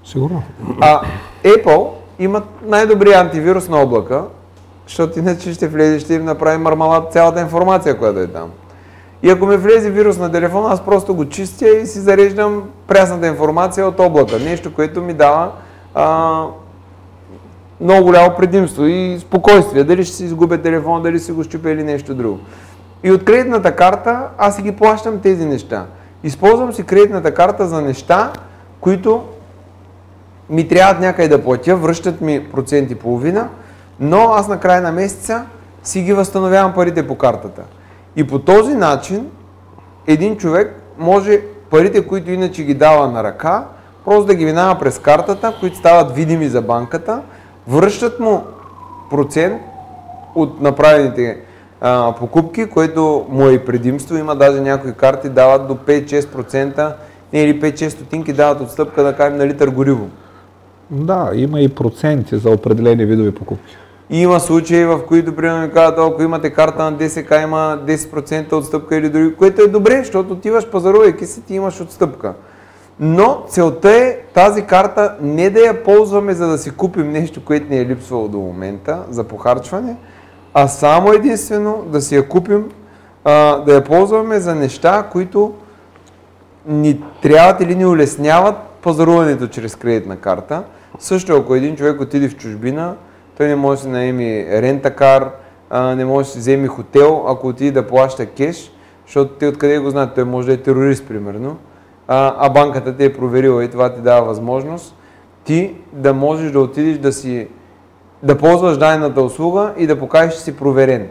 Сигурно. 0.04 0.42
А 0.80 1.00
Apple 1.44 1.88
имат 2.18 2.44
най-добрия 2.66 3.20
антивирус 3.20 3.68
на 3.68 3.82
облака, 3.82 4.24
защото 4.86 5.18
иначе 5.18 5.54
ще 5.54 5.68
влезе, 5.68 6.00
ще 6.00 6.14
им 6.14 6.24
направи 6.24 6.58
мармалат 6.58 7.12
цялата 7.12 7.40
информация, 7.40 7.98
която 7.98 8.18
е 8.18 8.26
там. 8.26 8.50
И 9.22 9.30
ако 9.30 9.46
ми 9.46 9.56
влезе 9.56 9.90
вирус 9.90 10.18
на 10.18 10.32
телефона, 10.32 10.68
аз 10.72 10.84
просто 10.84 11.14
го 11.14 11.28
чистя 11.28 11.68
и 11.68 11.86
си 11.86 11.98
зареждам 11.98 12.62
прясната 12.86 13.26
информация 13.26 13.88
от 13.88 14.00
облака. 14.00 14.38
Нещо, 14.38 14.74
което 14.74 15.02
ми 15.02 15.14
дава 15.14 15.50
а, 15.94 16.42
много 17.80 18.04
голямо 18.04 18.34
предимство 18.36 18.84
и 18.84 19.18
спокойствие. 19.20 19.84
Дали 19.84 20.04
ще 20.04 20.16
си 20.16 20.24
изгубя 20.24 20.58
телефона, 20.58 21.02
дали 21.02 21.18
си 21.18 21.32
го 21.32 21.44
щупя 21.44 21.70
или 21.70 21.84
нещо 21.84 22.14
друго. 22.14 22.38
И 23.02 23.12
от 23.12 23.24
кредитната 23.24 23.76
карта 23.76 24.28
аз 24.38 24.56
си 24.56 24.62
ги 24.62 24.72
плащам 24.72 25.20
тези 25.20 25.46
неща. 25.46 25.86
Използвам 26.22 26.72
си 26.72 26.82
кредитната 26.82 27.34
карта 27.34 27.66
за 27.66 27.82
неща, 27.82 28.32
които 28.80 29.24
ми 30.50 30.68
трябват 30.68 31.00
някъде 31.00 31.28
да 31.28 31.44
платя, 31.44 31.76
връщат 31.76 32.20
ми 32.20 32.48
проценти 32.52 32.94
половина, 32.94 33.48
но 34.00 34.18
аз 34.18 34.48
на 34.48 34.60
края 34.60 34.82
на 34.82 34.92
месеца 34.92 35.44
си 35.82 36.02
ги 36.02 36.12
възстановявам 36.12 36.74
парите 36.74 37.06
по 37.06 37.14
картата. 37.18 37.62
И 38.16 38.26
по 38.26 38.38
този 38.38 38.74
начин 38.74 39.26
един 40.06 40.36
човек 40.36 40.82
може 40.98 41.40
парите, 41.70 42.06
които 42.06 42.30
иначе 42.30 42.62
ги 42.64 42.74
дава 42.74 43.10
на 43.10 43.24
ръка, 43.24 43.64
просто 44.04 44.24
да 44.24 44.34
ги 44.34 44.44
минава 44.44 44.78
през 44.78 44.98
картата, 44.98 45.54
които 45.60 45.76
стават 45.76 46.14
видими 46.16 46.48
за 46.48 46.62
банката, 46.62 47.22
връщат 47.68 48.20
му 48.20 48.44
процент 49.10 49.62
от 50.34 50.60
направените 50.60 51.38
а, 51.80 52.14
покупки, 52.18 52.66
което 52.66 53.26
му 53.28 53.48
е 53.48 53.52
и 53.52 53.58
предимство. 53.58 54.16
Има 54.16 54.36
даже 54.36 54.60
някои 54.60 54.92
карти 54.92 55.28
дават 55.28 55.68
до 55.68 55.74
5-6% 55.74 56.92
или 57.32 57.60
5-6 57.60 57.88
стотинки 57.88 58.32
дават 58.32 58.60
отстъпка 58.60 59.02
да 59.02 59.16
кажем 59.16 59.38
на 59.38 59.46
литър 59.46 59.68
гориво. 59.68 60.08
Да, 60.90 61.30
има 61.34 61.60
и 61.60 61.68
проценти 61.68 62.38
за 62.38 62.50
определени 62.50 63.04
видови 63.04 63.34
покупки. 63.34 63.76
И 64.10 64.22
има 64.22 64.40
случаи, 64.40 64.84
в 64.84 65.00
които, 65.08 65.36
примерно, 65.36 65.62
ми 65.62 65.72
казват, 65.72 65.98
ако 65.98 66.22
имате 66.22 66.50
карта 66.50 66.90
на 66.90 66.92
10к, 66.92 67.42
има 67.42 67.78
10% 67.86 68.52
отстъпка 68.52 68.96
или 68.96 69.08
други, 69.08 69.34
което 69.34 69.62
е 69.62 69.68
добре, 69.68 69.98
защото 69.98 70.32
отиваш 70.32 70.70
пазарувайки 70.70 71.26
си, 71.26 71.42
ти 71.42 71.54
имаш 71.54 71.80
отстъпка. 71.80 72.34
Но 73.00 73.44
целта 73.48 73.90
е 73.90 74.18
тази 74.34 74.62
карта 74.62 75.16
не 75.20 75.50
да 75.50 75.60
я 75.60 75.84
ползваме, 75.84 76.34
за 76.34 76.48
да 76.48 76.58
си 76.58 76.70
купим 76.70 77.10
нещо, 77.10 77.44
което 77.44 77.70
ни 77.70 77.78
е 77.78 77.86
липсвало 77.86 78.28
до 78.28 78.38
момента 78.38 79.04
за 79.10 79.24
похарчване, 79.24 79.96
а 80.54 80.68
само 80.68 81.12
единствено 81.12 81.84
да 81.86 82.00
си 82.00 82.16
я 82.16 82.28
купим, 82.28 82.64
а, 83.24 83.56
да 83.56 83.74
я 83.74 83.84
ползваме 83.84 84.40
за 84.40 84.54
неща, 84.54 85.08
които 85.12 85.54
ни 86.66 87.02
трябват 87.22 87.60
или 87.60 87.74
ни 87.74 87.86
улесняват 87.86 88.56
пазаруването 88.82 89.46
чрез 89.46 89.76
кредитна 89.76 90.16
карта. 90.16 90.62
Също 90.98 91.36
ако 91.36 91.54
един 91.54 91.76
човек 91.76 92.00
отиде 92.00 92.28
в 92.28 92.36
чужбина, 92.36 92.94
той 93.36 93.46
не 93.46 93.56
може 93.56 93.78
да 93.78 93.82
си 93.82 93.88
наеми 93.88 94.46
рентакар, 94.50 95.30
не 95.72 96.04
може 96.04 96.26
да 96.26 96.32
си 96.32 96.38
вземе 96.38 96.68
хотел, 96.68 97.24
ако 97.28 97.48
отиде 97.48 97.70
да 97.70 97.86
плаща 97.86 98.26
кеш, 98.26 98.72
защото 99.06 99.34
те 99.34 99.46
откъде 99.46 99.78
го 99.78 99.90
знаят, 99.90 100.14
той 100.14 100.24
може 100.24 100.46
да 100.46 100.52
е 100.52 100.56
терорист, 100.56 101.08
примерно, 101.08 101.56
а, 102.08 102.34
а 102.38 102.50
банката 102.50 102.96
те 102.96 103.04
е 103.04 103.12
проверила 103.12 103.64
и 103.64 103.70
това 103.70 103.94
ти 103.94 104.00
дава 104.00 104.26
възможност 104.26 104.96
ти 105.44 105.74
да 105.92 106.14
можеш 106.14 106.52
да 106.52 106.60
отидеш 106.60 106.98
да 106.98 107.12
си 107.12 107.48
да 108.22 108.38
ползваш 108.38 108.78
дайната 108.78 109.22
услуга 109.22 109.72
и 109.76 109.86
да 109.86 109.98
покажеш, 109.98 110.34
че 110.34 110.40
си 110.40 110.56
проверен. 110.56 111.08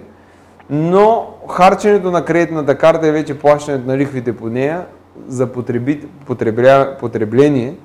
Но 0.70 1.28
харченето 1.50 2.12
на 2.12 2.26
кредитната 2.26 2.78
карта 2.78 3.08
и 3.08 3.12
вече 3.12 3.40
плащането 3.40 3.88
на 3.88 3.98
лихвите 3.98 4.36
по 4.38 4.50
нея 4.50 4.86
за 5.28 5.48
потребление 7.00 7.76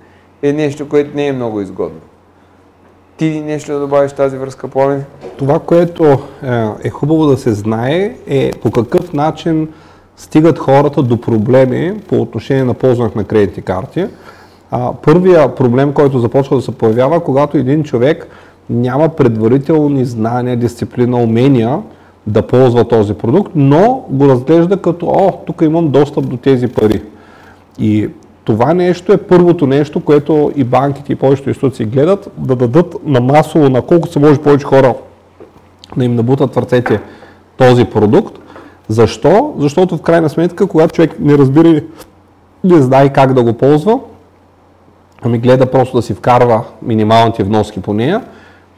е 0.42 0.52
нещо, 0.52 0.88
което 0.88 1.16
не 1.16 1.26
е 1.26 1.32
много 1.32 1.60
изгодно. 1.60 2.00
Ти 3.16 3.40
нещо 3.40 3.72
да 3.72 3.80
добавиш 3.80 4.12
тази 4.12 4.36
връзка, 4.36 4.68
Пламен? 4.68 5.04
Това, 5.38 5.58
което 5.58 6.04
е, 6.04 6.18
е 6.84 6.90
хубаво 6.90 7.26
да 7.26 7.36
се 7.36 7.52
знае 7.52 8.16
е 8.26 8.50
по 8.62 8.70
какъв 8.70 9.12
начин 9.12 9.68
стигат 10.20 10.58
хората 10.58 11.02
до 11.02 11.20
проблеми 11.20 12.00
по 12.08 12.20
отношение 12.20 12.64
на 12.64 12.74
ползването 12.74 13.18
на 13.18 13.24
кредитни 13.24 13.62
карти. 13.62 14.06
А, 14.70 14.92
първия 14.92 15.54
проблем, 15.54 15.92
който 15.92 16.18
започва 16.18 16.56
да 16.56 16.62
се 16.62 16.72
появява, 16.72 17.20
когато 17.20 17.56
един 17.56 17.82
човек 17.82 18.28
няма 18.70 19.08
предварителни 19.08 20.04
знания, 20.04 20.56
дисциплина, 20.56 21.16
умения 21.16 21.78
да 22.26 22.42
ползва 22.42 22.88
този 22.88 23.14
продукт, 23.14 23.52
но 23.54 24.04
го 24.10 24.28
разглежда 24.28 24.76
като, 24.76 25.06
о, 25.06 25.32
тук 25.46 25.62
имам 25.62 25.88
достъп 25.88 26.28
до 26.28 26.36
тези 26.36 26.68
пари. 26.68 27.02
И 27.78 28.08
това 28.44 28.74
нещо 28.74 29.12
е 29.12 29.16
първото 29.16 29.66
нещо, 29.66 30.00
което 30.00 30.52
и 30.56 30.64
банките 30.64 31.12
и 31.12 31.16
повечето 31.16 31.48
институции 31.48 31.86
гледат, 31.86 32.30
да 32.38 32.56
дадат 32.56 32.94
на 33.04 33.20
масово, 33.20 33.68
на 33.68 33.82
колко 33.82 34.08
се 34.08 34.18
може 34.18 34.40
повече 34.40 34.66
хора 34.66 34.94
да 35.96 36.04
им 36.04 36.14
набутат 36.14 36.54
в 36.54 36.58
ръцете 36.58 37.00
този 37.56 37.84
продукт. 37.84 38.40
Защо? 38.90 39.54
Защото 39.58 39.96
в 39.96 40.02
крайна 40.02 40.28
сметка, 40.28 40.66
когато 40.66 40.94
човек 40.94 41.16
не 41.20 41.38
разбира 41.38 41.68
и 41.68 41.82
не 42.64 42.82
знае 42.82 43.12
как 43.12 43.34
да 43.34 43.42
го 43.42 43.52
ползва, 43.52 44.00
ами 45.22 45.38
гледа 45.38 45.66
просто 45.66 45.96
да 45.96 46.02
си 46.02 46.14
вкарва 46.14 46.64
минималните 46.82 47.44
вноски 47.44 47.80
по 47.80 47.94
нея, 47.94 48.22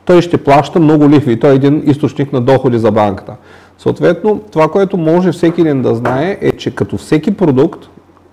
той 0.05 0.23
ще 0.23 0.45
плаща 0.45 0.81
много 0.81 1.11
лихви. 1.11 1.41
Той 1.41 1.51
е 1.51 1.55
един 1.55 1.83
източник 1.87 2.33
на 2.33 2.41
доходи 2.41 2.79
за 2.79 2.91
банката. 2.91 3.37
Съответно, 3.79 4.41
това, 4.51 4.69
което 4.69 4.97
може 4.97 5.33
всеки 5.33 5.61
един 5.61 5.83
да 5.83 5.95
знае 5.95 6.39
е, 6.41 6.53
че 6.53 6.75
като 6.75 6.97
всеки 6.97 7.37
продукт, 7.37 7.89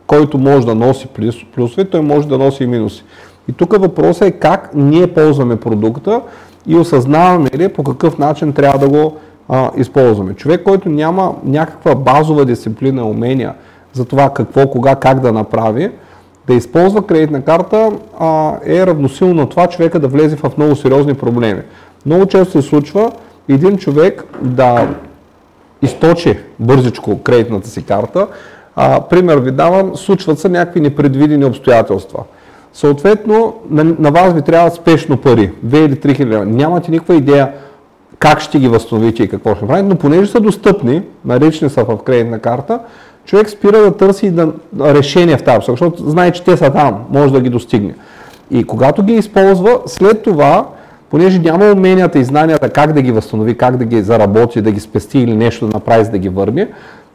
който 0.08 0.38
може 0.38 0.66
да 0.66 0.76
носи 0.76 1.08
плюсове, 1.56 1.86
той 1.86 2.02
може 2.02 2.28
да 2.28 2.38
носи 2.38 2.64
и 2.64 2.68
минуси. 2.68 3.04
И 3.50 3.54
тук 3.54 3.80
въпросът 3.80 4.28
е 4.28 4.32
как 4.32 4.72
ние 4.76 5.08
ползваме 5.08 5.56
продукта 5.56 6.22
и 6.68 6.76
осъзнаваме 6.76 7.50
ли 7.56 7.68
по 7.68 7.84
какъв 7.84 8.18
начин 8.18 8.54
трябва 8.54 8.80
да 8.80 8.90
го 8.90 9.18
а, 9.50 9.72
използваме. 9.78 10.34
Човек, 10.34 10.64
който 10.64 10.90
няма 10.90 11.36
някаква 11.44 11.96
базова 11.96 12.46
дисциплина, 12.46 13.06
умения 13.06 13.54
за 13.94 14.06
това 14.06 14.30
какво, 14.30 14.68
кога, 14.68 14.96
как 14.96 15.20
да 15.20 15.32
направи, 15.32 15.92
да 16.48 16.54
използва 16.54 17.08
кредитна 17.08 17.42
карта 17.42 17.92
а, 18.20 18.54
е 18.66 18.88
равносилно 18.88 19.34
на 19.34 19.50
това 19.50 19.68
човека 19.68 20.00
да 20.00 20.08
влезе 20.08 20.36
в 20.36 20.58
много 20.58 20.76
сериозни 20.76 21.14
проблеми. 21.14 21.62
Много 22.06 22.26
често 22.26 22.52
се 22.52 22.70
случва 22.70 23.12
един 23.50 23.78
човек 23.78 24.24
да 24.42 24.88
източи 25.82 26.38
бързичко 26.60 27.24
кредитната 27.24 27.70
си 27.70 27.86
карта, 27.86 28.28
а, 28.76 29.02
пример 29.02 29.38
ви 29.38 29.52
давам, 29.52 29.96
случват 29.96 30.40
се 30.40 30.50
някакви 30.50 30.80
непредвидени 30.80 31.46
обстоятелства. 31.46 32.24
Съответно, 32.74 33.54
на, 33.70 33.84
на 34.00 34.12
вас 34.12 34.34
ви 34.34 34.42
трябва 34.42 34.72
спешно 34.72 35.18
пари, 35.18 35.52
2 35.66 35.86
или 35.86 35.96
3 35.96 36.16
хиляди. 36.16 36.52
Нямате 36.52 36.92
никаква 36.92 37.16
идея 37.16 37.52
как 38.20 38.42
ще 38.42 38.60
ги 38.60 38.68
възстановите 38.68 39.24
и 39.24 39.28
какво 39.28 39.56
ще 39.56 39.68
правите, 39.68 39.90
но 39.90 39.96
понеже 39.96 40.32
са 40.32 40.40
достъпни, 40.40 41.02
наречени 41.26 41.70
са 41.70 41.84
в 41.84 41.98
кредитна 41.98 42.40
карта, 42.40 42.80
човек 43.26 43.50
спира 43.50 43.78
да 43.78 43.98
търси 43.98 44.34
решение 44.80 45.38
в 45.38 45.44
тази 45.44 45.66
защото 45.68 46.10
знае, 46.10 46.32
че 46.32 46.44
те 46.44 46.58
са 46.58 46.74
там, 46.74 47.00
може 47.10 47.34
да 47.34 47.42
ги 47.42 47.50
достигне. 47.50 47.96
И 48.52 48.64
когато 48.64 49.04
ги 49.04 49.14
използва, 49.14 49.80
след 49.86 50.24
това 50.24 50.66
понеже 51.10 51.40
няма 51.40 51.72
уменията 51.72 52.20
и 52.20 52.24
знанията 52.24 52.70
как 52.70 52.94
да 52.94 53.02
ги 53.02 53.12
възстанови, 53.12 53.58
как 53.58 53.78
да 53.78 53.86
ги 53.86 54.02
заработи, 54.02 54.62
да 54.62 54.72
ги 54.72 54.80
спести 54.80 55.20
или 55.20 55.36
нещо 55.36 55.68
да 55.68 55.74
направи, 55.74 56.06
за 56.06 56.12
да 56.12 56.18
ги 56.18 56.30
върне, 56.30 56.68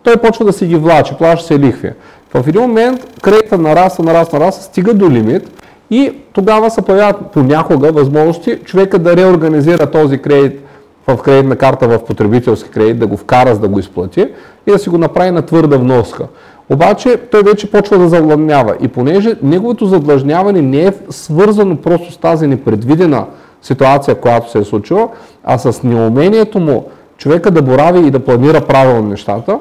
той 0.03 0.17
почва 0.17 0.45
да 0.45 0.53
си 0.53 0.67
ги 0.67 0.77
влачи, 0.77 1.15
плаща 1.19 1.47
се 1.47 1.59
лихви. 1.59 1.91
В 2.35 2.49
един 2.49 2.63
момент 2.63 3.21
кредитът 3.23 3.61
нараства, 3.61 4.05
нараства, 4.05 4.39
нараства, 4.39 4.63
стига 4.63 4.95
до 4.95 5.11
лимит 5.11 5.65
и 5.91 6.13
тогава 6.33 6.71
се 6.71 6.83
появяват 6.83 7.17
понякога 7.33 7.93
възможности 7.93 8.59
човека 8.65 8.99
да 8.99 9.17
реорганизира 9.17 9.91
този 9.91 10.19
кредит 10.19 10.64
в 11.07 11.17
кредитна 11.17 11.57
карта 11.57 11.89
в 11.89 12.05
потребителски 12.05 12.71
кредит, 12.71 12.99
да 12.99 13.07
го 13.07 13.17
вкара, 13.17 13.55
за 13.55 13.61
да 13.61 13.69
го 13.69 13.79
изплати 13.79 14.29
и 14.67 14.71
да 14.71 14.79
си 14.79 14.89
го 14.89 14.99
направи 14.99 15.31
на 15.31 15.43
твърда 15.43 15.77
вноска. 15.77 16.27
Обаче 16.71 17.17
той 17.31 17.43
вече 17.43 17.71
почва 17.71 17.99
да 17.99 18.09
задлъжнява 18.09 18.77
и 18.81 18.89
понеже 18.89 19.37
неговото 19.43 19.87
задлъжняване 19.87 20.63
не 20.63 20.87
е 20.87 20.93
свързано 21.11 21.77
просто 21.77 22.13
с 22.13 22.17
тази 22.17 22.47
непредвидена 22.47 23.27
ситуация, 23.63 24.15
която 24.15 24.51
се 24.51 24.59
е 24.59 24.65
случила, 24.65 25.09
а 25.45 25.59
с 25.59 25.83
неумението 25.83 26.61
му 26.61 26.85
човека 27.19 27.51
да 27.51 27.63
борави 27.63 28.07
и 28.07 28.11
да 28.11 28.25
планира 28.25 28.61
правилно 28.61 29.09
нещата, 29.09 29.59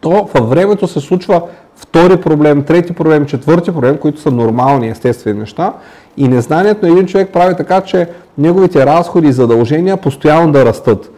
то 0.00 0.28
във 0.34 0.50
времето 0.50 0.86
се 0.86 1.00
случва 1.00 1.42
втори 1.76 2.16
проблем, 2.16 2.62
трети 2.62 2.92
проблем, 2.92 3.26
четвърти 3.26 3.72
проблем, 3.72 3.98
които 3.98 4.20
са 4.20 4.30
нормални, 4.30 4.88
естествени 4.88 5.38
неща. 5.38 5.72
И 6.18 6.28
незнанието 6.28 6.86
на 6.86 6.92
един 6.92 7.06
човек 7.06 7.28
прави 7.32 7.54
така, 7.56 7.80
че 7.80 8.08
неговите 8.38 8.86
разходи 8.86 9.28
и 9.28 9.32
задължения 9.32 9.96
постоянно 9.96 10.52
да 10.52 10.64
растат. 10.64 11.10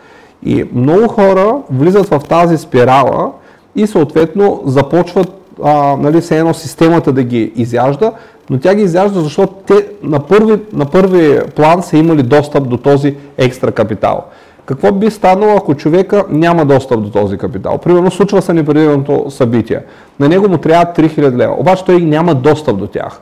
И 0.46 0.64
много 0.74 1.08
хора 1.08 1.56
влизат 1.70 2.08
в 2.08 2.20
тази 2.28 2.58
спирала 2.58 3.30
и 3.76 3.86
съответно 3.86 4.62
започват 4.66 5.28
а, 5.62 5.96
нали, 5.96 6.20
все 6.20 6.38
едно 6.38 6.54
системата 6.54 7.12
да 7.12 7.22
ги 7.22 7.52
изяжда, 7.56 8.12
но 8.50 8.58
тя 8.58 8.74
ги 8.74 8.82
изяжда, 8.82 9.20
защото 9.20 9.52
те 9.66 9.86
на 10.02 10.20
първи, 10.20 10.60
на 10.72 10.86
първи 10.86 11.40
план 11.56 11.82
са 11.82 11.96
имали 11.96 12.22
достъп 12.22 12.68
до 12.68 12.76
този 12.76 13.16
екстра 13.38 13.72
капитал. 13.72 14.24
Какво 14.66 14.92
би 14.92 15.10
станало, 15.10 15.56
ако 15.56 15.74
човека 15.74 16.24
няма 16.30 16.64
достъп 16.64 17.02
до 17.02 17.10
този 17.10 17.38
капитал? 17.38 17.78
Примерно 17.78 18.10
случва 18.10 18.42
се 18.42 18.52
непредвиденото 18.52 19.30
събитие. 19.30 19.80
На 20.20 20.28
него 20.28 20.48
му 20.48 20.58
трябва 20.58 20.92
3000 20.94 21.36
лева, 21.36 21.54
обаче 21.58 21.84
той 21.84 22.00
няма 22.00 22.34
достъп 22.34 22.78
до 22.78 22.86
тях. 22.86 23.20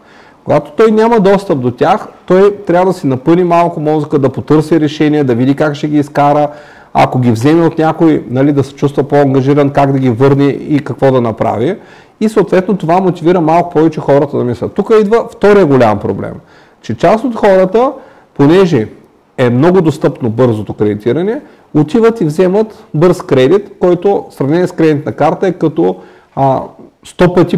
Когато 0.49 0.70
той 0.70 0.90
няма 0.90 1.20
достъп 1.20 1.61
до 1.61 1.70
тях, 1.70 2.09
той 2.26 2.57
трябва 2.66 2.86
да 2.86 2.99
си 2.99 3.07
напъни 3.07 3.44
малко 3.44 3.80
мозъка, 3.80 4.18
да 4.18 4.28
потърси 4.28 4.80
решение, 4.80 5.24
да 5.24 5.34
види 5.34 5.57
как 5.57 5.74
ще 5.74 5.88
ги 5.88 5.99
изкара, 5.99 6.49
ако 6.94 7.18
ги 7.18 7.30
вземе 7.30 7.66
от 7.66 7.78
някой, 7.78 8.24
нали, 8.30 8.53
да 8.53 8.64
се 8.64 8.74
чувства 8.74 9.03
по-ангажиран, 9.03 9.70
как 9.70 9.92
да 9.92 9.99
ги 9.99 10.11
върне 10.11 10.44
и 10.44 10.78
какво 10.78 11.12
да 11.12 11.20
направи. 11.20 11.76
И 12.20 12.28
съответно 12.28 12.76
това 12.76 13.01
мотивира 13.01 13.40
малко 13.40 13.70
повече 13.70 14.01
хората 14.01 14.38
да 14.38 14.44
мислят. 14.44 14.74
Тук 14.74 14.90
идва 15.01 15.28
втория 15.32 15.66
голям 15.66 15.99
проблем, 15.99 16.34
че 16.82 16.96
част 16.96 17.24
от 17.24 17.36
хората, 17.36 17.92
понеже 18.34 18.88
е 19.38 19.51
много 19.51 19.80
достъпно 19.80 20.30
бързото 20.30 20.74
кредитиране, 20.74 21.40
отиват 21.74 22.20
и 22.20 22.24
вземат 22.24 22.84
бърз 22.94 23.22
кредит, 23.22 23.70
който 23.80 24.26
в 24.30 24.34
сравнение 24.34 24.66
с 24.66 24.72
кредитна 24.72 25.12
карта 25.12 25.46
е 25.46 25.53
като 25.53 25.96
а, 26.36 26.61
100 27.07 27.34
пъти 27.34 27.57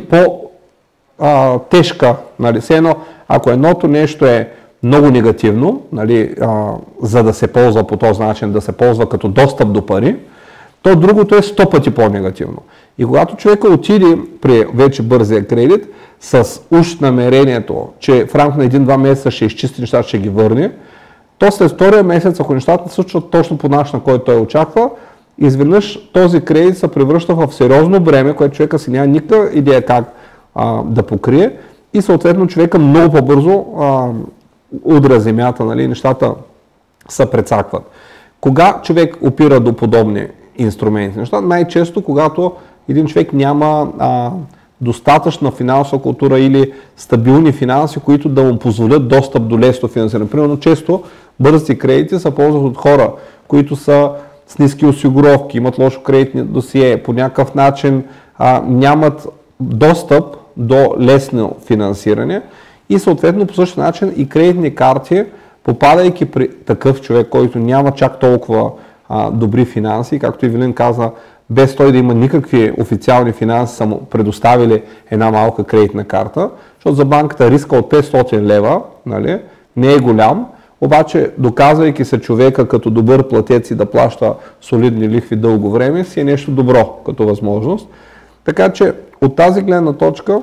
по-тежка. 1.20 2.16
Нали? 2.38 2.60
едно, 2.70 2.96
ако 3.28 3.50
едното 3.50 3.88
нещо 3.88 4.26
е 4.26 4.48
много 4.82 5.10
негативно, 5.10 5.82
нали, 5.92 6.34
а, 6.40 6.72
за 7.02 7.22
да 7.22 7.34
се 7.34 7.46
ползва 7.46 7.86
по 7.86 7.96
този 7.96 8.22
начин, 8.22 8.52
да 8.52 8.60
се 8.60 8.72
ползва 8.72 9.08
като 9.08 9.28
достъп 9.28 9.72
до 9.72 9.86
пари, 9.86 10.16
то 10.82 10.96
другото 10.96 11.34
е 11.34 11.42
100 11.42 11.70
пъти 11.70 11.90
по-негативно. 11.90 12.58
И 12.98 13.04
когато 13.04 13.36
човека 13.36 13.68
отиде 13.68 14.18
при 14.40 14.64
вече 14.74 15.02
бързия 15.02 15.46
кредит 15.46 15.88
с 16.20 16.60
уж 16.70 16.98
намерението, 16.98 17.88
че 17.98 18.26
в 18.26 18.34
рамките 18.34 18.58
на 18.58 18.64
един-два 18.64 18.98
месеца 18.98 19.30
ще 19.30 19.44
изчисти 19.44 19.80
нещата, 19.80 20.08
ще 20.08 20.18
ги 20.18 20.28
върне, 20.28 20.72
то 21.38 21.50
след 21.50 21.70
втория 21.70 22.02
месец, 22.02 22.40
ако 22.40 22.54
нещата 22.54 22.88
се 22.88 22.94
случват 22.94 23.30
точно 23.30 23.58
по 23.58 23.68
начин, 23.68 23.96
на 23.96 24.02
който 24.02 24.24
той 24.24 24.36
очаква, 24.36 24.90
изведнъж 25.38 26.10
този 26.12 26.40
кредит 26.40 26.78
се 26.78 26.88
превръща 26.88 27.34
в 27.34 27.52
сериозно 27.52 28.00
бреме, 28.00 28.34
което 28.34 28.56
човека 28.56 28.78
си 28.78 28.90
няма 28.90 29.06
никаква 29.06 29.48
идея 29.52 29.82
как 29.82 30.14
а, 30.60 30.82
да 30.84 31.02
покрие 31.02 31.52
и 31.94 32.02
съответно 32.02 32.46
човека 32.46 32.78
много 32.78 33.12
по-бързо 33.12 33.64
а, 33.80 34.08
удра 34.84 35.20
земята, 35.20 35.64
нали, 35.64 35.88
нещата 35.88 36.34
се 37.08 37.30
прецакват. 37.30 37.90
Кога 38.40 38.80
човек 38.82 39.16
опира 39.22 39.60
до 39.60 39.72
подобни 39.72 40.26
инструменти? 40.58 41.18
Неща? 41.18 41.40
Най-често, 41.40 42.02
когато 42.02 42.52
един 42.88 43.06
човек 43.06 43.32
няма 43.32 43.92
а, 43.98 44.30
достатъчна 44.80 45.50
финансова 45.50 46.02
култура 46.02 46.38
или 46.38 46.72
стабилни 46.96 47.52
финанси, 47.52 48.00
които 48.00 48.28
да 48.28 48.42
му 48.42 48.58
позволят 48.58 49.08
достъп 49.08 49.48
до 49.48 49.58
лесно 49.58 49.88
финансиране. 49.88 50.30
Примерно, 50.30 50.60
често 50.60 51.02
бързи 51.40 51.78
кредити 51.78 52.18
се 52.18 52.30
ползват 52.30 52.62
от 52.62 52.76
хора, 52.76 53.12
които 53.48 53.76
са 53.76 54.10
с 54.46 54.58
ниски 54.58 54.86
осигуровки, 54.86 55.56
имат 55.56 55.78
лошо 55.78 56.02
кредитни 56.02 56.42
досие, 56.42 57.02
по 57.02 57.12
някакъв 57.12 57.54
начин 57.54 58.04
а, 58.38 58.62
нямат 58.66 59.28
достъп 59.60 60.24
до 60.56 60.94
лесно 61.00 61.56
финансиране 61.66 62.42
и 62.88 62.98
съответно 62.98 63.46
по 63.46 63.54
същия 63.54 63.84
начин 63.84 64.12
и 64.16 64.28
кредитни 64.28 64.74
карти, 64.74 65.24
попадайки 65.64 66.24
при 66.24 66.48
такъв 66.48 67.00
човек, 67.00 67.28
който 67.28 67.58
няма 67.58 67.92
чак 67.92 68.20
толкова 68.20 68.70
а, 69.08 69.30
добри 69.30 69.64
финанси, 69.64 70.18
както 70.18 70.46
Ивелин 70.46 70.72
каза, 70.72 71.10
без 71.50 71.76
той 71.76 71.92
да 71.92 71.98
има 71.98 72.14
никакви 72.14 72.72
официални 72.78 73.32
финанси, 73.32 73.76
са 73.76 73.86
му 73.86 74.04
предоставили 74.10 74.82
една 75.10 75.30
малка 75.30 75.64
кредитна 75.64 76.04
карта, 76.04 76.50
защото 76.74 76.96
за 76.96 77.04
банката 77.04 77.50
риска 77.50 77.76
от 77.76 77.90
500 77.90 78.40
лева 78.40 78.82
нали, 79.06 79.38
не 79.76 79.92
е 79.92 79.98
голям, 79.98 80.46
обаче 80.80 81.30
доказвайки 81.38 82.04
се 82.04 82.20
човека 82.20 82.68
като 82.68 82.90
добър 82.90 83.28
платец 83.28 83.70
и 83.70 83.74
да 83.74 83.86
плаща 83.86 84.34
солидни 84.60 85.08
лихви 85.08 85.36
дълго 85.36 85.70
време, 85.70 86.04
си 86.04 86.20
е 86.20 86.24
нещо 86.24 86.50
добро 86.50 87.00
като 87.06 87.26
възможност. 87.26 87.88
Така 88.44 88.72
че 88.72 88.94
от 89.22 89.36
тази 89.36 89.62
гледна 89.62 89.92
точка 89.92 90.42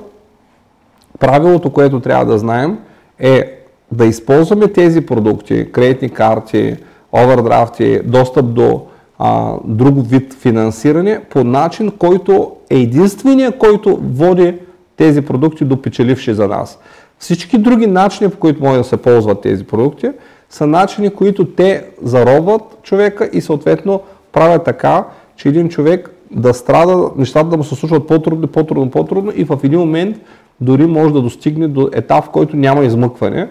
правилото, 1.20 1.70
което 1.70 2.00
трябва 2.00 2.26
да 2.26 2.38
знаем 2.38 2.78
е 3.20 3.54
да 3.92 4.06
използваме 4.06 4.68
тези 4.68 5.02
продукти, 5.02 5.72
кредитни 5.72 6.10
карти, 6.10 6.76
овердрафти, 7.12 8.02
достъп 8.04 8.54
до 8.54 8.82
а, 9.20 9.54
друг 9.66 9.96
вид 10.10 10.34
финансиране 10.34 11.22
по 11.30 11.44
начин, 11.44 11.92
който 11.92 12.56
е 12.70 12.76
единствения, 12.76 13.52
който 13.52 14.00
води 14.04 14.56
тези 14.98 15.22
продукти 15.22 15.66
до 15.66 15.82
печеливши 15.82 16.34
за 16.34 16.48
нас. 16.48 16.80
Всички 17.20 17.58
други 17.58 17.88
начини, 17.88 18.30
по 18.30 18.38
които 18.38 18.64
могат 18.64 18.80
да 18.80 18.84
се 18.84 18.98
ползват 18.98 19.42
тези 19.42 19.64
продукти, 19.64 20.10
са 20.50 20.68
начини, 20.68 21.10
които 21.10 21.46
те 21.46 21.86
заробват 22.04 22.62
човека 22.84 23.30
и 23.34 23.42
съответно 23.42 24.02
правят 24.32 24.64
така, 24.64 25.04
че 25.36 25.50
един 25.50 25.70
човек 25.70 26.17
да 26.32 26.54
страда, 26.54 27.10
нещата 27.18 27.50
да 27.50 27.58
му 27.58 27.64
се 27.64 27.76
случват 27.76 28.08
по-трудно, 28.08 28.48
по-трудно, 28.48 28.92
по-трудно 28.92 29.32
и 29.36 29.44
в 29.44 29.60
един 29.64 29.80
момент 29.80 30.18
дори 30.62 30.86
може 30.86 31.14
да 31.14 31.22
достигне 31.22 31.68
до 31.68 31.90
етап, 31.94 32.26
в 32.26 32.30
който 32.30 32.58
няма 32.58 32.86
измъкване. 32.86 33.50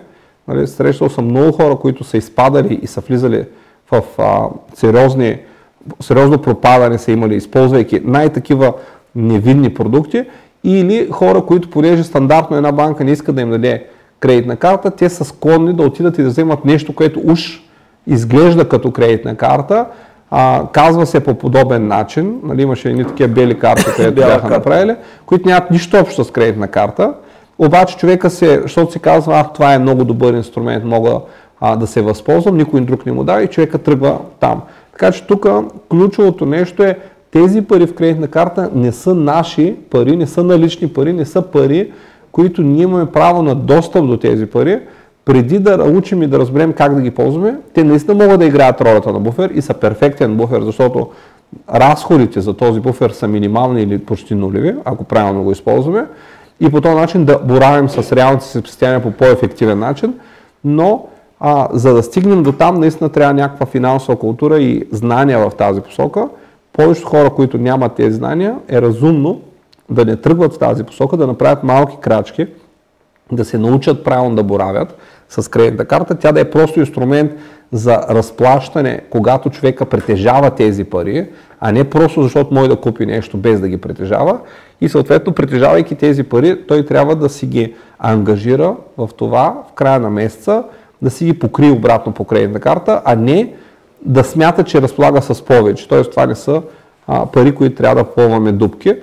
Нали, 0.48 0.66
срещал 0.66 1.08
съм 1.08 1.24
много 1.24 1.52
хора, 1.52 1.76
които 1.76 2.04
са 2.04 2.16
изпадали 2.16 2.80
и 2.82 2.86
са 2.86 3.00
влизали 3.00 3.44
в 3.92 4.02
а, 4.18 4.48
сериозни, 4.74 5.38
сериозно 6.00 6.38
пропадане 6.38 6.98
са 6.98 7.12
имали, 7.12 7.34
използвайки 7.34 8.00
най-такива 8.04 8.72
невинни 9.14 9.74
продукти, 9.74 10.24
или 10.64 11.08
хора, 11.10 11.42
които 11.42 11.70
понеже 11.70 12.04
стандартно 12.04 12.56
една 12.56 12.72
банка 12.72 13.04
не 13.04 13.12
иска 13.12 13.32
да 13.32 13.40
им 13.40 13.50
даде 13.50 13.86
кредитна 14.20 14.56
карта, 14.56 14.90
те 14.90 15.08
са 15.08 15.24
склонни 15.24 15.72
да 15.72 15.82
отидат 15.82 16.18
и 16.18 16.22
да 16.22 16.28
вземат 16.28 16.64
нещо, 16.64 16.94
което 16.94 17.20
уж 17.24 17.62
изглежда 18.06 18.68
като 18.68 18.90
кредитна 18.90 19.36
карта, 19.36 19.86
а, 20.30 20.62
казва 20.72 21.06
се 21.06 21.24
по 21.24 21.34
подобен 21.34 21.86
начин, 21.86 22.40
нали, 22.42 22.62
имаше 22.62 22.88
едни 22.88 23.04
такива 23.04 23.28
бели 23.28 23.58
карти, 23.58 23.84
които 23.96 24.14
бяха 24.14 24.48
направили, 24.48 24.96
които 25.26 25.48
нямат 25.48 25.70
нищо 25.70 25.98
общо 26.00 26.24
с 26.24 26.30
кредитна 26.30 26.68
карта, 26.68 27.14
обаче 27.58 27.96
човека 27.96 28.30
се, 28.30 28.60
защото 28.62 28.92
си 28.92 28.98
казва, 28.98 29.40
ах, 29.40 29.52
това 29.54 29.74
е 29.74 29.78
много 29.78 30.04
добър 30.04 30.34
инструмент, 30.34 30.84
мога 30.84 31.20
а, 31.60 31.76
да 31.76 31.86
се 31.86 32.02
възползвам, 32.02 32.56
никой 32.56 32.80
друг 32.80 33.06
не 33.06 33.12
му 33.12 33.24
дава 33.24 33.42
и 33.42 33.48
човека 33.48 33.78
тръгва 33.78 34.18
там. 34.40 34.62
Така 34.92 35.12
че 35.12 35.26
тук 35.26 35.46
ключовото 35.90 36.46
нещо 36.46 36.82
е 36.82 36.98
тези 37.30 37.62
пари 37.62 37.86
в 37.86 37.94
кредитна 37.94 38.28
карта 38.28 38.70
не 38.74 38.92
са 38.92 39.14
наши 39.14 39.76
пари, 39.90 40.16
не 40.16 40.26
са 40.26 40.44
налични 40.44 40.88
пари, 40.88 41.12
не 41.12 41.24
са 41.24 41.42
пари, 41.42 41.92
които 42.32 42.62
ние 42.62 42.82
имаме 42.82 43.06
право 43.06 43.42
на 43.42 43.54
достъп 43.54 44.06
до 44.06 44.16
тези 44.16 44.46
пари, 44.46 44.80
преди 45.26 45.58
да 45.58 45.84
учим 45.84 46.22
и 46.22 46.26
да 46.26 46.38
разберем 46.38 46.72
как 46.72 46.94
да 46.94 47.00
ги 47.00 47.10
ползваме, 47.10 47.56
те 47.74 47.84
наистина 47.84 48.14
могат 48.14 48.38
да 48.38 48.46
играят 48.46 48.80
ролята 48.80 49.12
на 49.12 49.20
буфер 49.20 49.50
и 49.50 49.62
са 49.62 49.74
перфектен 49.74 50.36
буфер, 50.36 50.62
защото 50.62 51.10
разходите 51.74 52.40
за 52.40 52.54
този 52.54 52.80
буфер 52.80 53.10
са 53.10 53.28
минимални 53.28 53.82
или 53.82 53.98
почти 53.98 54.34
нулеви, 54.34 54.74
ако 54.84 55.04
правилно 55.04 55.42
го 55.42 55.52
използваме, 55.52 56.06
и 56.60 56.70
по 56.70 56.80
този 56.80 56.94
начин 56.94 57.24
да 57.24 57.38
боравим 57.38 57.88
с 57.88 58.12
реалните 58.12 58.44
си 58.44 58.58
спестявания 58.58 59.02
по 59.02 59.10
по-ефективен 59.10 59.78
начин, 59.78 60.14
но 60.64 61.06
а, 61.40 61.68
за 61.72 61.94
да 61.94 62.02
стигнем 62.02 62.42
до 62.42 62.52
там, 62.52 62.80
наистина 62.80 63.10
трябва 63.10 63.34
някаква 63.34 63.66
финансова 63.66 64.18
култура 64.18 64.58
и 64.58 64.84
знания 64.92 65.38
в 65.38 65.54
тази 65.56 65.80
посока. 65.80 66.28
Повечето 66.72 67.08
хора, 67.08 67.30
които 67.30 67.58
нямат 67.58 67.94
тези 67.94 68.16
знания, 68.16 68.56
е 68.68 68.82
разумно 68.82 69.40
да 69.90 70.04
не 70.04 70.16
тръгват 70.16 70.54
в 70.54 70.58
тази 70.58 70.84
посока, 70.84 71.16
да 71.16 71.26
направят 71.26 71.64
малки 71.64 71.96
крачки, 72.00 72.46
да 73.32 73.44
се 73.44 73.58
научат 73.58 74.04
правилно 74.04 74.36
да 74.36 74.42
боравят, 74.42 74.98
с 75.28 75.50
кредитна 75.50 75.84
карта, 75.84 76.14
тя 76.14 76.32
да 76.32 76.40
е 76.40 76.50
просто 76.50 76.80
инструмент 76.80 77.32
за 77.72 77.98
разплащане, 78.10 79.00
когато 79.10 79.50
човека 79.50 79.86
притежава 79.86 80.50
тези 80.50 80.84
пари, 80.84 81.28
а 81.60 81.72
не 81.72 81.84
просто 81.84 82.22
защото 82.22 82.54
може 82.54 82.68
да 82.68 82.76
купи 82.76 83.06
нещо 83.06 83.36
без 83.36 83.60
да 83.60 83.68
ги 83.68 83.76
притежава. 83.76 84.38
И 84.80 84.88
съответно, 84.88 85.32
притежавайки 85.32 85.94
тези 85.94 86.22
пари, 86.22 86.66
той 86.68 86.84
трябва 86.84 87.16
да 87.16 87.28
си 87.28 87.46
ги 87.46 87.74
ангажира 87.98 88.76
в 88.98 89.08
това 89.16 89.62
в 89.70 89.72
края 89.72 90.00
на 90.00 90.10
месеца, 90.10 90.64
да 91.02 91.10
си 91.10 91.24
ги 91.24 91.38
покрие 91.38 91.70
обратно 91.70 92.12
по 92.12 92.24
кредитна 92.24 92.60
карта, 92.60 93.02
а 93.04 93.14
не 93.14 93.52
да 94.02 94.24
смята, 94.24 94.64
че 94.64 94.82
разполага 94.82 95.22
с 95.22 95.44
повече. 95.44 95.88
Тоест, 95.88 96.10
това 96.10 96.26
не 96.26 96.34
са 96.34 96.62
а, 97.06 97.26
пари, 97.26 97.54
които 97.54 97.76
трябва 97.76 98.04
да 98.04 98.10
полваме 98.10 98.52
дупки. 98.52 98.94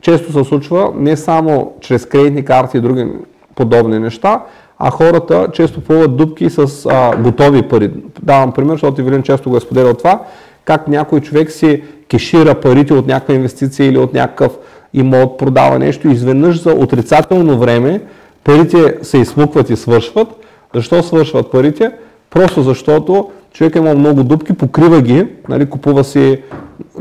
Често 0.00 0.32
се 0.32 0.44
случва 0.44 0.92
не 0.94 1.16
само 1.16 1.72
чрез 1.80 2.06
кредитни 2.06 2.44
карти 2.44 2.76
и 2.76 2.80
други 2.80 3.06
подобни 3.54 3.98
неща, 3.98 4.42
а 4.82 4.90
хората 4.90 5.46
често 5.52 5.80
полват 5.80 6.16
дупки 6.16 6.50
с 6.50 6.86
а, 6.90 7.16
готови 7.16 7.62
пари. 7.62 7.90
Давам 8.22 8.52
пример, 8.52 8.72
защото 8.72 9.00
Ивелин 9.00 9.22
често 9.22 9.50
го 9.50 9.56
е 9.56 9.60
споделял 9.60 9.94
това, 9.94 10.22
как 10.64 10.88
някой 10.88 11.20
човек 11.20 11.50
си 11.50 11.82
кешира 12.10 12.54
парите 12.54 12.94
от 12.94 13.06
някаква 13.06 13.34
инвестиция 13.34 13.86
или 13.86 13.98
от 13.98 14.14
някакъв 14.14 14.52
имот, 14.94 15.38
продава 15.38 15.78
нещо 15.78 16.08
и 16.08 16.12
изведнъж 16.12 16.62
за 16.62 16.72
отрицателно 16.72 17.58
време 17.58 18.00
парите 18.44 18.98
се 19.02 19.18
изсмукват 19.18 19.70
и 19.70 19.76
свършват. 19.76 20.28
Защо 20.74 21.02
свършват 21.02 21.50
парите? 21.50 21.90
Просто 22.30 22.62
защото 22.62 23.30
човек 23.52 23.76
има 23.76 23.94
много 23.94 24.22
дупки, 24.22 24.52
покрива 24.52 25.00
ги, 25.02 25.26
нали, 25.48 25.66
купува 25.66 26.04
си 26.04 26.42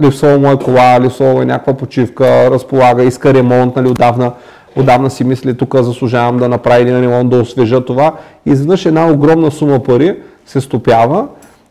липсова 0.01 0.38
му 0.38 0.51
е 0.51 0.57
кола, 0.57 0.99
липсова 1.01 1.41
е 1.41 1.45
някаква 1.45 1.73
почивка, 1.73 2.51
разполага, 2.51 3.03
иска 3.03 3.34
ремонт, 3.34 3.75
нали, 3.75 3.88
отдавна, 3.88 4.32
отдавна 4.80 5.09
си 5.09 5.23
мисли, 5.23 5.57
тук 5.57 5.75
заслужавам 5.75 6.38
да 6.38 6.49
направя 6.49 6.82
един 6.82 7.01
ремонт, 7.01 7.30
да 7.30 7.38
освежа 7.38 7.86
това. 7.86 8.13
И 8.45 8.51
изведнъж 8.51 8.86
една 8.86 9.11
огромна 9.11 9.51
сума 9.51 9.84
пари 9.84 10.15
се 10.45 10.61
стопява 10.61 11.27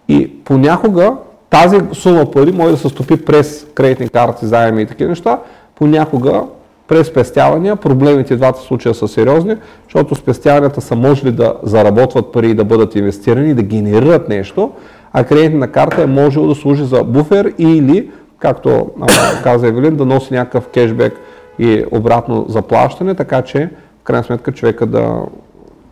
и 0.09 0.33
понякога 0.45 1.13
тази 1.51 1.77
сума 1.93 2.31
пари 2.31 2.53
може 2.53 2.71
да 2.71 2.79
се 2.79 2.89
стопи 2.89 3.25
през 3.25 3.67
кредитни 3.75 4.09
карти, 4.09 4.47
заеми 4.47 4.83
и 4.83 4.87
такива 4.87 5.09
неща, 5.09 5.39
понякога 5.75 6.43
през 6.89 7.07
спестявания. 7.07 7.77
Проблемите 7.77 8.37
двата 8.37 8.61
случая 8.61 8.95
са 8.95 9.09
сериозни, 9.09 9.57
защото 9.85 10.15
спестяванията 10.15 10.81
са 10.81 10.97
можели 10.97 11.33
да 11.33 11.55
заработват 11.63 12.33
пари 12.33 12.51
и 12.51 12.55
да 12.55 12.65
бъдат 12.65 12.95
инвестирани, 12.95 13.55
да 13.55 13.63
генерират 13.63 14.29
нещо, 14.29 14.71
а 15.13 15.25
кредитна 15.25 15.69
карта 15.69 16.03
е 16.03 16.07
можело 16.07 16.47
да 16.47 16.55
служи 16.55 16.85
за 16.85 17.05
буфер 17.05 17.53
или, 17.59 18.11
както 18.39 18.91
а, 19.01 19.07
каза 19.43 19.67
Евелин, 19.69 19.97
да 19.97 20.05
носи 20.05 20.35
някакъв 20.35 20.69
кешбек 20.69 21.21
и 21.59 21.85
обратно 21.91 22.47
заплащане, 22.49 23.15
така 23.15 23.43
че 23.43 23.71
в 24.01 24.05
крайна 24.05 24.25
сметка 24.25 24.53
човека 24.53 24.87
да 24.87 25.23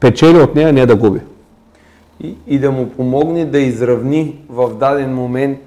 печели 0.00 0.38
от 0.38 0.54
нея, 0.54 0.72
не 0.72 0.86
да 0.86 0.96
губи. 0.96 1.20
И, 2.20 2.36
и 2.46 2.58
да 2.58 2.70
му 2.70 2.88
помогне 2.88 3.44
да 3.44 3.58
изравни 3.58 4.38
в 4.48 4.74
даден 4.74 5.14
момент, 5.14 5.58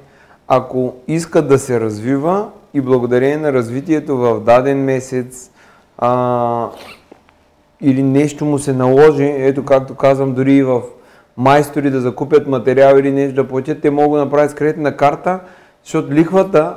ако 0.47 0.93
иска 1.07 1.41
да 1.41 1.59
се 1.59 1.79
развива 1.79 2.47
и 2.73 2.81
благодарение 2.81 3.37
на 3.37 3.53
развитието 3.53 4.17
в 4.17 4.39
даден 4.39 4.83
месец 4.83 5.51
а, 5.97 6.69
или 7.81 8.03
нещо 8.03 8.45
му 8.45 8.59
се 8.59 8.73
наложи, 8.73 9.33
ето 9.37 9.65
както 9.65 9.95
казвам, 9.95 10.33
дори 10.33 10.53
и 10.53 10.63
в 10.63 10.81
майстори 11.37 11.89
да 11.89 12.01
закупят 12.01 12.47
материал 12.47 12.97
или 12.97 13.11
нещо 13.11 13.35
да 13.35 13.47
платят, 13.47 13.81
те 13.81 13.89
могат 13.89 14.19
да 14.19 14.25
направят 14.25 14.51
с 14.51 14.55
кредитна 14.55 14.97
карта, 14.97 15.39
защото 15.83 16.13
лихвата, 16.13 16.75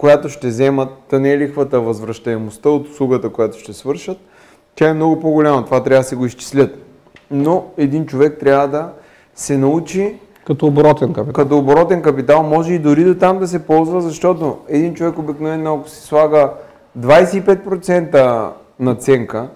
която 0.00 0.28
ще 0.28 0.46
вземат, 0.46 0.88
та 1.08 1.18
не 1.18 1.32
е 1.32 1.38
лихвата, 1.38 1.80
възвръщаемостта 1.80 2.68
от 2.68 2.88
услугата, 2.88 3.28
която 3.28 3.58
ще 3.58 3.72
свършат, 3.72 4.18
тя 4.74 4.88
е 4.88 4.94
много 4.94 5.20
по-голяма. 5.20 5.64
Това 5.64 5.82
трябва 5.82 6.00
да 6.00 6.08
се 6.08 6.16
го 6.16 6.26
изчислят. 6.26 6.70
Но 7.30 7.64
един 7.76 8.06
човек 8.06 8.38
трябва 8.40 8.68
да 8.68 8.88
се 9.34 9.58
научи 9.58 10.14
като 10.46 10.66
оборотен 10.66 11.12
капитал. 11.12 11.44
Като 11.44 11.58
оборотен 11.58 12.02
капитал 12.02 12.42
може 12.42 12.72
и 12.72 12.78
дори 12.78 13.04
до 13.04 13.14
там 13.14 13.38
да 13.38 13.48
се 13.48 13.66
ползва, 13.66 14.00
защото 14.00 14.58
един 14.68 14.94
човек 14.94 15.18
обикновено 15.18 15.74
ако 15.74 15.88
си 15.88 16.00
слага 16.06 16.52
25% 16.98 18.50
наценка, 18.80 19.48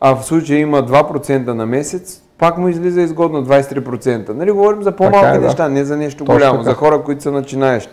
а 0.00 0.16
в 0.16 0.24
случая 0.24 0.60
има 0.60 0.82
2% 0.82 1.46
на 1.46 1.66
месец, 1.66 2.22
пак 2.38 2.58
му 2.58 2.68
излиза 2.68 3.02
изгодно 3.02 3.46
23%. 3.46 4.28
Нали, 4.28 4.50
говорим 4.50 4.82
за 4.82 4.92
по-малки 4.92 5.36
е, 5.36 5.40
да. 5.40 5.46
неща, 5.46 5.68
не 5.68 5.84
за 5.84 5.96
нещо 5.96 6.24
Точно 6.24 6.34
голямо, 6.34 6.58
така. 6.58 6.70
за 6.70 6.74
хора, 6.74 7.02
които 7.02 7.22
са 7.22 7.32
начинаещи. 7.32 7.92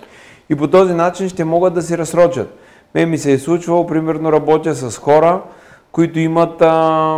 И 0.50 0.56
по 0.56 0.68
този 0.68 0.94
начин 0.94 1.30
ще 1.30 1.44
могат 1.44 1.74
да 1.74 1.82
си 1.82 1.98
разсрочат. 1.98 2.58
Мен 2.96 3.10
ми 3.10 3.18
се 3.18 3.32
е 3.32 3.40
случвало, 3.40 3.88
примерно 3.88 4.32
работя 4.32 4.76
с 4.76 4.98
хора, 4.98 5.42
които 5.92 6.20
имат 6.20 6.62
а, 6.62 7.18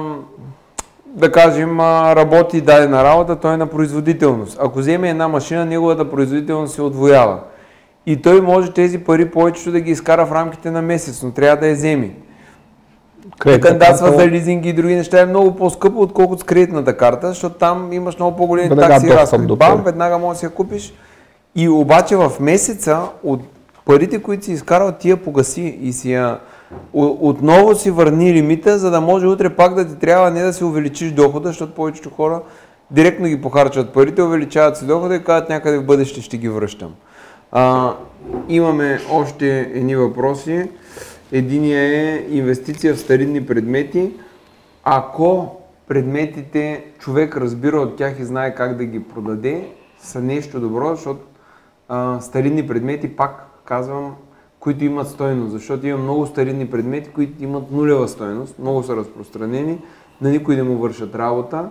да 1.05 1.31
кажем, 1.31 1.79
работи 1.79 2.61
дадена 2.61 3.03
работа, 3.03 3.35
той 3.35 3.53
е 3.53 3.57
на 3.57 3.67
производителност. 3.67 4.57
Ако 4.61 4.79
вземе 4.79 5.09
една 5.09 5.27
машина, 5.27 5.65
неговата 5.65 6.11
производителност 6.11 6.73
се 6.73 6.81
отвоява. 6.81 7.39
И 8.05 8.21
той 8.21 8.41
може 8.41 8.73
тези 8.73 8.99
пари 8.99 9.31
повечето 9.31 9.71
да 9.71 9.79
ги 9.79 9.91
изкара 9.91 10.25
в 10.25 10.31
рамките 10.31 10.71
на 10.71 10.81
месец, 10.81 11.23
но 11.23 11.31
трябва 11.31 11.57
да 11.57 11.67
я 11.67 11.75
вземе. 11.75 12.11
Кандидатства 13.39 14.11
за 14.11 14.27
лизинги 14.27 14.69
и 14.69 14.73
други 14.73 14.95
неща 14.95 15.21
е 15.21 15.25
много 15.25 15.55
по-скъпо, 15.55 16.01
отколкото 16.01 16.41
с 16.41 16.43
кредитната 16.43 16.97
карта, 16.97 17.27
защото 17.27 17.55
там 17.55 17.93
имаш 17.93 18.17
много 18.17 18.37
по-големи 18.37 18.75
такси 18.75 19.07
и 19.07 19.09
разходи. 19.09 19.55
Бам, 19.55 19.83
веднага 19.83 20.17
можеш 20.17 20.35
да 20.35 20.39
си 20.39 20.45
я 20.45 20.49
купиш. 20.49 20.93
И 21.55 21.69
обаче 21.69 22.15
в 22.15 22.31
месеца 22.39 23.01
от 23.23 23.41
парите, 23.85 24.21
които 24.21 24.45
си 24.45 24.51
изкарал, 24.51 24.91
ти 24.91 25.09
я 25.09 25.17
погаси 25.17 25.77
и 25.81 25.93
си 25.93 26.13
я 26.13 26.39
отново 26.93 27.75
си 27.75 27.91
върни 27.91 28.33
лимита, 28.33 28.77
за 28.77 28.91
да 28.91 29.01
може 29.01 29.27
утре 29.27 29.49
пак 29.49 29.75
да 29.75 29.87
ти 29.87 29.99
трябва 29.99 30.31
не 30.31 30.41
да 30.41 30.53
си 30.53 30.63
увеличиш 30.63 31.11
дохода, 31.11 31.49
защото 31.49 31.73
повечето 31.73 32.09
хора 32.09 32.41
директно 32.91 33.27
ги 33.27 33.41
похарчват 33.41 33.93
парите, 33.93 34.21
увеличават 34.21 34.77
си 34.77 34.85
дохода 34.85 35.15
и 35.15 35.23
казват 35.23 35.49
някъде 35.49 35.77
в 35.77 35.85
бъдеще 35.85 36.21
ще 36.21 36.37
ги 36.37 36.49
връщам. 36.49 36.93
А, 37.51 37.93
имаме 38.49 38.99
още 39.11 39.59
едни 39.59 39.95
въпроси. 39.95 40.69
Единия 41.31 41.81
е 41.81 42.25
инвестиция 42.29 42.93
в 42.93 42.99
старинни 42.99 43.45
предмети. 43.45 44.11
Ако 44.83 45.55
предметите 45.87 46.83
човек 46.99 47.37
разбира 47.37 47.79
от 47.79 47.95
тях 47.95 48.19
и 48.19 48.25
знае 48.25 48.55
как 48.55 48.77
да 48.77 48.85
ги 48.85 49.03
продаде, 49.03 49.67
са 49.99 50.21
нещо 50.21 50.59
добро, 50.59 50.95
защото 50.95 51.21
старинни 52.21 52.67
предмети, 52.67 53.15
пак 53.15 53.47
казвам, 53.65 54.15
които 54.59 54.85
имат 54.85 55.07
стойност, 55.07 55.51
защото 55.51 55.87
има 55.87 55.97
много 55.97 56.25
старинни 56.25 56.67
предмети, 56.69 57.09
които 57.09 57.43
имат 57.43 57.71
нулева 57.71 58.07
стойност, 58.07 58.59
много 58.59 58.83
са 58.83 58.95
разпространени, 58.95 59.79
на 60.21 60.29
никой 60.29 60.55
не 60.55 60.63
му 60.63 60.77
вършат 60.77 61.15
работа, 61.15 61.69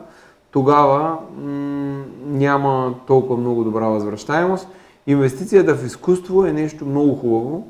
тогава 0.51 1.19
м- 1.39 2.05
няма 2.27 2.95
толкова 3.07 3.37
много 3.37 3.65
добра 3.65 3.89
възвръщаемост. 3.89 4.69
Инвестицията 5.07 5.75
в 5.75 5.87
изкуство 5.87 6.47
е 6.47 6.53
нещо 6.53 6.87
много 6.87 7.15
хубаво. 7.15 7.67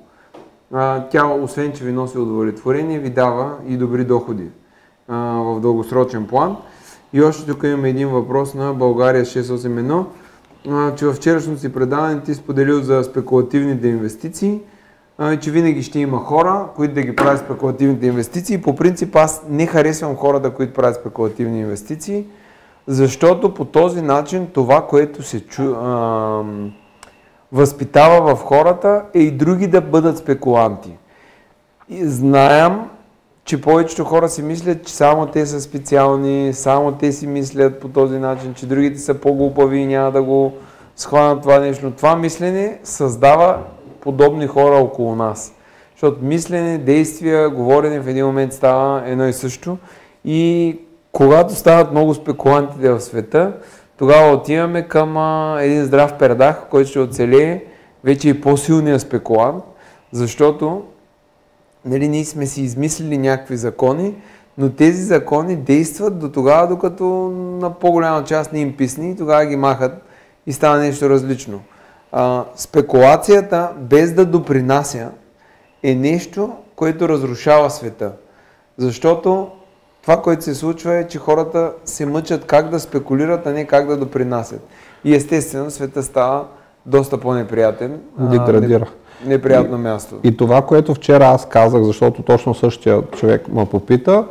А, 0.73 1.09
тя, 1.09 1.27
освен 1.27 1.73
че 1.73 1.85
ви 1.85 1.93
носи 1.93 2.19
удовлетворение, 2.19 2.99
ви 2.99 3.11
дава 3.11 3.57
и 3.67 3.77
добри 3.77 4.05
доходи 4.05 4.49
а, 5.09 5.17
в 5.17 5.61
дългосрочен 5.61 6.27
план. 6.27 6.57
И 7.13 7.23
още 7.23 7.47
тук 7.47 7.63
имаме 7.63 7.89
един 7.89 8.09
въпрос 8.09 8.55
на 8.55 8.75
България 8.75 9.25
681, 9.25 10.01
а, 10.01 10.05
че 10.97 11.07
във 11.07 11.17
вчерашното 11.17 11.61
си 11.61 11.73
предаване 11.73 12.21
ти 12.21 12.35
споделил 12.35 12.83
за 12.83 13.05
спекулативните 13.05 13.89
инвестиции 13.89 14.61
че 15.41 15.51
винаги 15.51 15.83
ще 15.83 15.99
има 15.99 16.19
хора, 16.19 16.67
които 16.77 16.95
да 16.95 17.03
ги 17.03 17.17
правят 17.17 17.41
спекулативните 17.41 18.07
инвестиции. 18.07 18.63
По 18.63 18.77
принцип 18.77 19.17
аз 19.17 19.43
не 19.49 19.67
харесвам 19.67 20.17
хората, 20.17 20.51
които 20.51 20.73
правят 20.73 20.97
спекулативни 20.97 21.61
инвестиции, 21.61 22.27
защото 22.87 23.55
по 23.55 23.65
този 23.65 24.03
начин 24.03 24.47
това, 24.47 24.87
което 24.87 25.23
се 25.23 25.47
чу, 25.47 25.75
а, 25.75 26.45
възпитава 27.53 28.37
в 28.37 28.41
хората 28.41 29.03
е 29.15 29.21
и 29.21 29.31
други 29.31 29.67
да 29.67 29.81
бъдат 29.81 30.19
спекуланти. 30.19 30.97
И 31.89 32.05
знаем, 32.05 32.81
че 33.51 33.61
повечето 33.61 34.05
хора 34.05 34.29
си 34.29 34.43
мислят, 34.43 34.87
че 34.87 34.95
само 34.95 35.27
те 35.27 35.47
са 35.47 35.61
специални, 35.61 36.53
само 36.53 36.93
те 36.93 37.13
си 37.13 37.27
мислят 37.27 37.81
по 37.81 37.89
този 37.89 38.19
начин, 38.19 38.55
че 38.55 38.67
другите 38.67 38.99
са 38.99 39.15
по-глупави 39.15 39.79
и 39.79 39.87
няма 39.87 40.13
да 40.13 40.23
го 40.23 40.53
схванат 40.97 41.43
това 41.43 41.59
нещо. 41.59 41.87
Но 41.87 41.93
това 41.93 42.17
мислене 42.17 42.79
създава 42.85 43.59
подобни 44.01 44.47
хора 44.47 44.75
около 44.75 45.17
нас. 45.17 45.55
Защото 45.93 46.25
мислене, 46.25 46.79
действия, 46.79 47.51
говорене 47.51 48.01
в 48.01 48.09
един 48.09 48.27
момент 48.27 48.53
става 48.53 49.03
едно 49.07 49.29
и 49.29 49.33
също. 49.33 49.79
И 50.25 50.79
когато 51.13 51.55
стават 51.55 51.91
много 51.91 52.15
спекулантите 52.15 52.91
в 52.91 53.01
света, 53.01 53.53
тогава 53.99 54.33
отиваме 54.33 54.83
към 54.83 55.17
а, 55.17 55.59
един 55.61 55.85
здрав 55.85 56.19
пердах, 56.19 56.67
който 56.71 56.91
ще 56.91 56.99
оцелее 56.99 57.65
вече 58.05 58.29
и 58.29 58.41
по-силния 58.41 59.01
спекулант, 59.01 59.65
защото 60.13 60.83
нали, 61.85 62.09
ние 62.09 62.25
сме 62.25 62.47
си 62.47 62.63
измислили 62.63 63.19
някакви 63.19 63.57
закони, 63.57 64.15
но 64.59 64.71
тези 64.71 65.03
закони 65.03 65.57
действат 65.57 66.19
до 66.19 66.33
тогава, 66.33 66.69
докато 66.69 67.05
на 67.61 67.71
по-голяма 67.71 68.25
част 68.25 68.53
не 68.53 68.61
им 68.61 68.77
писни 68.77 69.11
и 69.11 69.17
тогава 69.17 69.47
ги 69.47 69.57
махат 69.57 70.03
и 70.47 70.53
става 70.53 70.79
нещо 70.79 71.11
различно 71.11 71.61
а, 72.13 72.45
спекулацията 72.57 73.71
без 73.79 74.15
да 74.15 74.27
допринася 74.27 75.09
е 75.83 75.95
нещо, 75.95 76.53
което 76.77 77.09
разрушава 77.09 77.71
света. 77.71 78.13
Защото 78.79 79.51
това, 80.03 80.23
което 80.23 80.45
се 80.45 80.55
случва 80.55 80.95
е, 80.95 81.09
че 81.09 81.19
хората 81.19 81.73
се 81.85 82.07
мъчат 82.07 82.47
как 82.47 82.69
да 82.69 82.81
спекулират, 82.81 83.47
а 83.47 83.53
не 83.53 83.67
как 83.67 83.87
да 83.87 83.97
допринасят. 83.97 84.67
И 85.05 85.15
естествено 85.15 85.71
света 85.71 86.03
става 86.03 86.47
доста 86.87 87.21
по-неприятен. 87.21 88.01
Деградира. 88.19 88.87
Неприятно 89.27 89.79
място. 89.79 90.15
И 90.25 90.37
това, 90.37 90.63
което 90.63 90.95
вчера 90.95 91.25
аз 91.25 91.49
казах, 91.49 91.83
защото 91.83 92.23
точно 92.23 92.55
същия 92.55 93.03
човек 93.03 93.49
ме 93.53 93.67
попита, 93.67 94.25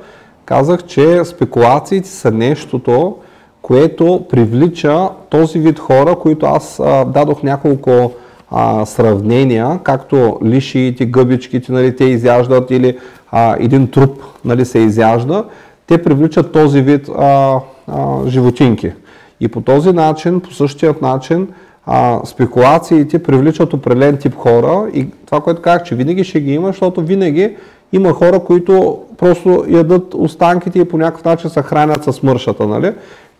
казах, 0.45 0.83
че 0.83 1.25
спекулациите 1.25 2.09
са 2.09 2.31
нещото, 2.31 3.17
което 3.61 4.25
привлича 4.29 5.09
този 5.29 5.59
вид 5.59 5.79
хора, 5.79 6.15
които 6.15 6.45
аз 6.45 6.79
а, 6.79 7.05
дадох 7.05 7.43
няколко 7.43 8.11
а, 8.51 8.85
сравнения, 8.85 9.79
както 9.83 10.39
лишиите, 10.43 11.05
гъбичките, 11.05 11.71
нали, 11.71 11.95
те 11.95 12.05
изяждат 12.05 12.71
или 12.71 12.97
а, 13.31 13.55
един 13.59 13.87
труп 13.87 14.21
нали, 14.45 14.65
се 14.65 14.79
изяжда, 14.79 15.43
те 15.87 16.03
привличат 16.03 16.51
този 16.51 16.81
вид 16.81 17.09
а, 17.17 17.59
а, 17.87 18.27
животинки. 18.27 18.91
И 19.39 19.47
по 19.47 19.61
този 19.61 19.91
начин, 19.91 20.39
по 20.39 20.53
същият 20.53 21.01
начин, 21.01 21.47
а, 21.85 22.19
спекулациите 22.25 23.23
привличат 23.23 23.73
определен 23.73 24.17
тип 24.17 24.35
хора 24.35 24.89
и 24.93 25.07
това, 25.25 25.41
което 25.41 25.61
казах, 25.61 25.83
че 25.83 25.95
винаги 25.95 26.23
ще 26.23 26.41
ги 26.41 26.53
има, 26.53 26.67
защото 26.67 27.01
винаги 27.01 27.55
има 27.93 28.13
хора, 28.13 28.39
които 28.39 28.99
просто 29.17 29.65
ядат 29.69 30.13
останките 30.13 30.79
и 30.79 30.85
по 30.85 30.97
някакъв 30.97 31.25
начин 31.25 31.49
се 31.49 31.61
хранят 31.61 32.03
с 32.03 32.23
мършата. 32.23 32.67
Нали? 32.67 32.93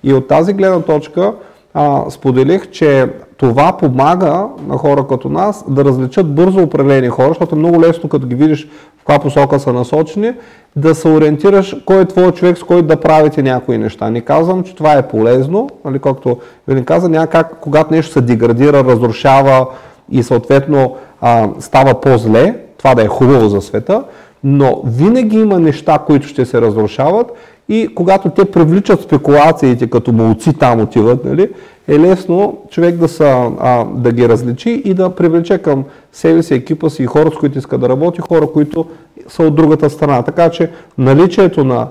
И 0.04 0.14
от 0.14 0.28
тази 0.28 0.54
гледна 0.54 0.82
точка 0.82 1.34
а, 1.74 2.10
споделих, 2.10 2.70
че 2.70 3.10
това 3.38 3.78
помага 3.78 4.48
на 4.68 4.78
хора 4.78 5.08
като 5.08 5.30
нас 5.30 5.66
да 5.68 5.86
различат 5.86 6.36
бързо 6.36 6.62
определени 6.62 7.10
хора, 7.10 7.28
защото 7.28 7.56
е 7.56 7.60
много 7.60 7.82
лесно, 7.82 8.10
като 8.10 8.28
ги 8.28 8.36
видиш 8.36 8.68
в 8.98 8.98
каква 8.98 9.20
посока 9.20 9.60
са 9.60 9.74
насочени, 9.74 10.34
да 10.76 10.96
се 10.96 11.08
ориентираш 11.08 11.76
кой 11.86 12.02
е 12.02 12.06
твой 12.06 12.32
човек, 12.32 12.58
с 12.58 12.64
който 12.64 12.88
да 12.88 13.00
правите 13.00 13.44
някои 13.44 13.78
неща. 13.78 14.10
Не 14.10 14.22
казвам, 14.22 14.64
че 14.64 14.76
това 14.76 14.94
е 14.94 15.08
полезно, 15.08 15.70
нали, 15.86 16.00
както 16.00 16.38
ви 16.68 16.86
каза, 16.86 17.10
няма 17.10 17.28
когато 17.62 17.94
нещо 17.94 18.14
се 18.14 18.22
деградира, 18.22 18.84
разрушава 18.84 19.68
и 20.12 20.24
съответно 20.24 20.96
а, 21.22 21.50
става 21.60 22.02
по-зле, 22.02 22.56
това 22.78 22.96
да 22.96 23.04
е 23.04 23.08
хубаво 23.08 23.50
за 23.50 23.62
света, 23.62 24.04
но 24.44 24.82
винаги 24.86 25.40
има 25.40 25.60
неща, 25.60 26.00
които 26.08 26.28
ще 26.28 26.46
се 26.46 26.62
разрушават 26.62 27.32
и 27.70 27.96
когато 27.96 28.30
те 28.30 28.52
привличат 28.52 29.02
спекулациите, 29.02 29.90
като 29.90 30.12
молци 30.12 30.54
там 30.54 30.82
отиват, 30.82 31.26
нали, 31.26 31.50
е 31.88 32.00
лесно 32.00 32.58
човек 32.70 32.96
да, 32.96 33.08
са, 33.08 33.52
а, 33.60 33.86
да 33.86 34.12
ги 34.12 34.30
различи 34.30 34.70
и 34.86 34.94
да 34.94 35.16
привлече 35.16 35.58
към 35.58 35.84
себе 36.12 36.44
си, 36.44 36.54
екипа 36.54 36.90
си 36.90 37.04
и 37.04 37.06
хора, 37.06 37.32
с 37.32 37.38
които 37.38 37.58
иска 37.58 37.78
да 37.78 37.90
работи, 37.90 38.22
хора, 38.22 38.48
които 38.48 38.86
са 39.28 39.44
от 39.44 39.56
другата 39.56 39.90
страна. 39.90 40.24
Така 40.24 40.50
че 40.50 40.72
наличието 40.98 41.64
на, 41.64 41.88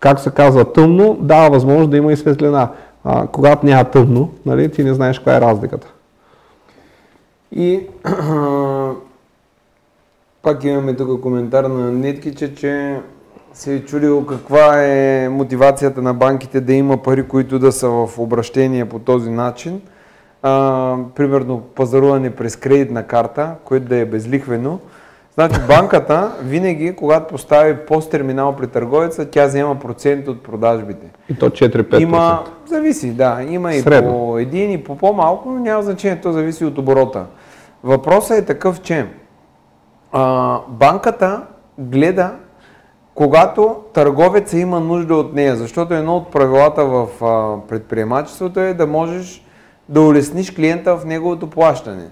как 0.00 0.20
се 0.20 0.30
казва, 0.30 0.72
тъмно, 0.72 1.18
дава 1.20 1.50
възможност 1.50 1.90
да 1.90 1.96
има 1.96 2.12
и 2.12 2.16
светлина. 2.16 2.68
А, 3.04 3.26
когато 3.26 3.66
няма 3.66 3.84
тъмно, 3.84 4.30
нали, 4.46 4.70
ти 4.70 4.84
не 4.84 4.94
знаеш 4.94 5.18
каква 5.18 5.36
е 5.36 5.40
разликата. 5.40 5.92
И 7.52 7.80
пак 10.42 10.64
имаме 10.64 10.96
тук 10.96 11.20
коментар 11.20 11.64
на 11.64 11.92
Ниткиче, 11.92 12.54
че 12.54 12.96
се 13.54 13.74
е 13.74 13.84
чудил 13.84 14.26
каква 14.26 14.84
е 14.84 15.28
мотивацията 15.28 16.02
на 16.02 16.14
банките 16.14 16.60
да 16.60 16.72
има 16.72 16.96
пари, 16.96 17.22
които 17.22 17.58
да 17.58 17.72
са 17.72 17.88
в 17.88 18.18
обращение 18.18 18.84
по 18.84 18.98
този 18.98 19.30
начин. 19.30 19.80
А, 20.42 20.96
примерно 21.14 21.60
пазаруване 21.60 22.30
през 22.30 22.56
кредитна 22.56 23.06
карта, 23.06 23.54
което 23.64 23.86
да 23.86 23.96
е 23.96 24.04
безлихвено. 24.04 24.78
Значи 25.34 25.60
банката 25.68 26.32
винаги, 26.42 26.96
когато 26.96 27.26
постави 27.26 27.76
пост-терминал 27.86 28.56
при 28.56 28.66
търговеца, 28.66 29.30
тя 29.30 29.46
взема 29.46 29.78
процент 29.78 30.28
от 30.28 30.42
продажбите. 30.42 31.06
И 31.28 31.38
то 31.38 31.50
4-5%. 31.50 32.00
Има, 32.00 32.44
зависи, 32.66 33.10
да. 33.10 33.38
Има 33.48 33.74
и 33.74 33.80
Средно. 33.80 34.12
по 34.12 34.38
един 34.38 34.72
и 34.72 34.84
по 34.84 34.96
по-малко, 34.96 35.50
но 35.50 35.58
няма 35.58 35.82
значение, 35.82 36.20
то 36.20 36.32
зависи 36.32 36.64
от 36.64 36.78
оборота. 36.78 37.24
Въпросът 37.84 38.38
е 38.38 38.44
такъв, 38.44 38.80
че 38.80 39.06
а, 40.12 40.58
банката 40.68 41.42
гледа 41.78 42.30
когато 43.14 43.76
търговеца 43.92 44.58
има 44.58 44.80
нужда 44.80 45.14
от 45.14 45.34
нея, 45.34 45.56
защото 45.56 45.94
едно 45.94 46.16
от 46.16 46.30
правилата 46.30 46.84
в 46.84 47.08
предприемачеството 47.68 48.60
е 48.60 48.74
да 48.74 48.86
можеш 48.86 49.44
да 49.88 50.00
улесниш 50.00 50.50
клиента 50.50 50.96
в 50.96 51.04
неговото 51.04 51.50
плащане. 51.50 52.08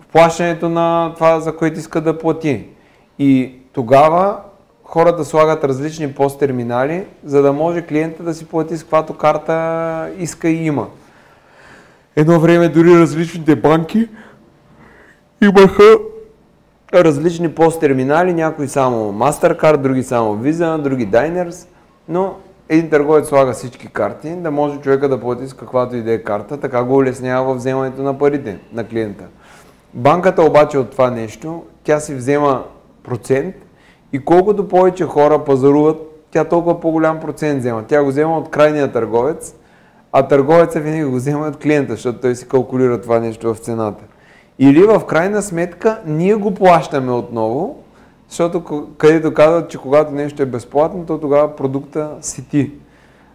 В 0.00 0.06
плащането 0.06 0.68
на 0.68 1.12
това, 1.14 1.40
за 1.40 1.56
което 1.56 1.78
иска 1.78 2.00
да 2.00 2.18
плати. 2.18 2.66
И 3.18 3.54
тогава 3.72 4.36
хората 4.84 5.24
слагат 5.24 5.64
различни 5.64 6.12
посттерминали, 6.12 7.06
за 7.24 7.42
да 7.42 7.52
може 7.52 7.82
клиента 7.82 8.22
да 8.22 8.34
си 8.34 8.46
плати 8.46 8.76
с 8.76 8.82
каквато 8.82 9.14
карта 9.14 10.10
иска 10.18 10.48
и 10.48 10.66
има. 10.66 10.86
Едно 12.16 12.40
време 12.40 12.68
дори 12.68 12.98
различните 13.00 13.56
банки 13.56 14.08
имаха 15.42 15.96
различни 16.94 17.54
посттерминали, 17.54 18.34
някои 18.34 18.68
само 18.68 19.12
MasterCard, 19.12 19.76
други 19.76 20.02
само 20.02 20.36
Visa, 20.36 20.82
други 20.82 21.08
Diners, 21.08 21.68
но 22.08 22.34
един 22.68 22.90
търговец 22.90 23.28
слага 23.28 23.52
всички 23.52 23.86
карти, 23.86 24.30
да 24.30 24.50
може 24.50 24.80
човека 24.80 25.08
да 25.08 25.20
плати 25.20 25.48
с 25.48 25.52
каквато 25.52 25.96
и 25.96 26.02
да 26.02 26.12
е 26.12 26.18
карта, 26.18 26.56
така 26.56 26.84
го 26.84 26.96
улеснява 26.96 27.54
в 27.54 27.56
вземането 27.56 28.02
на 28.02 28.18
парите 28.18 28.58
на 28.72 28.84
клиента. 28.84 29.24
Банката 29.94 30.42
обаче 30.42 30.78
от 30.78 30.90
това 30.90 31.10
нещо, 31.10 31.62
тя 31.84 32.00
си 32.00 32.14
взема 32.14 32.64
процент 33.04 33.54
и 34.12 34.24
колкото 34.24 34.68
повече 34.68 35.04
хора 35.04 35.44
пазаруват, 35.44 35.96
тя 36.30 36.44
толкова 36.44 36.80
по-голям 36.80 37.20
процент 37.20 37.58
взема. 37.60 37.84
Тя 37.88 38.02
го 38.02 38.08
взема 38.08 38.38
от 38.38 38.50
крайния 38.50 38.92
търговец, 38.92 39.54
а 40.12 40.22
търговеца 40.28 40.80
винаги 40.80 41.04
го 41.04 41.16
взема 41.16 41.46
от 41.46 41.56
клиента, 41.56 41.92
защото 41.92 42.20
той 42.20 42.34
си 42.36 42.48
калкулира 42.48 43.00
това 43.00 43.20
нещо 43.20 43.54
в 43.54 43.58
цената. 43.58 44.04
Или 44.58 44.82
в 44.82 45.06
крайна 45.06 45.42
сметка 45.42 46.00
ние 46.06 46.34
го 46.34 46.54
плащаме 46.54 47.12
отново, 47.12 47.82
защото 48.28 48.88
където 48.98 49.34
казват, 49.34 49.70
че 49.70 49.78
когато 49.78 50.12
нещо 50.12 50.42
е 50.42 50.46
безплатно, 50.46 51.06
то 51.06 51.18
тогава 51.18 51.56
продукта 51.56 52.10
си 52.20 52.48
ти. 52.48 52.72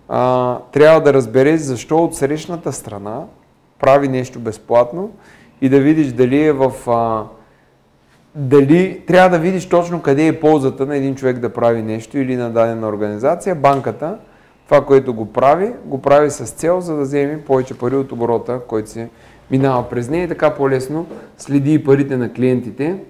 А, 0.09 0.57
трябва 0.71 1.01
да 1.01 1.13
разбереш 1.13 1.59
защо 1.59 1.97
от 1.97 2.15
срещната 2.15 2.73
страна 2.73 3.23
прави 3.79 4.07
нещо 4.07 4.39
безплатно 4.39 5.11
и 5.61 5.69
да 5.69 5.79
видиш 5.79 6.07
дали 6.07 6.43
е 6.43 6.53
в... 6.53 6.71
А, 6.87 7.23
дали 8.35 9.03
трябва 9.07 9.29
да 9.29 9.39
видиш 9.39 9.69
точно 9.69 10.01
къде 10.01 10.27
е 10.27 10.39
ползата 10.39 10.85
на 10.85 10.95
един 10.95 11.15
човек 11.15 11.39
да 11.39 11.53
прави 11.53 11.81
нещо 11.81 12.17
или 12.17 12.35
на 12.35 12.49
дадена 12.49 12.87
организация. 12.87 13.55
Банката, 13.55 14.17
това, 14.65 14.85
което 14.85 15.13
го 15.13 15.33
прави, 15.33 15.73
го 15.85 16.01
прави 16.01 16.31
с 16.31 16.45
цел, 16.45 16.81
за 16.81 16.95
да 16.95 17.01
вземе 17.01 17.41
повече 17.41 17.77
пари 17.77 17.95
от 17.95 18.11
оборота, 18.11 18.59
който 18.67 18.89
се 18.89 19.09
минава 19.51 19.89
през 19.89 20.09
нея 20.09 20.23
и 20.23 20.27
така 20.27 20.55
по-лесно 20.55 21.07
следи 21.37 21.73
и 21.73 21.83
парите 21.83 22.17
на 22.17 22.33
клиентите 22.33 23.03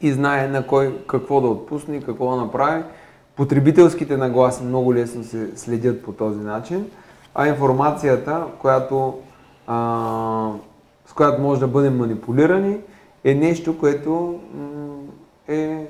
и 0.00 0.12
знае 0.12 0.48
на 0.48 0.66
кой 0.66 0.98
какво 1.06 1.40
да 1.40 1.48
отпусне 1.48 1.96
и 1.96 2.02
какво 2.02 2.30
да 2.30 2.36
направи. 2.36 2.82
Потребителските 3.36 4.16
нагласи 4.16 4.62
много 4.62 4.94
лесно 4.94 5.24
се 5.24 5.56
следят 5.56 6.02
по 6.02 6.12
този 6.12 6.40
начин, 6.40 6.86
а 7.34 7.48
информацията, 7.48 8.44
която, 8.58 9.18
а, 9.66 10.50
с 11.06 11.12
която 11.12 11.42
може 11.42 11.60
да 11.60 11.68
бъдем 11.68 11.96
манипулирани, 11.96 12.76
е 13.24 13.34
нещо, 13.34 13.78
което 13.78 14.40
е 15.48 15.86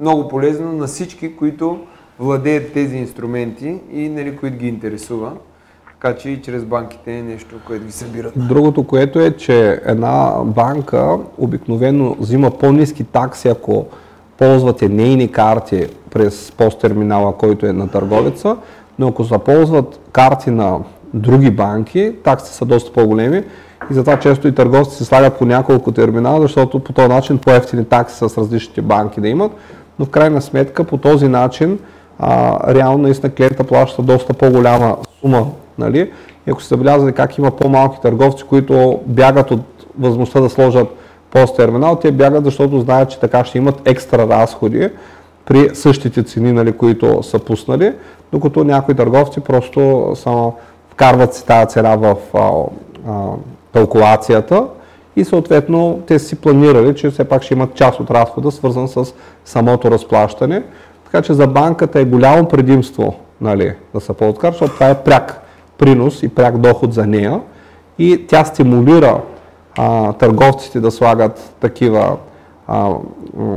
много 0.00 0.28
полезно 0.28 0.72
на 0.72 0.86
всички, 0.86 1.36
които 1.36 1.86
владеят 2.18 2.72
тези 2.72 2.96
инструменти 2.96 3.80
и 3.90 4.08
нали, 4.08 4.36
които 4.36 4.56
ги 4.56 4.68
интересува. 4.68 5.36
Така 6.02 6.18
че 6.18 6.30
и 6.30 6.42
чрез 6.42 6.64
банките 6.64 7.18
е 7.18 7.22
нещо, 7.22 7.54
което 7.66 7.84
ги 7.84 7.92
събират. 7.92 8.32
Другото, 8.36 8.84
което 8.84 9.20
е, 9.20 9.30
че 9.30 9.80
една 9.84 10.32
банка 10.44 11.18
обикновено 11.38 12.16
взима 12.20 12.50
по-низки 12.50 13.04
такси, 13.04 13.48
ако 13.48 13.86
ползвате 14.38 14.88
нейни 14.88 15.32
карти 15.32 15.86
през 16.10 16.52
посттерминала, 16.56 17.36
който 17.36 17.66
е 17.66 17.72
на 17.72 17.88
търговеца, 17.88 18.56
но 18.98 19.08
ако 19.08 19.24
се 19.24 19.38
ползват 19.38 20.00
карти 20.12 20.50
на 20.50 20.78
други 21.14 21.50
банки, 21.50 22.12
таксите 22.24 22.56
са 22.56 22.64
доста 22.64 22.92
по-големи 22.92 23.44
и 23.90 23.94
затова 23.94 24.18
често 24.18 24.48
и 24.48 24.54
търговците 24.54 24.96
се 24.96 25.04
слагат 25.04 25.38
по 25.38 25.44
няколко 25.44 25.92
терминала, 25.92 26.40
защото 26.40 26.78
по 26.78 26.92
този 26.92 27.08
начин 27.08 27.38
по-ефтини 27.38 27.84
такси 27.84 28.16
с 28.16 28.38
различните 28.38 28.82
банки 28.82 29.20
да 29.20 29.28
имат, 29.28 29.52
но 29.98 30.04
в 30.04 30.10
крайна 30.10 30.42
сметка 30.42 30.84
по 30.84 30.96
този 30.96 31.28
начин 31.28 31.78
а, 32.18 32.74
реално 32.74 32.98
наистина 32.98 33.32
клиента 33.32 33.64
плаща 33.64 34.02
доста 34.02 34.34
по-голяма 34.34 34.96
сума 35.20 35.46
Нали? 35.78 36.10
И 36.46 36.50
ако 36.50 36.62
се 36.62 36.68
забелязали 36.68 37.12
как 37.12 37.38
има 37.38 37.50
по-малки 37.50 38.00
търговци, 38.00 38.44
които 38.44 39.00
бягат 39.06 39.50
от 39.50 39.60
възможността 39.98 40.40
да 40.40 40.48
сложат 40.48 40.88
пост-терминал, 41.30 41.96
те 41.96 42.12
бягат, 42.12 42.44
защото 42.44 42.80
знаят, 42.80 43.10
че 43.10 43.20
така 43.20 43.44
ще 43.44 43.58
имат 43.58 43.88
екстра 43.88 44.28
разходи 44.28 44.88
при 45.44 45.74
същите 45.74 46.22
цени, 46.22 46.52
нали, 46.52 46.72
които 46.72 47.22
са 47.22 47.38
пуснали, 47.38 47.92
докато 48.32 48.64
някои 48.64 48.94
търговци 48.94 49.40
просто 49.40 50.12
само 50.14 50.54
вкарват 50.90 51.34
си 51.34 51.46
тази 51.46 51.68
цена 51.68 51.96
в 51.96 52.16
а, 52.34 52.50
а, 53.08 53.28
калкулацията 53.72 54.66
и 55.16 55.24
съответно 55.24 56.02
те 56.06 56.18
си 56.18 56.36
планирали, 56.36 56.94
че 56.94 57.10
все 57.10 57.24
пак 57.24 57.42
ще 57.42 57.54
имат 57.54 57.74
част 57.74 58.00
от 58.00 58.10
разхода, 58.10 58.50
свързан 58.50 58.88
с 58.88 59.14
самото 59.44 59.90
разплащане. 59.90 60.62
Така 61.04 61.22
че 61.22 61.32
за 61.32 61.46
банката 61.46 62.00
е 62.00 62.04
голямо 62.04 62.48
предимство 62.48 63.14
нали, 63.40 63.74
да 63.94 64.00
се 64.00 64.12
ползват 64.12 64.38
карта, 64.38 64.52
защото 64.52 64.74
това 64.74 64.90
е 64.90 65.02
пряк 65.02 65.41
принос 65.82 66.22
и 66.22 66.28
пряк 66.28 66.58
доход 66.58 66.94
за 66.94 67.06
нея. 67.06 67.40
И 67.98 68.26
тя 68.28 68.44
стимулира 68.44 69.20
а, 69.78 70.12
търговците 70.12 70.80
да 70.80 70.90
слагат 70.90 71.54
такива 71.60 72.16
а, 72.66 72.90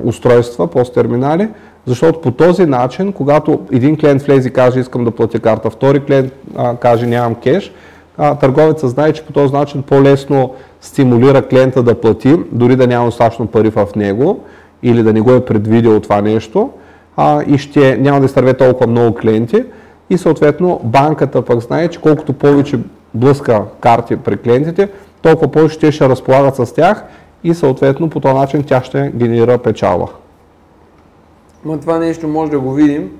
устройства, 0.04 0.68
пост-терминали, 0.68 1.50
защото 1.86 2.22
по 2.22 2.32
този 2.32 2.66
начин, 2.66 3.14
когато 3.14 3.60
един 3.72 3.98
клиент 3.98 4.22
влезе 4.22 4.50
и 4.50 4.54
каже 4.54 4.80
искам 4.80 5.04
да 5.04 5.12
платя 5.12 5.40
карта, 5.40 5.70
втори 5.70 6.00
клиент 6.00 6.34
а, 6.56 6.76
каже 6.76 7.08
нямам 7.08 7.36
кеш, 7.36 7.72
а, 8.18 8.36
търговецът 8.36 8.90
знае, 8.90 9.14
че 9.14 9.26
по 9.26 9.34
този 9.34 9.54
начин 9.54 9.82
по-лесно 9.82 10.54
стимулира 10.82 11.42
клиента 11.42 11.84
да 11.84 12.02
плати, 12.02 12.36
дори 12.52 12.76
да 12.76 12.88
няма 12.88 13.06
достатъчно 13.06 13.48
пари 13.48 13.70
в 13.70 13.88
него 13.96 14.40
или 14.84 15.04
да 15.04 15.14
не 15.14 15.22
го 15.22 15.32
е 15.32 15.46
предвидел 15.46 16.00
това 16.00 16.22
нещо 16.22 16.70
а, 17.18 17.44
и 17.48 17.58
ще 17.58 17.98
няма 17.98 18.20
да 18.20 18.26
изтърве 18.26 18.54
толкова 18.54 18.88
много 18.88 19.16
клиенти 19.16 19.64
и 20.10 20.18
съответно 20.18 20.82
банката 20.84 21.42
пък 21.42 21.60
знае, 21.60 21.88
че 21.88 22.02
колкото 22.02 22.34
повече 22.34 22.80
блъска 23.14 23.64
карти 23.80 24.18
при 24.18 24.38
клиентите, 24.38 24.90
толкова 25.22 25.52
повече 25.52 25.80
те 25.80 25.92
ще 25.92 26.10
разполагат 26.10 26.56
с 26.56 26.74
тях 26.74 27.04
и 27.44 27.54
съответно 27.54 28.10
по 28.10 28.20
този 28.20 28.36
начин 28.36 28.64
тя 28.64 28.84
ще 28.84 29.12
генерира 29.16 29.58
печалба. 29.58 30.08
Но 31.66 31.80
това 31.80 32.00
нещо 32.00 32.28
може 32.28 32.52
да 32.52 32.60
го 32.60 32.74
видим 32.74 33.12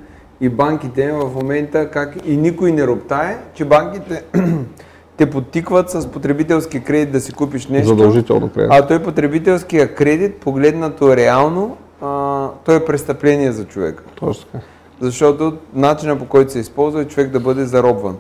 и 0.42 0.50
банките 0.50 1.12
в 1.12 1.32
момента 1.36 1.90
как 1.90 2.16
и 2.26 2.38
никой 2.38 2.72
не 2.72 2.88
роптае, 2.88 3.38
че 3.54 3.66
банките 3.66 4.24
те 5.18 5.30
подтикват 5.30 5.90
с 5.90 6.08
потребителски 6.08 6.84
кредит 6.84 7.12
да 7.12 7.20
си 7.20 7.34
купиш 7.34 7.68
нещо. 7.68 7.88
Задължително 7.88 8.50
кредит. 8.50 8.70
А 8.72 8.88
той 8.88 9.04
потребителския 9.04 9.96
кредит, 9.96 10.36
погледнато 10.36 11.16
реално, 11.16 11.78
а, 12.02 12.48
той 12.66 12.76
е 12.76 12.86
престъпление 12.86 13.52
за 13.52 13.66
човека. 13.66 14.04
Точно 14.20 14.46
така. 14.52 14.75
Защото 15.00 15.58
начина 15.74 16.20
по 16.20 16.26
който 16.26 16.52
се 16.52 16.60
използва 16.60 17.02
е 17.02 17.06
човек 17.06 17.30
да 17.30 17.40
бъде 17.40 17.66
заробван. 17.66 18.18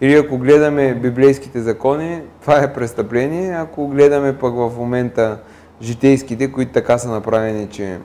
Или 0.00 0.14
ако 0.14 0.38
гледаме 0.38 0.94
библейските 0.94 1.60
закони, 1.60 2.22
това 2.40 2.58
е 2.58 2.72
престъпление. 2.72 3.54
Ако 3.54 3.88
гледаме 3.88 4.38
пък 4.38 4.54
в 4.54 4.72
момента 4.78 5.38
житейските, 5.82 6.52
които 6.52 6.72
така 6.72 6.98
са 6.98 7.10
направени, 7.10 7.68
че 7.70 7.98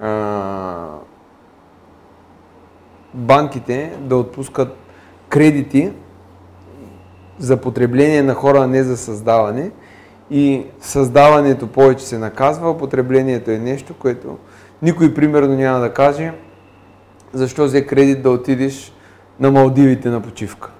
а, 0.00 0.86
банките 3.14 3.92
да 4.00 4.16
отпускат 4.16 4.76
кредити 5.28 5.92
за 7.38 7.56
потребление 7.56 8.22
на 8.22 8.34
хора, 8.34 8.58
а 8.58 8.66
не 8.66 8.82
за 8.82 8.96
създаване. 8.96 9.70
И 10.30 10.66
създаването 10.80 11.66
повече 11.66 12.06
се 12.06 12.18
наказва, 12.18 12.70
а 12.70 12.78
потреблението 12.78 13.50
е 13.50 13.58
нещо, 13.58 13.94
което 13.94 14.38
никой 14.82 15.14
примерно 15.14 15.54
няма 15.54 15.78
да 15.78 15.92
каже 15.92 16.32
защо 17.36 17.64
взе 17.64 17.86
кредит 17.86 18.22
да 18.22 18.30
отидеш 18.30 18.92
на 19.40 19.50
Малдивите 19.50 20.08
на 20.08 20.20
почивка. 20.20 20.70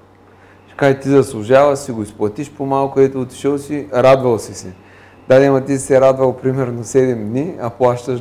Ще 0.68 1.00
ти 1.00 1.08
заслужава, 1.08 1.76
си 1.76 1.92
го 1.92 2.02
изплатиш 2.02 2.50
по-малко, 2.50 3.00
ето 3.00 3.20
отишъл 3.20 3.58
си, 3.58 3.86
радвал 3.94 4.38
си 4.38 4.54
се. 4.54 4.72
Да, 5.28 5.46
ама 5.46 5.64
ти 5.64 5.78
се 5.78 6.00
радвал 6.00 6.36
примерно 6.36 6.84
7 6.84 7.14
дни, 7.14 7.54
а 7.60 7.70
плащаш 7.70 8.20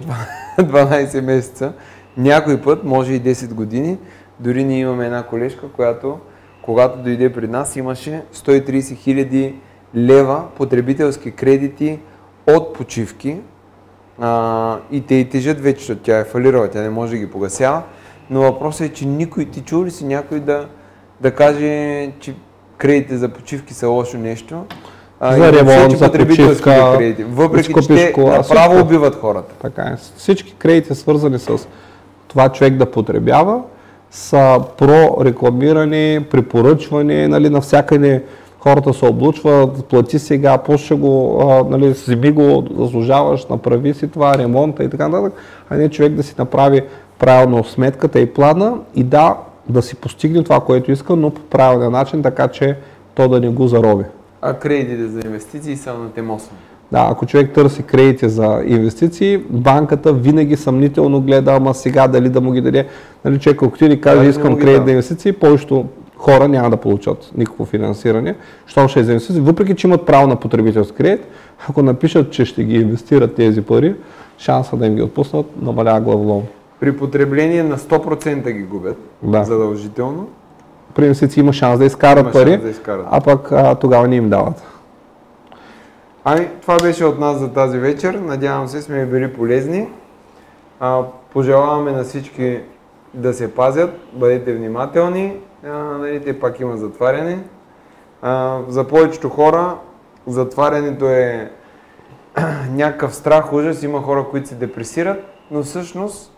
12 0.60 1.22
месеца. 1.26 1.74
Някой 2.18 2.62
път, 2.62 2.84
може 2.84 3.14
и 3.14 3.22
10 3.22 3.54
години, 3.54 3.98
дори 4.40 4.64
ние 4.64 4.80
имаме 4.80 5.06
една 5.06 5.24
колежка, 5.24 5.72
която 5.72 6.20
когато 6.62 7.00
дойде 7.00 7.34
при 7.34 7.48
нас 7.48 7.76
имаше 7.76 8.24
130 8.34 8.96
хиляди 8.96 9.56
лева 9.96 10.44
потребителски 10.58 11.32
кредити 11.32 12.00
от 12.48 12.74
почивки 12.74 13.38
а, 14.20 14.78
и 14.92 15.02
те 15.02 15.16
и 15.16 15.30
тежат 15.30 15.62
вече, 15.62 15.80
защото 15.80 16.02
тя 16.02 16.20
е 16.20 16.24
фалирала, 16.24 16.68
тя 16.68 16.82
не 16.82 16.90
може 16.90 17.12
да 17.12 17.18
ги 17.18 17.32
погасява. 17.32 17.84
Но 18.30 18.42
въпросът 18.42 18.88
е, 18.88 18.94
че 18.94 19.06
никой, 19.06 19.46
ти 19.46 19.62
чул 19.62 19.86
ли 19.86 19.92
си 19.92 20.06
някой 20.06 20.40
да, 20.40 20.66
да 21.22 21.32
каже, 21.32 22.12
че 22.20 22.34
кредитите 22.78 23.18
за 23.18 23.30
почивки 23.30 23.74
са 23.74 23.88
лошо 23.88 24.18
нещо? 24.18 24.64
А, 25.20 25.36
за 25.36 25.54
ремонт, 25.54 25.98
за 25.98 26.12
почивка, 26.12 26.96
кредити. 26.98 27.24
Въпреки, 27.24 27.74
че 27.74 27.88
те 27.88 28.14
кола, 28.14 28.38
направо 28.38 28.74
всичко, 28.74 28.86
убиват 28.86 29.16
хората. 29.16 29.54
Така 29.62 29.82
е. 29.82 29.98
Всички 30.18 30.56
кредити, 30.56 30.96
свързани 30.96 31.40
с 31.40 31.68
това 32.28 32.50
човек 32.50 32.74
да 32.74 32.92
потребява, 32.92 33.62
са 34.12 34.62
прорекламирани, 34.78 36.26
препоръчвани, 36.32 37.28
нали, 37.28 37.50
навсякъде 37.50 38.24
хората 38.60 38.94
се 38.94 39.06
облучват, 39.06 39.86
плати 39.86 40.20
сега, 40.20 40.58
после 40.58 40.96
го, 40.96 41.42
а, 41.42 41.64
нали, 41.70 41.90
вземи 41.90 42.32
го, 42.32 42.64
заслужаваш, 42.78 43.46
направи 43.46 43.94
си 43.94 44.08
това, 44.08 44.38
ремонта 44.38 44.84
и 44.84 44.90
така 44.90 45.08
нататък, 45.08 45.34
а 45.70 45.78
не 45.78 45.90
човек 45.90 46.14
да 46.14 46.24
си 46.24 46.36
направи 46.38 46.82
правилно 47.20 47.64
сметката 47.64 48.20
и 48.20 48.34
плана 48.34 48.78
и 48.96 49.04
да, 49.04 49.38
да 49.70 49.82
си 49.82 49.96
постигне 49.96 50.44
това, 50.44 50.60
което 50.60 50.92
иска, 50.92 51.16
но 51.16 51.30
по 51.30 51.42
правилния 51.42 51.90
начин, 51.90 52.24
така 52.24 52.48
че 52.48 52.78
то 53.16 53.28
да 53.28 53.40
не 53.40 53.50
го 53.50 53.68
зароби. 53.68 54.04
А 54.42 54.54
кредитите 54.54 55.08
за 55.08 55.20
инвестиции 55.26 55.76
са 55.76 55.94
на 55.94 56.10
тем 56.10 56.28
8? 56.28 56.42
Да, 56.92 57.08
ако 57.12 57.26
човек 57.26 57.52
търси 57.54 57.84
кредити 57.84 58.30
за 58.30 58.64
инвестиции, 58.66 59.38
банката 59.50 60.14
винаги 60.14 60.56
съмнително 60.56 61.22
гледа, 61.22 61.52
ама 61.52 61.74
сега 61.74 62.08
дали 62.08 62.30
да 62.30 62.42
му 62.42 62.52
ги 62.52 62.62
даде. 62.62 62.88
Нали, 63.26 63.40
човек, 63.40 63.64
ако 63.64 63.78
ти 63.78 64.02
каже, 64.02 64.30
искам 64.30 64.60
кредит 64.60 64.86
за 64.86 64.92
инвестиции, 64.92 65.32
повечето 65.32 65.86
хора 66.18 66.48
няма 66.48 66.70
да 66.70 66.78
получат 66.78 67.32
никакво 67.38 67.66
финансиране, 67.66 68.36
що 68.68 68.88
ще 68.88 69.00
е 69.00 69.04
за 69.04 69.12
инвестиции, 69.12 69.42
въпреки 69.42 69.76
че 69.76 69.88
имат 69.88 70.06
право 70.06 70.28
на 70.28 70.36
потребителски 70.36 70.98
кредит, 70.98 71.28
ако 71.70 71.82
напишат, 71.82 72.32
че 72.32 72.46
ще 72.46 72.64
ги 72.64 72.76
инвестират 72.76 73.36
тези 73.36 73.62
пари, 73.62 73.96
шанса 74.38 74.78
да 74.78 74.86
им 74.86 74.96
ги 74.96 75.02
отпуснат 75.02 75.46
намалява 75.62 76.02
главоломно. 76.02 76.48
При 76.80 76.98
потребление 76.98 77.64
на 77.64 77.78
100% 77.78 78.52
ги 78.52 78.64
губят 78.64 78.98
да. 79.24 79.44
задължително. 79.44 80.30
Инвестиции 81.00 81.40
има 81.40 81.54
шанс 81.54 81.80
да 81.80 81.86
изкарат 81.86 82.34
пари, 82.34 82.58
да 82.58 82.70
изкарат. 82.70 83.06
а 83.12 83.22
пък 83.22 83.52
а, 83.52 83.76
тогава 83.76 84.08
не 84.08 84.16
им 84.16 84.30
дават. 84.30 84.64
Ами, 86.24 86.50
това 86.62 86.78
беше 86.78 87.06
от 87.06 87.20
нас 87.20 87.38
за 87.38 87.54
тази 87.54 87.80
вечер. 87.80 88.14
Надявам 88.14 88.68
се, 88.68 88.82
сме 88.82 89.06
били 89.06 89.34
полезни. 89.34 89.88
А, 90.80 91.04
пожелаваме 91.34 91.92
на 91.92 92.04
всички 92.04 92.60
да 93.14 93.34
се 93.34 93.56
пазят, 93.56 94.00
бъдете 94.14 94.54
внимателни. 94.54 95.38
А, 95.66 95.70
нали, 95.70 96.24
те 96.24 96.40
пак 96.40 96.60
има 96.60 96.78
затваряне. 96.78 97.40
А, 98.22 98.60
за 98.68 98.88
повечето 98.88 99.30
хора 99.30 99.76
затварянето 100.28 101.06
е 101.06 101.52
някакъв 102.72 103.16
страх, 103.16 103.54
ужас. 103.54 103.84
Има 103.84 104.02
хора, 104.02 104.26
които 104.32 104.48
се 104.48 104.56
депресират, 104.56 105.24
но 105.52 105.64
всъщност 105.64 106.35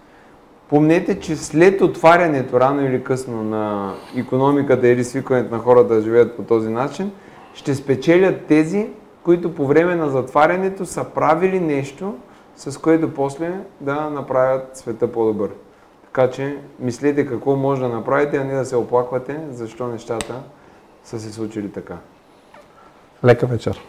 Помнете, 0.69 1.19
че 1.19 1.35
след 1.35 1.81
отварянето, 1.81 2.59
рано 2.59 2.85
или 2.85 3.03
късно, 3.03 3.43
на 3.43 3.93
економиката 4.15 4.87
или 4.87 5.03
свикването 5.03 5.55
на 5.55 5.61
хората 5.61 5.95
да 5.95 6.01
живеят 6.01 6.35
по 6.35 6.43
този 6.43 6.69
начин, 6.69 7.11
ще 7.53 7.75
спечелят 7.75 8.45
тези, 8.45 8.89
които 9.23 9.55
по 9.55 9.67
време 9.67 9.95
на 9.95 10.09
затварянето 10.09 10.85
са 10.85 11.03
правили 11.03 11.59
нещо, 11.59 12.15
с 12.55 12.81
което 12.81 13.13
после 13.13 13.51
да 13.81 14.09
направят 14.09 14.77
света 14.77 15.11
по-добър. 15.11 15.49
Така 16.05 16.29
че 16.29 16.57
мислете 16.79 17.25
какво 17.25 17.55
може 17.55 17.81
да 17.81 17.89
направите, 17.89 18.37
а 18.37 18.43
не 18.43 18.53
да 18.53 18.65
се 18.65 18.75
оплаквате, 18.75 19.39
защо 19.51 19.87
нещата 19.87 20.43
са 21.03 21.19
се 21.19 21.33
случили 21.33 21.71
така. 21.71 21.97
Лека 23.23 23.45
вечер! 23.45 23.81